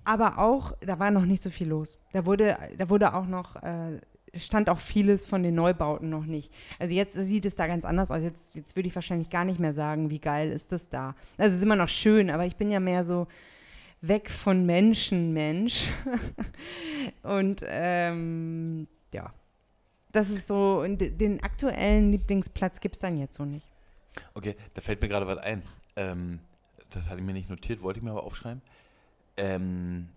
aber 0.04 0.38
auch, 0.38 0.72
da 0.80 0.98
war 0.98 1.10
noch 1.10 1.24
nicht 1.24 1.42
so 1.42 1.50
viel 1.50 1.68
los. 1.68 1.98
Da 2.12 2.24
wurde, 2.24 2.56
da 2.78 2.88
wurde 2.88 3.12
auch 3.14 3.26
noch, 3.26 3.56
äh, 3.56 4.00
stand 4.38 4.68
auch 4.68 4.78
vieles 4.78 5.26
von 5.26 5.42
den 5.42 5.54
Neubauten 5.54 6.10
noch 6.10 6.26
nicht. 6.26 6.52
Also 6.78 6.94
jetzt 6.94 7.14
sieht 7.14 7.46
es 7.46 7.56
da 7.56 7.66
ganz 7.66 7.84
anders 7.84 8.10
aus. 8.10 8.22
Jetzt, 8.22 8.54
jetzt 8.54 8.76
würde 8.76 8.88
ich 8.88 8.94
wahrscheinlich 8.94 9.30
gar 9.30 9.44
nicht 9.44 9.58
mehr 9.58 9.72
sagen, 9.72 10.10
wie 10.10 10.20
geil 10.20 10.50
ist 10.50 10.72
das 10.72 10.88
da. 10.88 11.14
Also 11.36 11.52
es 11.52 11.58
ist 11.58 11.64
immer 11.64 11.76
noch 11.76 11.88
schön, 11.88 12.30
aber 12.30 12.46
ich 12.46 12.56
bin 12.56 12.70
ja 12.70 12.80
mehr 12.80 13.04
so 13.04 13.26
weg 14.00 14.30
von 14.30 14.64
Menschen, 14.64 15.32
Mensch. 15.32 15.90
Und 17.22 17.62
ähm, 17.66 18.86
ja, 19.12 19.32
das 20.12 20.30
ist 20.30 20.46
so, 20.46 20.84
den 20.86 21.42
aktuellen 21.42 22.12
Lieblingsplatz 22.12 22.80
gibt 22.80 22.94
es 22.94 23.00
dann 23.00 23.16
jetzt 23.18 23.36
so 23.36 23.44
nicht. 23.44 23.75
Okay, 24.34 24.56
da 24.74 24.80
fällt 24.80 25.00
mir 25.02 25.08
gerade 25.08 25.26
was 25.26 25.38
ein. 25.38 25.62
Ähm, 25.96 26.40
das 26.90 27.04
hatte 27.06 27.18
ich 27.20 27.24
mir 27.26 27.32
nicht 27.32 27.50
notiert, 27.50 27.82
wollte 27.82 27.98
ich 27.98 28.04
mir 28.04 28.10
aber 28.12 28.24
aufschreiben. 28.24 28.62
Ähm, 29.36 30.08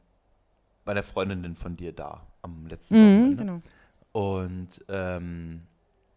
bei 0.85 0.93
der 0.93 1.03
Freundin 1.03 1.55
von 1.55 1.75
dir 1.75 1.93
da 1.93 2.25
am 2.41 2.65
letzten 2.67 2.95
Wochenende. 2.95 3.35
genau. 3.37 3.59
Und 4.11 4.83
ähm, 4.89 5.61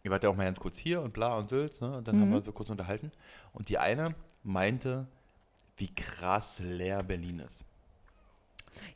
ihr 0.02 0.10
wart 0.10 0.22
ja 0.24 0.30
auch 0.30 0.36
mal 0.36 0.44
ganz 0.44 0.60
kurz 0.60 0.78
hier 0.78 1.02
und 1.02 1.12
bla 1.12 1.36
und 1.36 1.48
Sülz, 1.48 1.80
ne? 1.80 1.96
Und 1.96 2.08
dann 2.08 2.18
haben 2.20 2.28
Mhm. 2.28 2.32
wir 2.32 2.36
uns 2.38 2.46
so 2.46 2.52
kurz 2.52 2.70
unterhalten. 2.70 3.10
Und 3.52 3.68
die 3.68 3.78
eine 3.78 4.14
meinte, 4.42 5.06
wie 5.76 5.92
krass 5.94 6.60
leer 6.60 7.02
Berlin 7.02 7.40
ist. 7.40 7.64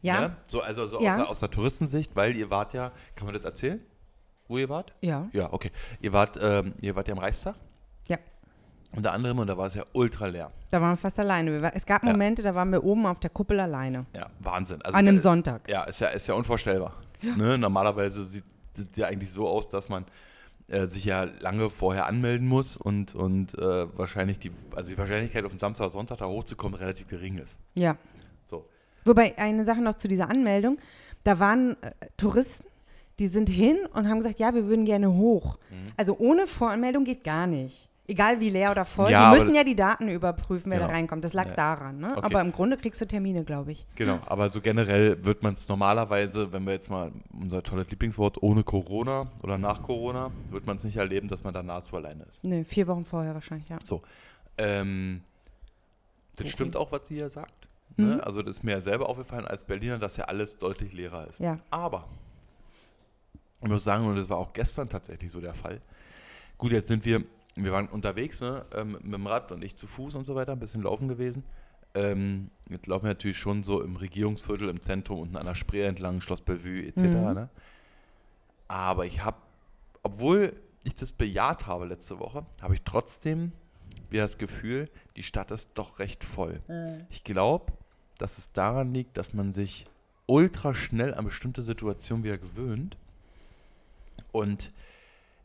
Ja, 0.01 0.20
Ne? 0.29 0.37
So, 0.46 0.62
also 0.62 0.87
so 0.87 1.03
Ja. 1.03 1.11
aus, 1.11 1.16
der, 1.16 1.29
aus 1.31 1.40
der 1.40 1.51
Touristensicht, 1.51 2.14
weil 2.16 2.37
ihr 2.37 2.49
wart 2.51 2.72
ja, 2.75 2.92
kann 3.14 3.27
man 3.27 3.35
das 3.35 3.44
erzählen? 3.44 3.81
Wo 4.49 4.57
ihr 4.59 4.68
wart? 4.68 4.94
ja, 5.03 5.29
Ja, 5.33 5.53
okay. 5.53 5.70
Ihr 6.01 6.12
wart, 6.12 6.38
ähm, 6.40 6.75
ihr 6.81 6.94
wart 6.94 7.09
ja 7.09 7.14
am 7.14 7.18
Reichstag. 7.20 7.57
Ja. 8.96 8.98
Unter 8.98 9.12
anderem, 9.12 9.38
und 9.38 9.46
da 9.46 9.56
war 9.59 9.66
es 9.66 9.74
ja 9.74 9.85
ultra 9.92 10.26
leer. 10.26 10.50
da 10.70 10.80
waren 10.80 10.92
wir 10.92 10.96
fast 10.96 11.18
alleine. 11.18 11.70
Es 11.74 11.85
gab 11.85 12.02
Ja. 12.02 12.11
Momente, 12.12 12.42
da 12.42 12.54
waren 12.54 12.70
wir 12.72 12.82
oben 12.82 13.04
auf 13.06 13.20
der 13.20 13.30
Kuppel 13.30 13.61
alleine. 13.61 14.06
Ja, 14.14 14.28
Wahnsinn. 14.40 14.80
Also, 14.82 14.96
an 14.96 15.06
einem 15.06 15.16
äh, 15.16 15.18
Sonntag. 15.18 15.68
Ja, 15.68 15.85
ist 15.85 16.00
ja, 16.00 16.09
ist 16.09 16.26
ja 16.26 16.35
unvorstellbar. 16.35 16.92
Ne? 17.22 17.59
Normalerweise 17.59 18.24
sieht 18.24 18.44
es 18.74 18.87
ja 18.96 19.06
eigentlich 19.06 19.30
so 19.30 19.46
aus, 19.48 19.68
dass 19.68 19.88
man 19.88 20.04
äh, 20.68 20.87
sich 20.87 21.04
ja 21.04 21.24
lange 21.40 21.70
vorher 21.70 22.06
anmelden 22.06 22.48
muss 22.48 22.76
und, 22.76 23.14
und 23.14 23.57
äh, 23.59 23.86
wahrscheinlich 23.99 24.38
die, 24.38 24.51
also 24.74 24.90
die 24.90 24.99
Wahrscheinlichkeit 24.99 25.44
auf 25.44 25.51
den 25.53 25.59
Samstag 25.59 25.84
oder 25.84 25.92
Sonntag 25.92 26.18
da 26.18 26.26
hochzukommen 26.26 26.78
relativ 26.78 27.07
gering 27.09 27.38
ist. 27.38 27.57
Ja. 27.76 27.97
So. 28.47 28.66
Wobei, 29.05 29.36
eine 29.38 29.64
Sache 29.64 29.80
noch 29.82 29.94
zu 29.97 30.09
dieser 30.09 30.28
Anmeldung. 30.30 30.78
Da 31.24 31.38
waren 31.38 31.76
äh, 31.82 31.90
Touristen, 32.16 32.66
die 33.18 33.28
sind 33.28 33.49
hin 33.49 33.78
und 33.94 34.09
haben 34.09 34.18
gesagt, 34.18 34.38
ja, 34.38 34.55
wir 34.55 34.66
würden 34.66 34.84
gerne 34.84 35.12
hoch. 35.12 35.59
Mhm. 35.70 35.92
Also 35.97 36.16
ohne 36.18 36.47
Voranmeldung 36.47 37.05
geht 37.05 37.24
gar 37.24 37.47
nicht. 37.47 37.88
Egal 38.09 38.38
wie 38.40 38.50
leer 38.50 38.70
oder 38.70 38.84
voll. 38.84 39.11
Ja, 39.11 39.32
die 39.32 39.38
müssen 39.38 39.54
ja 39.54 39.64
die 39.64 39.74
Daten 39.74 40.09
überprüfen, 40.09 40.70
wer 40.70 40.78
da 40.78 40.84
Genau. 40.86 40.96
reinkommt. 40.96 41.24
Das 41.24 41.32
lag 41.32 41.46
Ja. 41.48 41.54
daran. 41.54 41.98
Ne? 41.98 42.12
Okay. 42.12 42.20
Aber 42.22 42.40
im 42.40 42.52
Grunde 42.52 42.76
kriegst 42.76 43.00
du 43.00 43.07
Termine, 43.07 43.42
glaube 43.44 43.72
ich. 43.72 43.84
Genau, 43.96 44.20
aber 44.26 44.48
so 44.48 44.61
generell 44.61 45.24
wird 45.24 45.42
man 45.42 45.54
es 45.54 45.68
normalerweise, 45.68 46.52
wenn 46.52 46.64
wir 46.64 46.72
jetzt 46.74 46.88
mal 46.88 47.11
unser 47.32 47.62
tolles 47.64 47.88
Lieblingswort 47.90 48.40
ohne 48.42 48.62
Corona 48.62 49.26
oder 49.42 49.59
nach 49.59 49.82
Corona, 49.82 50.30
wird 50.50 50.66
man 50.66 50.76
es 50.76 50.84
nicht 50.84 50.96
erleben, 50.96 51.26
dass 51.26 51.42
man 51.42 51.52
da 51.52 51.64
nahezu 51.64 51.96
alleine 51.96 52.22
ist. 52.24 52.44
Ne, 52.44 52.64
vier 52.64 52.86
Wochen 52.86 53.04
vorher 53.04 53.34
wahrscheinlich, 53.34 53.68
ja. 53.68 53.78
So. 53.82 54.02
Ähm, 54.57 55.22
das 56.36 56.42
Okay. 56.42 56.50
stimmt 56.50 56.76
auch, 56.76 56.92
was 56.92 57.09
sie 57.09 57.16
hier 57.16 57.28
sagt. 57.30 57.52
Mhm. 57.96 58.07
Ne? 58.09 58.24
Also 58.24 58.42
das 58.42 58.59
ist 58.59 58.62
mir 58.62 58.72
ja 58.72 58.80
selber 58.80 59.09
aufgefallen 59.09 59.46
als 59.46 59.64
Berliner, 59.64 59.98
dass 59.98 60.16
ja 60.16 60.26
alles 60.26 60.59
deutlich 60.59 60.92
leerer 60.92 61.26
ist. 61.26 61.40
Ja. 61.40 61.57
Aber, 61.70 62.04
ich 63.62 63.68
muss 63.68 63.82
sagen, 63.84 64.07
und 64.07 64.16
das 64.16 64.28
war 64.28 64.36
auch 64.36 64.52
gestern 64.52 64.88
tatsächlich 64.88 65.32
so 65.32 65.40
der 65.40 65.54
Fall, 65.54 65.80
Gut, 66.59 66.72
jetzt 66.72 66.88
sind 66.88 67.04
wir, 67.04 67.22
wir 67.57 67.72
waren 67.72 67.88
unterwegs, 67.88 68.40
ne, 68.40 68.64
ähm, 68.74 68.92
mit 69.02 69.14
dem 69.14 69.26
Rad 69.26 69.50
und 69.52 69.64
ich 69.64 69.76
zu 69.76 69.86
Fuß 69.86 70.14
und 70.14 70.24
so 70.24 70.34
weiter, 70.34 70.52
ein 70.52 70.59
bisschen 70.59 70.82
laufen 70.82 71.09
gewesen. 71.09 71.42
Ähm, 71.94 72.50
jetzt 72.68 72.86
laufen 72.86 73.04
wir 73.04 73.11
natürlich 73.11 73.38
schon 73.38 73.62
so 73.62 73.82
im 73.82 73.96
Regierungsviertel, 73.96 74.68
im 74.68 74.82
Zentrum, 74.82 75.20
unten 75.20 75.36
an 75.36 75.46
der 75.46 75.54
Spree 75.54 75.84
entlang, 75.84 76.20
Schloss 76.20 76.42
Bellevue 76.42 76.86
etc. 76.86 77.02
Mhm. 77.02 77.32
Ne? 77.32 77.48
Aber 78.68 79.07
ich 79.07 79.24
habe, 79.24 79.38
obwohl 80.02 80.52
ich 80.84 80.94
das 80.94 81.12
bejaht 81.12 81.66
habe 81.66 81.86
letzte 81.86 82.18
Woche, 82.18 82.44
habe 82.61 82.74
ich 82.74 82.82
trotzdem 82.82 83.52
wieder 84.11 84.22
das 84.22 84.38
Gefühl, 84.38 84.88
die 85.16 85.22
Stadt 85.22 85.50
ist 85.50 85.70
doch 85.74 85.98
recht 85.98 86.22
voll. 86.22 86.61
Ich 87.11 87.24
glaube, 87.24 87.72
dass 88.18 88.38
es 88.38 88.52
daran 88.52 88.94
liegt, 88.94 89.16
dass 89.16 89.34
man 89.34 89.52
sich 89.52 89.84
ultra 90.26 90.74
schnell 90.74 91.14
an 91.14 91.24
bestimmte 91.24 91.62
Situationen 91.62 92.24
wieder 92.24 92.38
gewöhnt. 92.38 92.98
Und 94.32 94.72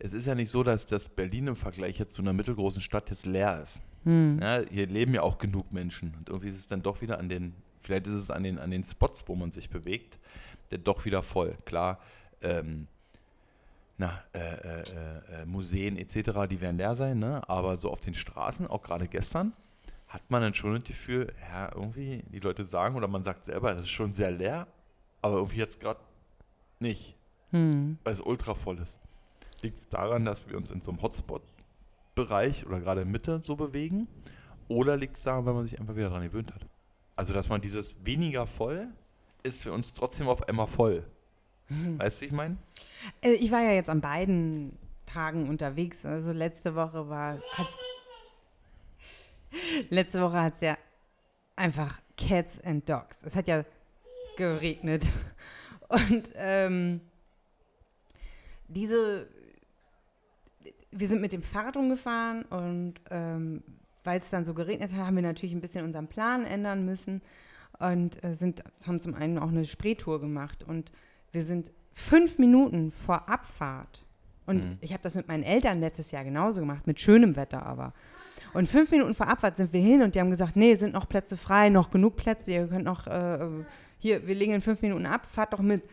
es 0.04 0.14
ist 0.14 0.26
ja 0.26 0.36
nicht 0.36 0.49
so, 0.49 0.64
dass 0.64 0.86
das 0.86 1.08
Berlin 1.08 1.47
im 1.47 1.56
Vergleich 1.56 1.99
jetzt 1.99 2.16
zu 2.16 2.22
einer 2.22 2.34
mittelgroßen 2.34 2.82
Stadt 2.82 3.10
jetzt 3.10 3.26
leer 3.26 3.62
ist. 3.62 3.80
Hm. 4.04 4.39
Ja, 4.41 4.62
hier 4.70 4.88
leben 4.88 5.14
ja 5.14 5.22
auch 5.22 5.38
genug 5.38 5.72
Menschen. 5.72 6.16
Und 6.18 6.30
irgendwie 6.30 6.49
ist 6.49 6.58
es 6.58 6.68
dann 6.68 6.82
doch 6.82 7.02
wieder 7.02 7.20
an 7.20 7.30
den, 7.30 7.54
vielleicht 7.82 8.08
ist 8.08 8.14
es 8.14 8.32
an 8.32 8.43
den, 8.43 8.58
an 8.58 8.72
den 8.72 8.84
Spots, 8.84 9.24
wo 9.28 9.36
man 9.36 9.52
sich 9.52 9.70
bewegt, 9.70 10.18
dann 10.70 10.84
doch 10.84 11.06
wieder 11.06 11.22
voll. 11.22 11.56
Klar, 11.66 11.99
ähm, 12.41 12.88
na, 13.97 14.24
äh, 14.34 14.39
äh, 14.39 15.41
äh, 15.41 15.45
Museen 15.45 15.97
etc., 15.97 16.47
die 16.49 16.60
werden 16.60 16.78
leer 16.78 16.95
sein, 16.95 17.20
ne? 17.20 17.47
aber 17.47 17.78
so 17.78 17.91
auf 17.91 18.02
den 18.02 18.16
Straßen, 18.16 18.66
auch 18.66 18.82
gerade 18.82 19.08
gestern, 19.08 19.54
hat 20.08 20.24
man 20.30 20.41
dann 20.41 20.56
schon 20.56 20.74
das 20.74 20.84
Gefühl, 20.84 21.32
ja, 21.41 21.72
irgendwie, 21.76 22.24
die 22.34 22.39
Leute 22.39 22.66
sagen 22.66 22.95
oder 22.95 23.08
man 23.08 23.24
sagt 23.24 23.45
selber, 23.45 23.72
es 23.72 23.82
ist 23.82 23.89
schon 23.89 24.12
sehr 24.12 24.32
leer, 24.32 24.68
aber 25.22 25.36
irgendwie 25.36 25.58
jetzt 25.58 25.80
gerade 25.80 25.99
nicht, 26.80 27.16
Hm. 27.52 27.99
weil 28.04 28.14
es 28.14 28.22
ultra 28.22 28.56
voll 28.56 28.80
ist. 28.80 28.97
Liegt 29.62 29.78
es 29.78 29.89
daran, 29.89 30.26
dass 30.26 30.49
wir 30.49 30.57
uns 30.57 30.72
in 30.72 30.82
so 30.82 30.91
einem 30.91 31.01
Hotspot-Bereich 31.01 32.66
oder 32.66 32.80
gerade 32.80 33.01
in 33.01 33.12
Mitte 33.12 33.41
so 33.43 33.55
bewegen? 33.55 34.07
Oder 34.68 34.97
liegt 34.97 35.18
es 35.18 35.24
daran, 35.24 35.45
weil 35.45 35.53
man 35.53 35.64
sich 35.66 35.80
einfach 35.80 35.95
wieder 35.95 36.09
daran 36.09 36.24
gewöhnt 36.24 36.53
hat? 36.53 36.66
Also, 37.16 37.34
dass 37.34 37.49
man 37.49 37.62
dieses 37.62 37.95
weniger 38.05 38.47
voll 38.47 38.88
ist 39.43 39.64
für 39.64 39.72
uns 39.72 39.93
trotzdem 39.93 40.28
auf 40.28 40.47
einmal 40.47 40.68
voll. 40.68 41.03
Weißt 41.97 42.18
du, 42.18 42.22
wie 42.22 42.26
ich 42.26 42.32
meine? 42.32 42.57
Äh, 43.22 43.34
Ich 43.34 43.51
war 43.51 43.62
ja 43.62 43.72
jetzt 43.72 43.89
an 43.89 44.01
beiden 44.01 44.78
Tagen 45.05 45.47
unterwegs. 45.47 46.05
Also 46.05 46.32
letzte 46.32 46.76
Woche 46.76 47.07
war, 47.09 47.39
hat's, 47.53 47.80
letzte 49.89 50.22
Woche 50.22 50.41
hat 50.41 50.55
es 50.55 50.62
ja 50.62 50.78
einfach 51.55 51.99
Cats 52.18 52.59
and 52.62 52.88
Dogs. 52.89 53.24
Es 53.24 53.36
hat 53.36 53.47
ja 53.47 53.64
geregnet. 54.38 55.09
Und 55.88 56.32
ähm, 56.36 57.01
diese, 58.68 59.28
wir 60.92 61.08
sind 61.08 61.22
mit 61.22 61.34
dem 61.34 61.42
Fahrrad 61.44 61.78
rumgefahren 61.78 62.44
und 62.44 62.96
ähm, 63.10 63.64
weil 64.04 64.20
es 64.20 64.30
dann 64.30 64.44
so 64.46 64.54
geregnet 64.54 64.92
hat, 64.94 65.06
haben 65.06 65.16
wir 65.16 65.24
natürlich 65.24 65.54
ein 65.54 65.62
bisschen 65.62 65.86
unseren 65.86 66.08
Plan 66.08 66.46
ändern 66.46 66.86
müssen 66.86 67.22
und 67.80 68.24
äh, 68.24 68.34
sind, 68.34 68.64
haben 68.88 69.00
zum 69.00 69.14
einen 69.14 69.38
auch 69.38 69.50
eine 69.50 69.66
Spreetour 69.66 70.20
gemacht 70.20 70.64
und 70.68 70.92
wir 71.32 71.44
sind 71.44 71.72
fünf 71.94 72.38
Minuten 72.38 72.92
vor 72.92 73.30
Abfahrt. 73.30 74.06
Und 74.48 74.66
Mhm. 74.66 74.78
ich 74.82 74.92
habe 74.92 75.04
das 75.04 75.16
mit 75.16 75.28
meinen 75.28 75.44
Eltern 75.44 75.80
letztes 75.80 76.12
Jahr 76.12 76.24
genauso 76.24 76.62
gemacht, 76.62 76.88
mit 76.88 77.00
schönem 77.00 77.36
Wetter 77.36 77.64
aber. 77.66 77.94
Und 78.54 78.68
fünf 78.68 78.92
Minuten 78.92 79.14
vor 79.16 79.28
Abfahrt 79.28 79.56
sind 79.56 79.72
wir 79.72 79.80
hin 79.82 80.02
und 80.02 80.16
die 80.16 80.20
haben 80.20 80.30
gesagt, 80.30 80.56
nee, 80.56 80.76
sind 80.76 80.94
noch 80.94 81.08
Plätze 81.08 81.38
frei, 81.38 81.70
noch 81.70 81.89
genug 81.92 82.16
Plätze, 82.18 82.52
ihr 82.52 82.68
könnt 82.68 82.84
noch, 82.86 83.08
äh, 83.08 83.48
hier, 84.00 84.28
wir 84.28 84.36
legen 84.36 84.54
in 84.54 84.62
fünf 84.62 84.82
Minuten 84.82 85.06
ab, 85.06 85.26
fahrt 85.26 85.54
doch 85.54 85.62
mit. 85.62 85.84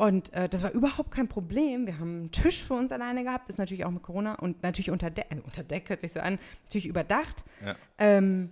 Und 0.00 0.32
äh, 0.32 0.48
das 0.48 0.62
war 0.62 0.72
überhaupt 0.72 1.10
kein 1.10 1.28
Problem. 1.28 1.86
Wir 1.86 1.98
haben 1.98 2.20
einen 2.20 2.30
Tisch 2.30 2.64
für 2.64 2.72
uns 2.72 2.90
alleine 2.90 3.22
gehabt, 3.22 3.50
ist 3.50 3.58
natürlich 3.58 3.84
auch 3.84 3.90
mit 3.90 4.02
Corona 4.02 4.36
und 4.36 4.62
natürlich 4.62 4.90
unter 4.90 5.10
Deck, 5.10 5.26
äh, 5.28 5.36
unter 5.44 5.62
Deck 5.62 5.90
hört 5.90 6.00
sich 6.00 6.12
so 6.12 6.20
an, 6.20 6.38
natürlich 6.62 6.86
überdacht. 6.86 7.44
Ja. 7.62 7.76
Ähm, 7.98 8.48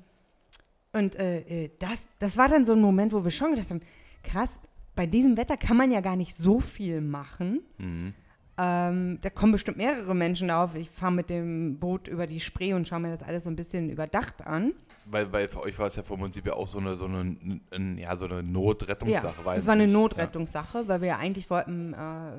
und 0.93 1.17
äh, 1.17 1.39
äh, 1.65 1.71
das, 1.79 2.07
das 2.19 2.37
war 2.37 2.49
dann 2.49 2.67
so 2.67 2.75
ein 2.75 2.83
Moment, 2.83 3.15
wo 3.15 3.25
wir 3.25 3.31
schon 3.31 3.53
gedacht 3.53 3.71
haben, 3.71 3.81
krass, 4.23 4.61
bei 4.95 5.07
diesem 5.07 5.39
Wetter 5.39 5.57
kann 5.57 5.79
man 5.79 5.91
ja 5.91 6.03
gar 6.03 6.17
nicht 6.17 6.37
so 6.37 6.61
viel 6.61 7.01
machen. 7.01 7.63
Mhm. 7.79 8.13
Ähm, 8.61 9.19
da 9.21 9.31
kommen 9.31 9.53
bestimmt 9.53 9.77
mehrere 9.77 10.15
Menschen 10.17 10.49
darauf. 10.49 10.75
Ich 10.75 10.91
fahre 10.91 11.13
mit 11.13 11.31
dem 11.31 11.79
Boot 11.79 12.09
über 12.09 12.27
die 12.27 12.41
Spree 12.41 12.73
und 12.75 12.89
schaue 12.89 12.99
mir 13.01 13.11
das 13.11 13.23
alles 13.23 13.45
so 13.45 13.51
ein 13.51 13.57
bisschen 13.57 13.89
überdacht 13.89 14.45
an. 14.45 14.73
Weil, 15.05 15.33
weil 15.33 15.47
für 15.49 15.63
euch 15.63 15.79
war 15.79 15.87
es 15.87 15.95
ja 15.97 16.03
vom 16.03 16.21
Prinzip 16.21 16.45
ja 16.47 16.55
auch 16.55 16.67
so 16.67 16.79
eine, 16.79 16.97
so 16.97 17.05
eine, 17.07 17.37
n- 17.71 17.99
ja, 17.99 18.17
so 18.19 18.27
eine 18.27 18.43
Notrettungssache. 18.43 19.43
ja, 19.45 19.55
das 19.55 19.67
war 19.67 19.75
eine 19.75 19.85
ich. 19.87 19.93
Notrettungssache, 19.93 20.89
weil 20.89 21.01
wir 21.01 21.09
ja 21.09 21.17
eigentlich 21.19 21.49
wollten, 21.49 21.95
äh, 21.95 22.33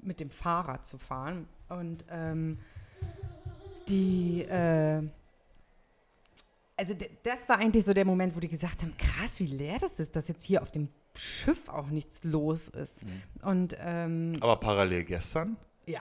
mit 0.00 0.18
dem 0.20 0.30
Fahrrad 0.30 0.86
zu 0.86 0.96
fahren. 0.98 1.46
Und 1.68 2.04
ähm, 2.10 2.58
die, 3.88 4.42
äh, 4.42 5.02
also 6.76 6.94
das 7.22 7.48
war 7.48 7.58
eigentlich 7.58 7.84
so 7.84 7.92
der 7.94 8.04
Moment, 8.04 8.34
wo 8.34 8.40
die 8.40 8.48
gesagt 8.48 8.82
haben, 8.82 8.94
krass, 8.96 9.38
wie 9.40 9.46
leer 9.46 9.76
das 9.80 10.00
ist, 10.00 10.16
dass 10.16 10.28
jetzt 10.28 10.44
hier 10.44 10.62
auf 10.62 10.70
dem 10.70 10.88
Schiff 11.16 11.68
auch 11.68 11.88
nichts 11.88 12.24
los 12.24 12.68
ist. 12.68 13.00
Und 13.42 13.76
ähm. 13.80 14.32
Aber 14.40 14.56
parallel 14.56 15.04
gestern 15.04 15.56
ja, 15.86 16.00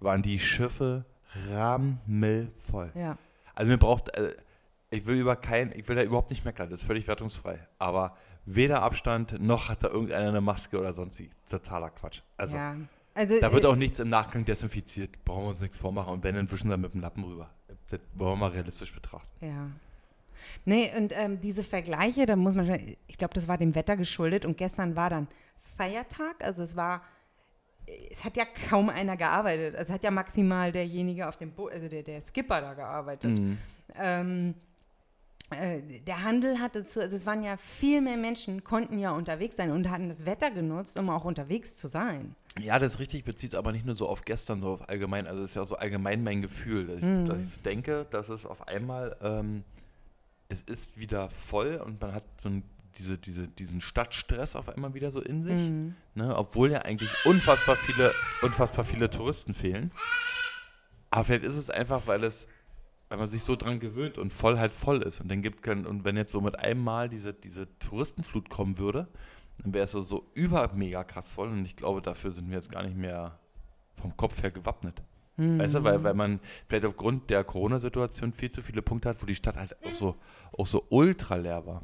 waren 0.00 0.22
die 0.22 0.38
Schiffe 0.38 1.04
rammelvoll. 1.50 2.92
ja. 2.94 3.18
Also 3.54 3.70
mir 3.70 3.78
braucht, 3.78 4.16
äh, 4.16 4.34
ich 4.90 5.06
will 5.06 5.16
über 5.16 5.36
kein, 5.36 5.72
ich 5.76 5.88
will 5.88 5.96
da 5.96 6.02
überhaupt 6.02 6.30
nicht 6.30 6.44
meckern, 6.44 6.70
das 6.70 6.80
ist 6.80 6.86
völlig 6.86 7.06
wertungsfrei. 7.06 7.58
Aber 7.78 8.16
weder 8.46 8.82
Abstand 8.82 9.40
noch 9.40 9.68
hat 9.68 9.84
da 9.84 9.88
irgendeiner 9.88 10.28
eine 10.28 10.40
Maske 10.40 10.78
oder 10.78 10.92
sonstig. 10.92 11.30
Totaler 11.48 11.90
Quatsch. 11.90 12.22
Also 12.36 12.56
ja. 12.56 12.76
Also, 13.14 13.40
da 13.40 13.52
wird 13.52 13.64
äh, 13.64 13.68
auch 13.68 13.76
nichts 13.76 14.00
im 14.00 14.08
Nachgang 14.08 14.44
desinfiziert. 14.44 15.24
Brauchen 15.24 15.44
wir 15.44 15.50
uns 15.50 15.60
nichts 15.60 15.76
vormachen. 15.76 16.12
Und 16.12 16.24
wenn, 16.24 16.34
dann 16.34 16.50
wischen 16.50 16.68
wir 16.68 16.76
mit 16.76 16.94
dem 16.94 17.00
Lappen 17.00 17.22
rüber. 17.22 17.48
Das 17.88 18.00
wollen 18.14 18.32
wir 18.32 18.36
mal 18.36 18.50
realistisch 18.50 18.92
betrachten. 18.92 19.46
Ja. 19.46 19.70
Nee, 20.64 20.90
und 20.96 21.12
ähm, 21.16 21.40
diese 21.40 21.62
Vergleiche, 21.62 22.26
da 22.26 22.36
muss 22.36 22.54
man 22.54 22.66
schon, 22.66 22.96
ich 23.06 23.16
glaube, 23.18 23.34
das 23.34 23.48
war 23.48 23.58
dem 23.58 23.74
Wetter 23.74 23.96
geschuldet 23.96 24.44
und 24.44 24.56
gestern 24.56 24.96
war 24.96 25.10
dann 25.10 25.28
Feiertag, 25.76 26.36
also 26.42 26.62
es 26.62 26.76
war, 26.76 27.02
es 28.10 28.24
hat 28.24 28.36
ja 28.36 28.44
kaum 28.68 28.88
einer 28.88 29.16
gearbeitet, 29.16 29.74
es 29.76 29.90
hat 29.90 30.02
ja 30.04 30.10
maximal 30.10 30.72
derjenige 30.72 31.28
auf 31.28 31.36
dem 31.36 31.52
Boot, 31.52 31.72
also 31.72 31.88
der, 31.88 32.02
der 32.02 32.20
Skipper 32.20 32.60
da 32.60 32.74
gearbeitet. 32.74 33.30
Mhm. 33.30 33.58
Ähm, 33.96 34.54
äh, 35.50 35.80
der 36.00 36.22
Handel 36.22 36.58
hatte 36.58 36.84
zu, 36.84 37.00
also 37.02 37.14
es 37.14 37.26
waren 37.26 37.42
ja 37.42 37.56
viel 37.58 38.00
mehr 38.00 38.16
Menschen, 38.16 38.64
konnten 38.64 38.98
ja 38.98 39.10
unterwegs 39.10 39.56
sein 39.56 39.70
und 39.70 39.90
hatten 39.90 40.08
das 40.08 40.24
Wetter 40.24 40.50
genutzt, 40.50 40.98
um 40.98 41.10
auch 41.10 41.24
unterwegs 41.24 41.76
zu 41.76 41.86
sein. 41.86 42.34
Ja, 42.60 42.78
das 42.78 42.94
ist 42.94 43.00
richtig, 43.00 43.24
bezieht 43.24 43.50
es 43.50 43.54
aber 43.56 43.72
nicht 43.72 43.84
nur 43.84 43.96
so 43.96 44.08
auf 44.08 44.24
gestern, 44.24 44.60
so 44.60 44.70
auf 44.70 44.88
allgemein. 44.88 45.26
Also, 45.26 45.40
das 45.42 45.50
ist 45.50 45.56
ja 45.56 45.64
so 45.66 45.76
allgemein 45.76 46.22
mein 46.22 46.40
Gefühl, 46.40 46.86
dass, 46.86 47.02
Mhm. 47.02 47.22
ich, 47.22 47.28
dass 47.28 47.38
ich 47.40 47.48
so 47.50 47.56
denke, 47.64 48.06
dass 48.10 48.28
es 48.28 48.46
auf 48.46 48.68
einmal, 48.68 49.16
ähm, 49.22 49.64
es 50.48 50.62
ist 50.62 50.98
wieder 50.98 51.30
voll 51.30 51.80
und 51.84 52.00
man 52.00 52.14
hat 52.14 52.24
so 52.40 52.48
ein, 52.48 52.64
diese, 52.98 53.18
diese, 53.18 53.48
diesen 53.48 53.80
Stadtstress 53.80 54.56
auf 54.56 54.68
einmal 54.68 54.94
wieder 54.94 55.10
so 55.10 55.20
in 55.20 55.42
sich. 55.42 55.52
Mhm. 55.52 55.96
Ne, 56.14 56.36
obwohl 56.36 56.70
ja 56.70 56.82
eigentlich 56.82 57.10
unfassbar 57.24 57.76
viele, 57.76 58.12
unfassbar 58.42 58.84
viele 58.84 59.10
Touristen 59.10 59.54
fehlen. 59.54 59.90
Aber 61.10 61.24
vielleicht 61.24 61.44
ist 61.44 61.56
es 61.56 61.70
einfach, 61.70 62.06
weil 62.06 62.24
es, 62.24 62.48
weil 63.08 63.18
man 63.18 63.28
sich 63.28 63.42
so 63.42 63.56
dran 63.56 63.80
gewöhnt 63.80 64.18
und 64.18 64.32
voll 64.32 64.58
halt 64.58 64.74
voll 64.74 65.02
ist. 65.02 65.20
Und 65.20 65.30
dann 65.30 65.42
gibt 65.42 65.62
kein, 65.62 65.86
und 65.86 66.04
wenn 66.04 66.16
jetzt 66.16 66.32
so 66.32 66.40
mit 66.40 66.58
einem 66.58 66.82
Mal 66.82 67.08
diese, 67.08 67.34
diese 67.34 67.66
Touristenflut 67.78 68.48
kommen 68.48 68.78
würde, 68.78 69.08
dann 69.62 69.72
wäre 69.72 69.84
es 69.84 69.92
so, 69.92 70.02
so 70.02 70.30
über 70.34 70.72
mega 70.74 71.04
krass 71.04 71.30
voll. 71.30 71.48
Und 71.48 71.64
ich 71.64 71.76
glaube, 71.76 72.02
dafür 72.02 72.32
sind 72.32 72.48
wir 72.48 72.56
jetzt 72.56 72.70
gar 72.70 72.82
nicht 72.82 72.96
mehr 72.96 73.38
vom 73.94 74.16
Kopf 74.16 74.42
her 74.42 74.50
gewappnet. 74.50 75.02
Weißt 75.36 75.74
du, 75.74 75.82
weil, 75.82 76.02
weil 76.04 76.14
man 76.14 76.38
vielleicht 76.68 76.84
aufgrund 76.84 77.28
der 77.28 77.42
Corona-Situation 77.42 78.32
viel 78.32 78.50
zu 78.52 78.62
viele 78.62 78.82
Punkte 78.82 79.08
hat, 79.08 79.20
wo 79.20 79.26
die 79.26 79.34
Stadt 79.34 79.56
halt 79.56 79.76
auch 79.84 79.92
so, 79.92 80.16
auch 80.56 80.66
so 80.66 80.86
ultra 80.90 81.34
leer 81.34 81.66
war. 81.66 81.82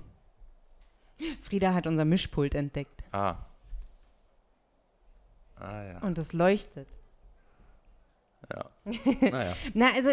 Frieda 1.43 1.75
hat 1.75 1.87
unser 1.87 2.05
Mischpult 2.05 2.55
entdeckt 2.55 3.03
Ah. 3.13 3.37
Ah 5.57 5.83
ja. 5.85 5.99
und 5.99 6.17
es 6.17 6.33
leuchtet. 6.33 6.89
ja. 8.55 8.65
naja. 9.21 9.55
Na, 9.75 9.87
also 9.95 10.11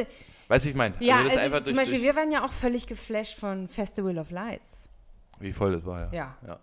Weißt 0.49 0.65
du, 0.65 0.67
wie 0.67 0.71
ich 0.71 0.75
meine? 0.77 0.95
Ja, 0.99 1.17
also 1.17 1.37
einfach 1.39 1.63
zum 1.63 1.75
Beispiel, 1.75 2.01
wir 2.01 2.15
waren 2.15 2.31
ja 2.31 2.43
auch 2.45 2.51
völlig 2.51 2.87
geflasht 2.87 3.37
von 3.37 3.67
Festival 3.67 4.17
of 4.17 4.31
Lights. 4.31 4.89
wie 5.39 5.53
voll 5.53 5.71
das 5.73 5.85
war, 5.85 6.11
ja. 6.11 6.11
Ja. 6.13 6.37
Ja, 6.47 6.59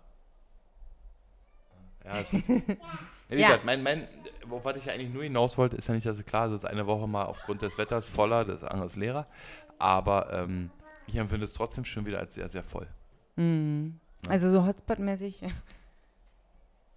ja 2.05 2.21
das. 2.21 2.31
Ja, 3.27 3.37
Wie 3.37 3.41
gesagt, 3.41 3.65
mein, 3.65 3.81
mein, 3.81 4.07
worauf 4.45 4.75
ich 4.75 4.85
ja 4.85 4.93
eigentlich 4.93 5.11
nur 5.11 5.23
hinaus 5.23 5.57
wollte, 5.57 5.75
ist 5.77 5.87
ja 5.87 5.95
nicht, 5.95 6.05
dass 6.05 6.17
es 6.19 6.25
klar 6.25 6.45
ist, 6.45 6.63
dass 6.63 6.65
eine 6.65 6.85
Woche 6.85 7.07
mal 7.07 7.23
aufgrund 7.25 7.63
des 7.63 7.75
Wetters 7.79 8.05
voller, 8.07 8.45
das 8.45 8.63
andere 8.63 8.85
ist 8.85 8.97
leerer. 8.97 9.25
Aber 9.79 10.31
ähm, 10.31 10.69
ich 11.07 11.15
empfinde 11.15 11.43
es 11.43 11.53
trotzdem 11.53 11.85
schon 11.85 12.05
wieder 12.05 12.19
als 12.19 12.35
sehr, 12.35 12.47
sehr 12.49 12.63
voll. 12.63 12.87
Mhm. 13.35 13.99
Ja. 14.25 14.31
Also 14.31 14.51
so 14.51 14.63
Hotspot-mäßig 14.63 15.41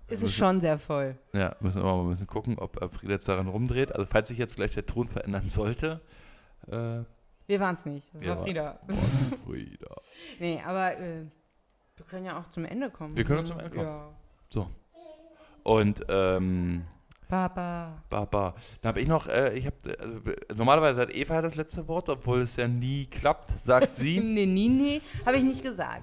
ist 0.09 0.23
es 0.23 0.35
schon 0.35 0.61
sehr 0.61 0.79
voll. 0.79 1.17
Ja, 1.33 1.55
müssen 1.61 1.83
wir 1.83 1.85
mal 1.93 2.03
ein 2.03 2.09
bisschen 2.11 2.27
gucken, 2.27 2.59
ob 2.59 2.79
Frieda 2.93 3.15
jetzt 3.15 3.29
daran 3.29 3.49
rumdreht. 3.49 3.95
Also, 3.95 4.07
falls 4.07 4.29
sich 4.29 4.39
jetzt 4.39 4.57
gleich 4.57 4.73
der 4.73 4.87
Ton 4.87 5.09
verändern 5.09 5.49
sollte, 5.49 6.01
äh, 6.67 7.03
Wir 7.47 7.61
waren 7.61 7.75
es 7.75 7.87
nicht, 7.87 8.15
das 8.15 8.25
war 8.27 8.43
Frieda. 8.43 8.81
boah, 8.87 8.97
Frieda. 9.47 9.97
Nee, 10.39 10.63
aber 10.65 10.97
äh, 10.99 11.25
wir 11.97 12.07
können 12.07 12.25
ja 12.27 12.39
auch 12.39 12.49
zum 12.49 12.65
Ende 12.65 12.91
kommen. 12.91 13.17
Wir 13.17 13.25
können 13.25 13.45
zum 13.47 13.59
Ende 13.59 13.71
kommen. 13.71 13.87
Ja. 13.87 14.11
So. 14.51 14.71
Und 15.65 16.03
ähm, 16.09 16.85
Papa. 17.29 18.03
Baba. 18.09 18.55
Da 18.81 18.89
habe 18.89 19.01
ich 19.01 19.09
noch, 19.09 19.27
äh, 19.29 19.57
ich 19.59 19.67
habe, 19.67 19.77
äh, 19.99 20.55
normalerweise 20.57 21.03
hat 21.03 21.15
Eva 21.15 21.43
das 21.43 21.57
letzte 21.57 21.87
Wort, 21.89 22.09
obwohl 22.09 22.41
es 22.41 22.57
ja 22.57 22.67
nie 22.69 23.07
klappt, 23.07 23.51
sagt 23.51 23.97
sie. 23.97 24.19
Nee, 24.25 24.47
nee, 24.47 24.69
nee. 24.69 25.01
Habe 25.27 25.37
ich 25.37 25.45
nicht 25.45 25.63
gesagt. 25.63 26.03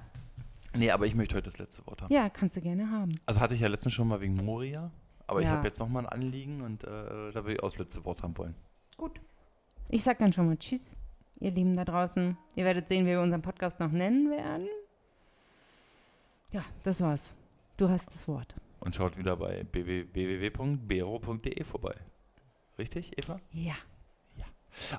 nee, 0.76 0.92
aber 0.92 1.08
ich 1.08 1.16
möchte 1.16 1.36
heute 1.36 1.50
das 1.50 1.58
letzte 1.58 1.86
Wort 1.88 2.04
haben. 2.04 2.14
Ja, 2.14 2.30
kannst 2.30 2.58
du 2.58 2.62
gerne 2.62 2.90
haben. 2.92 3.16
Also 3.26 3.40
hatte 3.40 3.56
ich 3.56 3.62
ja 3.62 3.68
letztens 3.68 3.94
schon 3.94 4.08
mal 4.08 4.22
wegen 4.22 4.36
Moria, 4.36 4.92
aber 5.26 5.40
ich 5.40 5.48
Ja. 5.48 5.54
habe 5.54 5.66
jetzt 5.68 5.80
nochmal 5.80 6.06
ein 6.06 6.10
Anliegen 6.14 6.62
und 6.62 6.84
äh, 6.84 6.88
da 6.88 7.34
würde 7.44 7.54
ich 7.54 7.64
auch 7.64 7.70
das 7.72 7.80
letzte 7.80 8.06
Wort 8.06 8.22
haben 8.22 8.38
wollen. 8.38 8.54
Gut. 8.98 9.20
Ich 9.90 10.04
sag 10.04 10.20
dann 10.20 10.32
schon 10.32 10.46
mal 10.48 10.58
Tschüss, 10.58 10.96
ihr 11.40 11.52
Lieben 11.52 11.76
da 11.76 11.86
draußen. 11.86 12.38
Ihr 12.56 12.66
werdet 12.66 12.88
sehen, 12.88 13.06
wie 13.06 13.10
wir 13.12 13.22
unseren 13.22 13.42
Podcast 13.42 13.80
noch 13.80 13.92
nennen 13.92 14.30
werden. 14.30 14.68
Ja, 16.52 16.64
das 16.84 17.02
war's. 17.02 17.34
Du 17.78 17.90
hast 17.90 18.08
das 18.14 18.28
Wort. 18.28 18.54
Und 18.86 18.94
schaut 18.94 19.18
wieder 19.18 19.36
bei 19.36 19.66
www.bero.de 19.72 21.64
vorbei. 21.64 21.96
Richtig, 22.78 23.18
Eva? 23.18 23.40
Ja. 23.52 23.74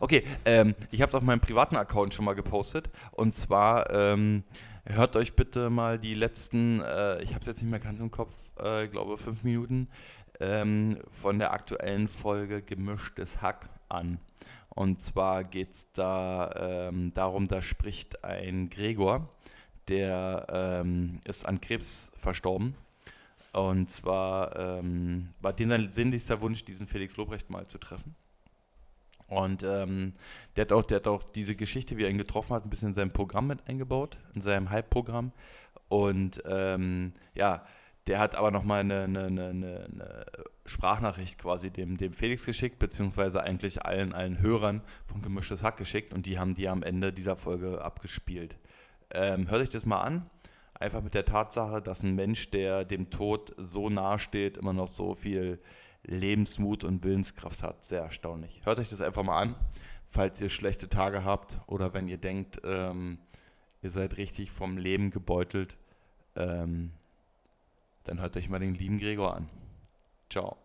Okay, 0.00 0.24
ähm, 0.44 0.74
ich 0.90 1.02
habe 1.02 1.10
es 1.10 1.14
auf 1.14 1.22
meinem 1.22 1.40
privaten 1.40 1.76
Account 1.76 2.14
schon 2.14 2.24
mal 2.24 2.34
gepostet. 2.34 2.88
Und 3.12 3.32
zwar 3.32 3.90
ähm, 3.92 4.42
hört 4.84 5.16
euch 5.16 5.34
bitte 5.34 5.70
mal 5.70 5.98
die 5.98 6.14
letzten, 6.14 6.80
äh, 6.80 7.22
ich 7.22 7.30
habe 7.30 7.40
es 7.40 7.46
jetzt 7.46 7.62
nicht 7.62 7.70
mehr 7.70 7.80
ganz 7.80 8.00
im 8.00 8.10
Kopf, 8.10 8.34
äh, 8.58 8.88
glaube 8.88 9.18
fünf 9.18 9.44
Minuten 9.44 9.88
ähm, 10.40 10.98
von 11.08 11.38
der 11.38 11.52
aktuellen 11.52 12.08
Folge 12.08 12.62
Gemischtes 12.62 13.42
Hack 13.42 13.68
an. 13.88 14.18
Und 14.70 15.00
zwar 15.00 15.44
geht 15.44 15.72
es 15.72 15.92
da 15.92 16.88
ähm, 16.88 17.12
darum, 17.14 17.48
da 17.48 17.62
spricht 17.62 18.24
ein 18.24 18.68
Gregor, 18.68 19.28
der 19.88 20.46
ähm, 20.50 21.20
ist 21.24 21.46
an 21.46 21.60
Krebs 21.60 22.12
verstorben. 22.16 22.74
Und 23.56 23.88
zwar 23.88 24.54
ähm, 24.54 25.30
war 25.40 25.54
den 25.54 25.70
sein 25.70 25.88
sinnlichster 25.90 26.42
Wunsch, 26.42 26.66
diesen 26.66 26.86
Felix 26.86 27.16
Lobrecht 27.16 27.48
mal 27.48 27.66
zu 27.66 27.78
treffen. 27.78 28.14
Und 29.28 29.62
ähm, 29.62 30.12
der, 30.56 30.66
hat 30.66 30.72
auch, 30.72 30.82
der 30.82 30.96
hat 30.96 31.06
auch 31.06 31.22
diese 31.22 31.56
Geschichte, 31.56 31.96
wie 31.96 32.04
er 32.04 32.10
ihn 32.10 32.18
getroffen 32.18 32.54
hat, 32.54 32.64
ein 32.64 32.68
bisschen 32.70 32.88
in 32.88 32.94
sein 32.94 33.10
Programm 33.10 33.46
mit 33.46 33.66
eingebaut, 33.66 34.18
in 34.34 34.42
seinem 34.42 34.68
Halbprogramm. 34.68 35.32
Und 35.88 36.42
ähm, 36.46 37.14
ja, 37.34 37.64
der 38.08 38.18
hat 38.18 38.36
aber 38.36 38.50
nochmal 38.50 38.80
eine, 38.80 39.04
eine, 39.04 39.24
eine, 39.24 39.46
eine 39.46 40.26
Sprachnachricht 40.66 41.38
quasi 41.38 41.70
dem, 41.70 41.96
dem 41.96 42.12
Felix 42.12 42.44
geschickt, 42.44 42.78
beziehungsweise 42.78 43.42
eigentlich 43.42 43.86
allen, 43.86 44.12
allen 44.12 44.38
Hörern 44.38 44.82
von 45.06 45.22
Gemischtes 45.22 45.62
Hack 45.62 45.78
geschickt 45.78 46.12
und 46.12 46.26
die 46.26 46.38
haben 46.38 46.52
die 46.52 46.68
am 46.68 46.82
Ende 46.82 47.10
dieser 47.10 47.38
Folge 47.38 47.82
abgespielt. 47.82 48.58
Ähm, 49.12 49.48
hört 49.48 49.62
euch 49.62 49.70
das 49.70 49.86
mal 49.86 50.02
an. 50.02 50.28
Einfach 50.78 51.02
mit 51.02 51.14
der 51.14 51.24
Tatsache, 51.24 51.80
dass 51.80 52.02
ein 52.02 52.14
Mensch, 52.14 52.50
der 52.50 52.84
dem 52.84 53.08
Tod 53.08 53.54
so 53.56 53.88
nahe 53.88 54.18
steht, 54.18 54.56
immer 54.56 54.72
noch 54.72 54.88
so 54.88 55.14
viel 55.14 55.58
Lebensmut 56.02 56.84
und 56.84 57.02
Willenskraft 57.02 57.62
hat. 57.62 57.84
Sehr 57.84 58.02
erstaunlich. 58.02 58.60
Hört 58.64 58.78
euch 58.78 58.88
das 58.88 59.00
einfach 59.00 59.22
mal 59.22 59.40
an, 59.40 59.54
falls 60.06 60.40
ihr 60.40 60.48
schlechte 60.48 60.88
Tage 60.88 61.24
habt 61.24 61.58
oder 61.66 61.94
wenn 61.94 62.08
ihr 62.08 62.18
denkt, 62.18 62.60
ähm, 62.64 63.18
ihr 63.82 63.90
seid 63.90 64.16
richtig 64.18 64.50
vom 64.50 64.76
Leben 64.76 65.10
gebeutelt, 65.10 65.76
ähm, 66.36 66.92
dann 68.04 68.20
hört 68.20 68.36
euch 68.36 68.48
mal 68.48 68.60
den 68.60 68.74
lieben 68.74 68.98
Gregor 68.98 69.34
an. 69.34 69.48
Ciao. 70.28 70.56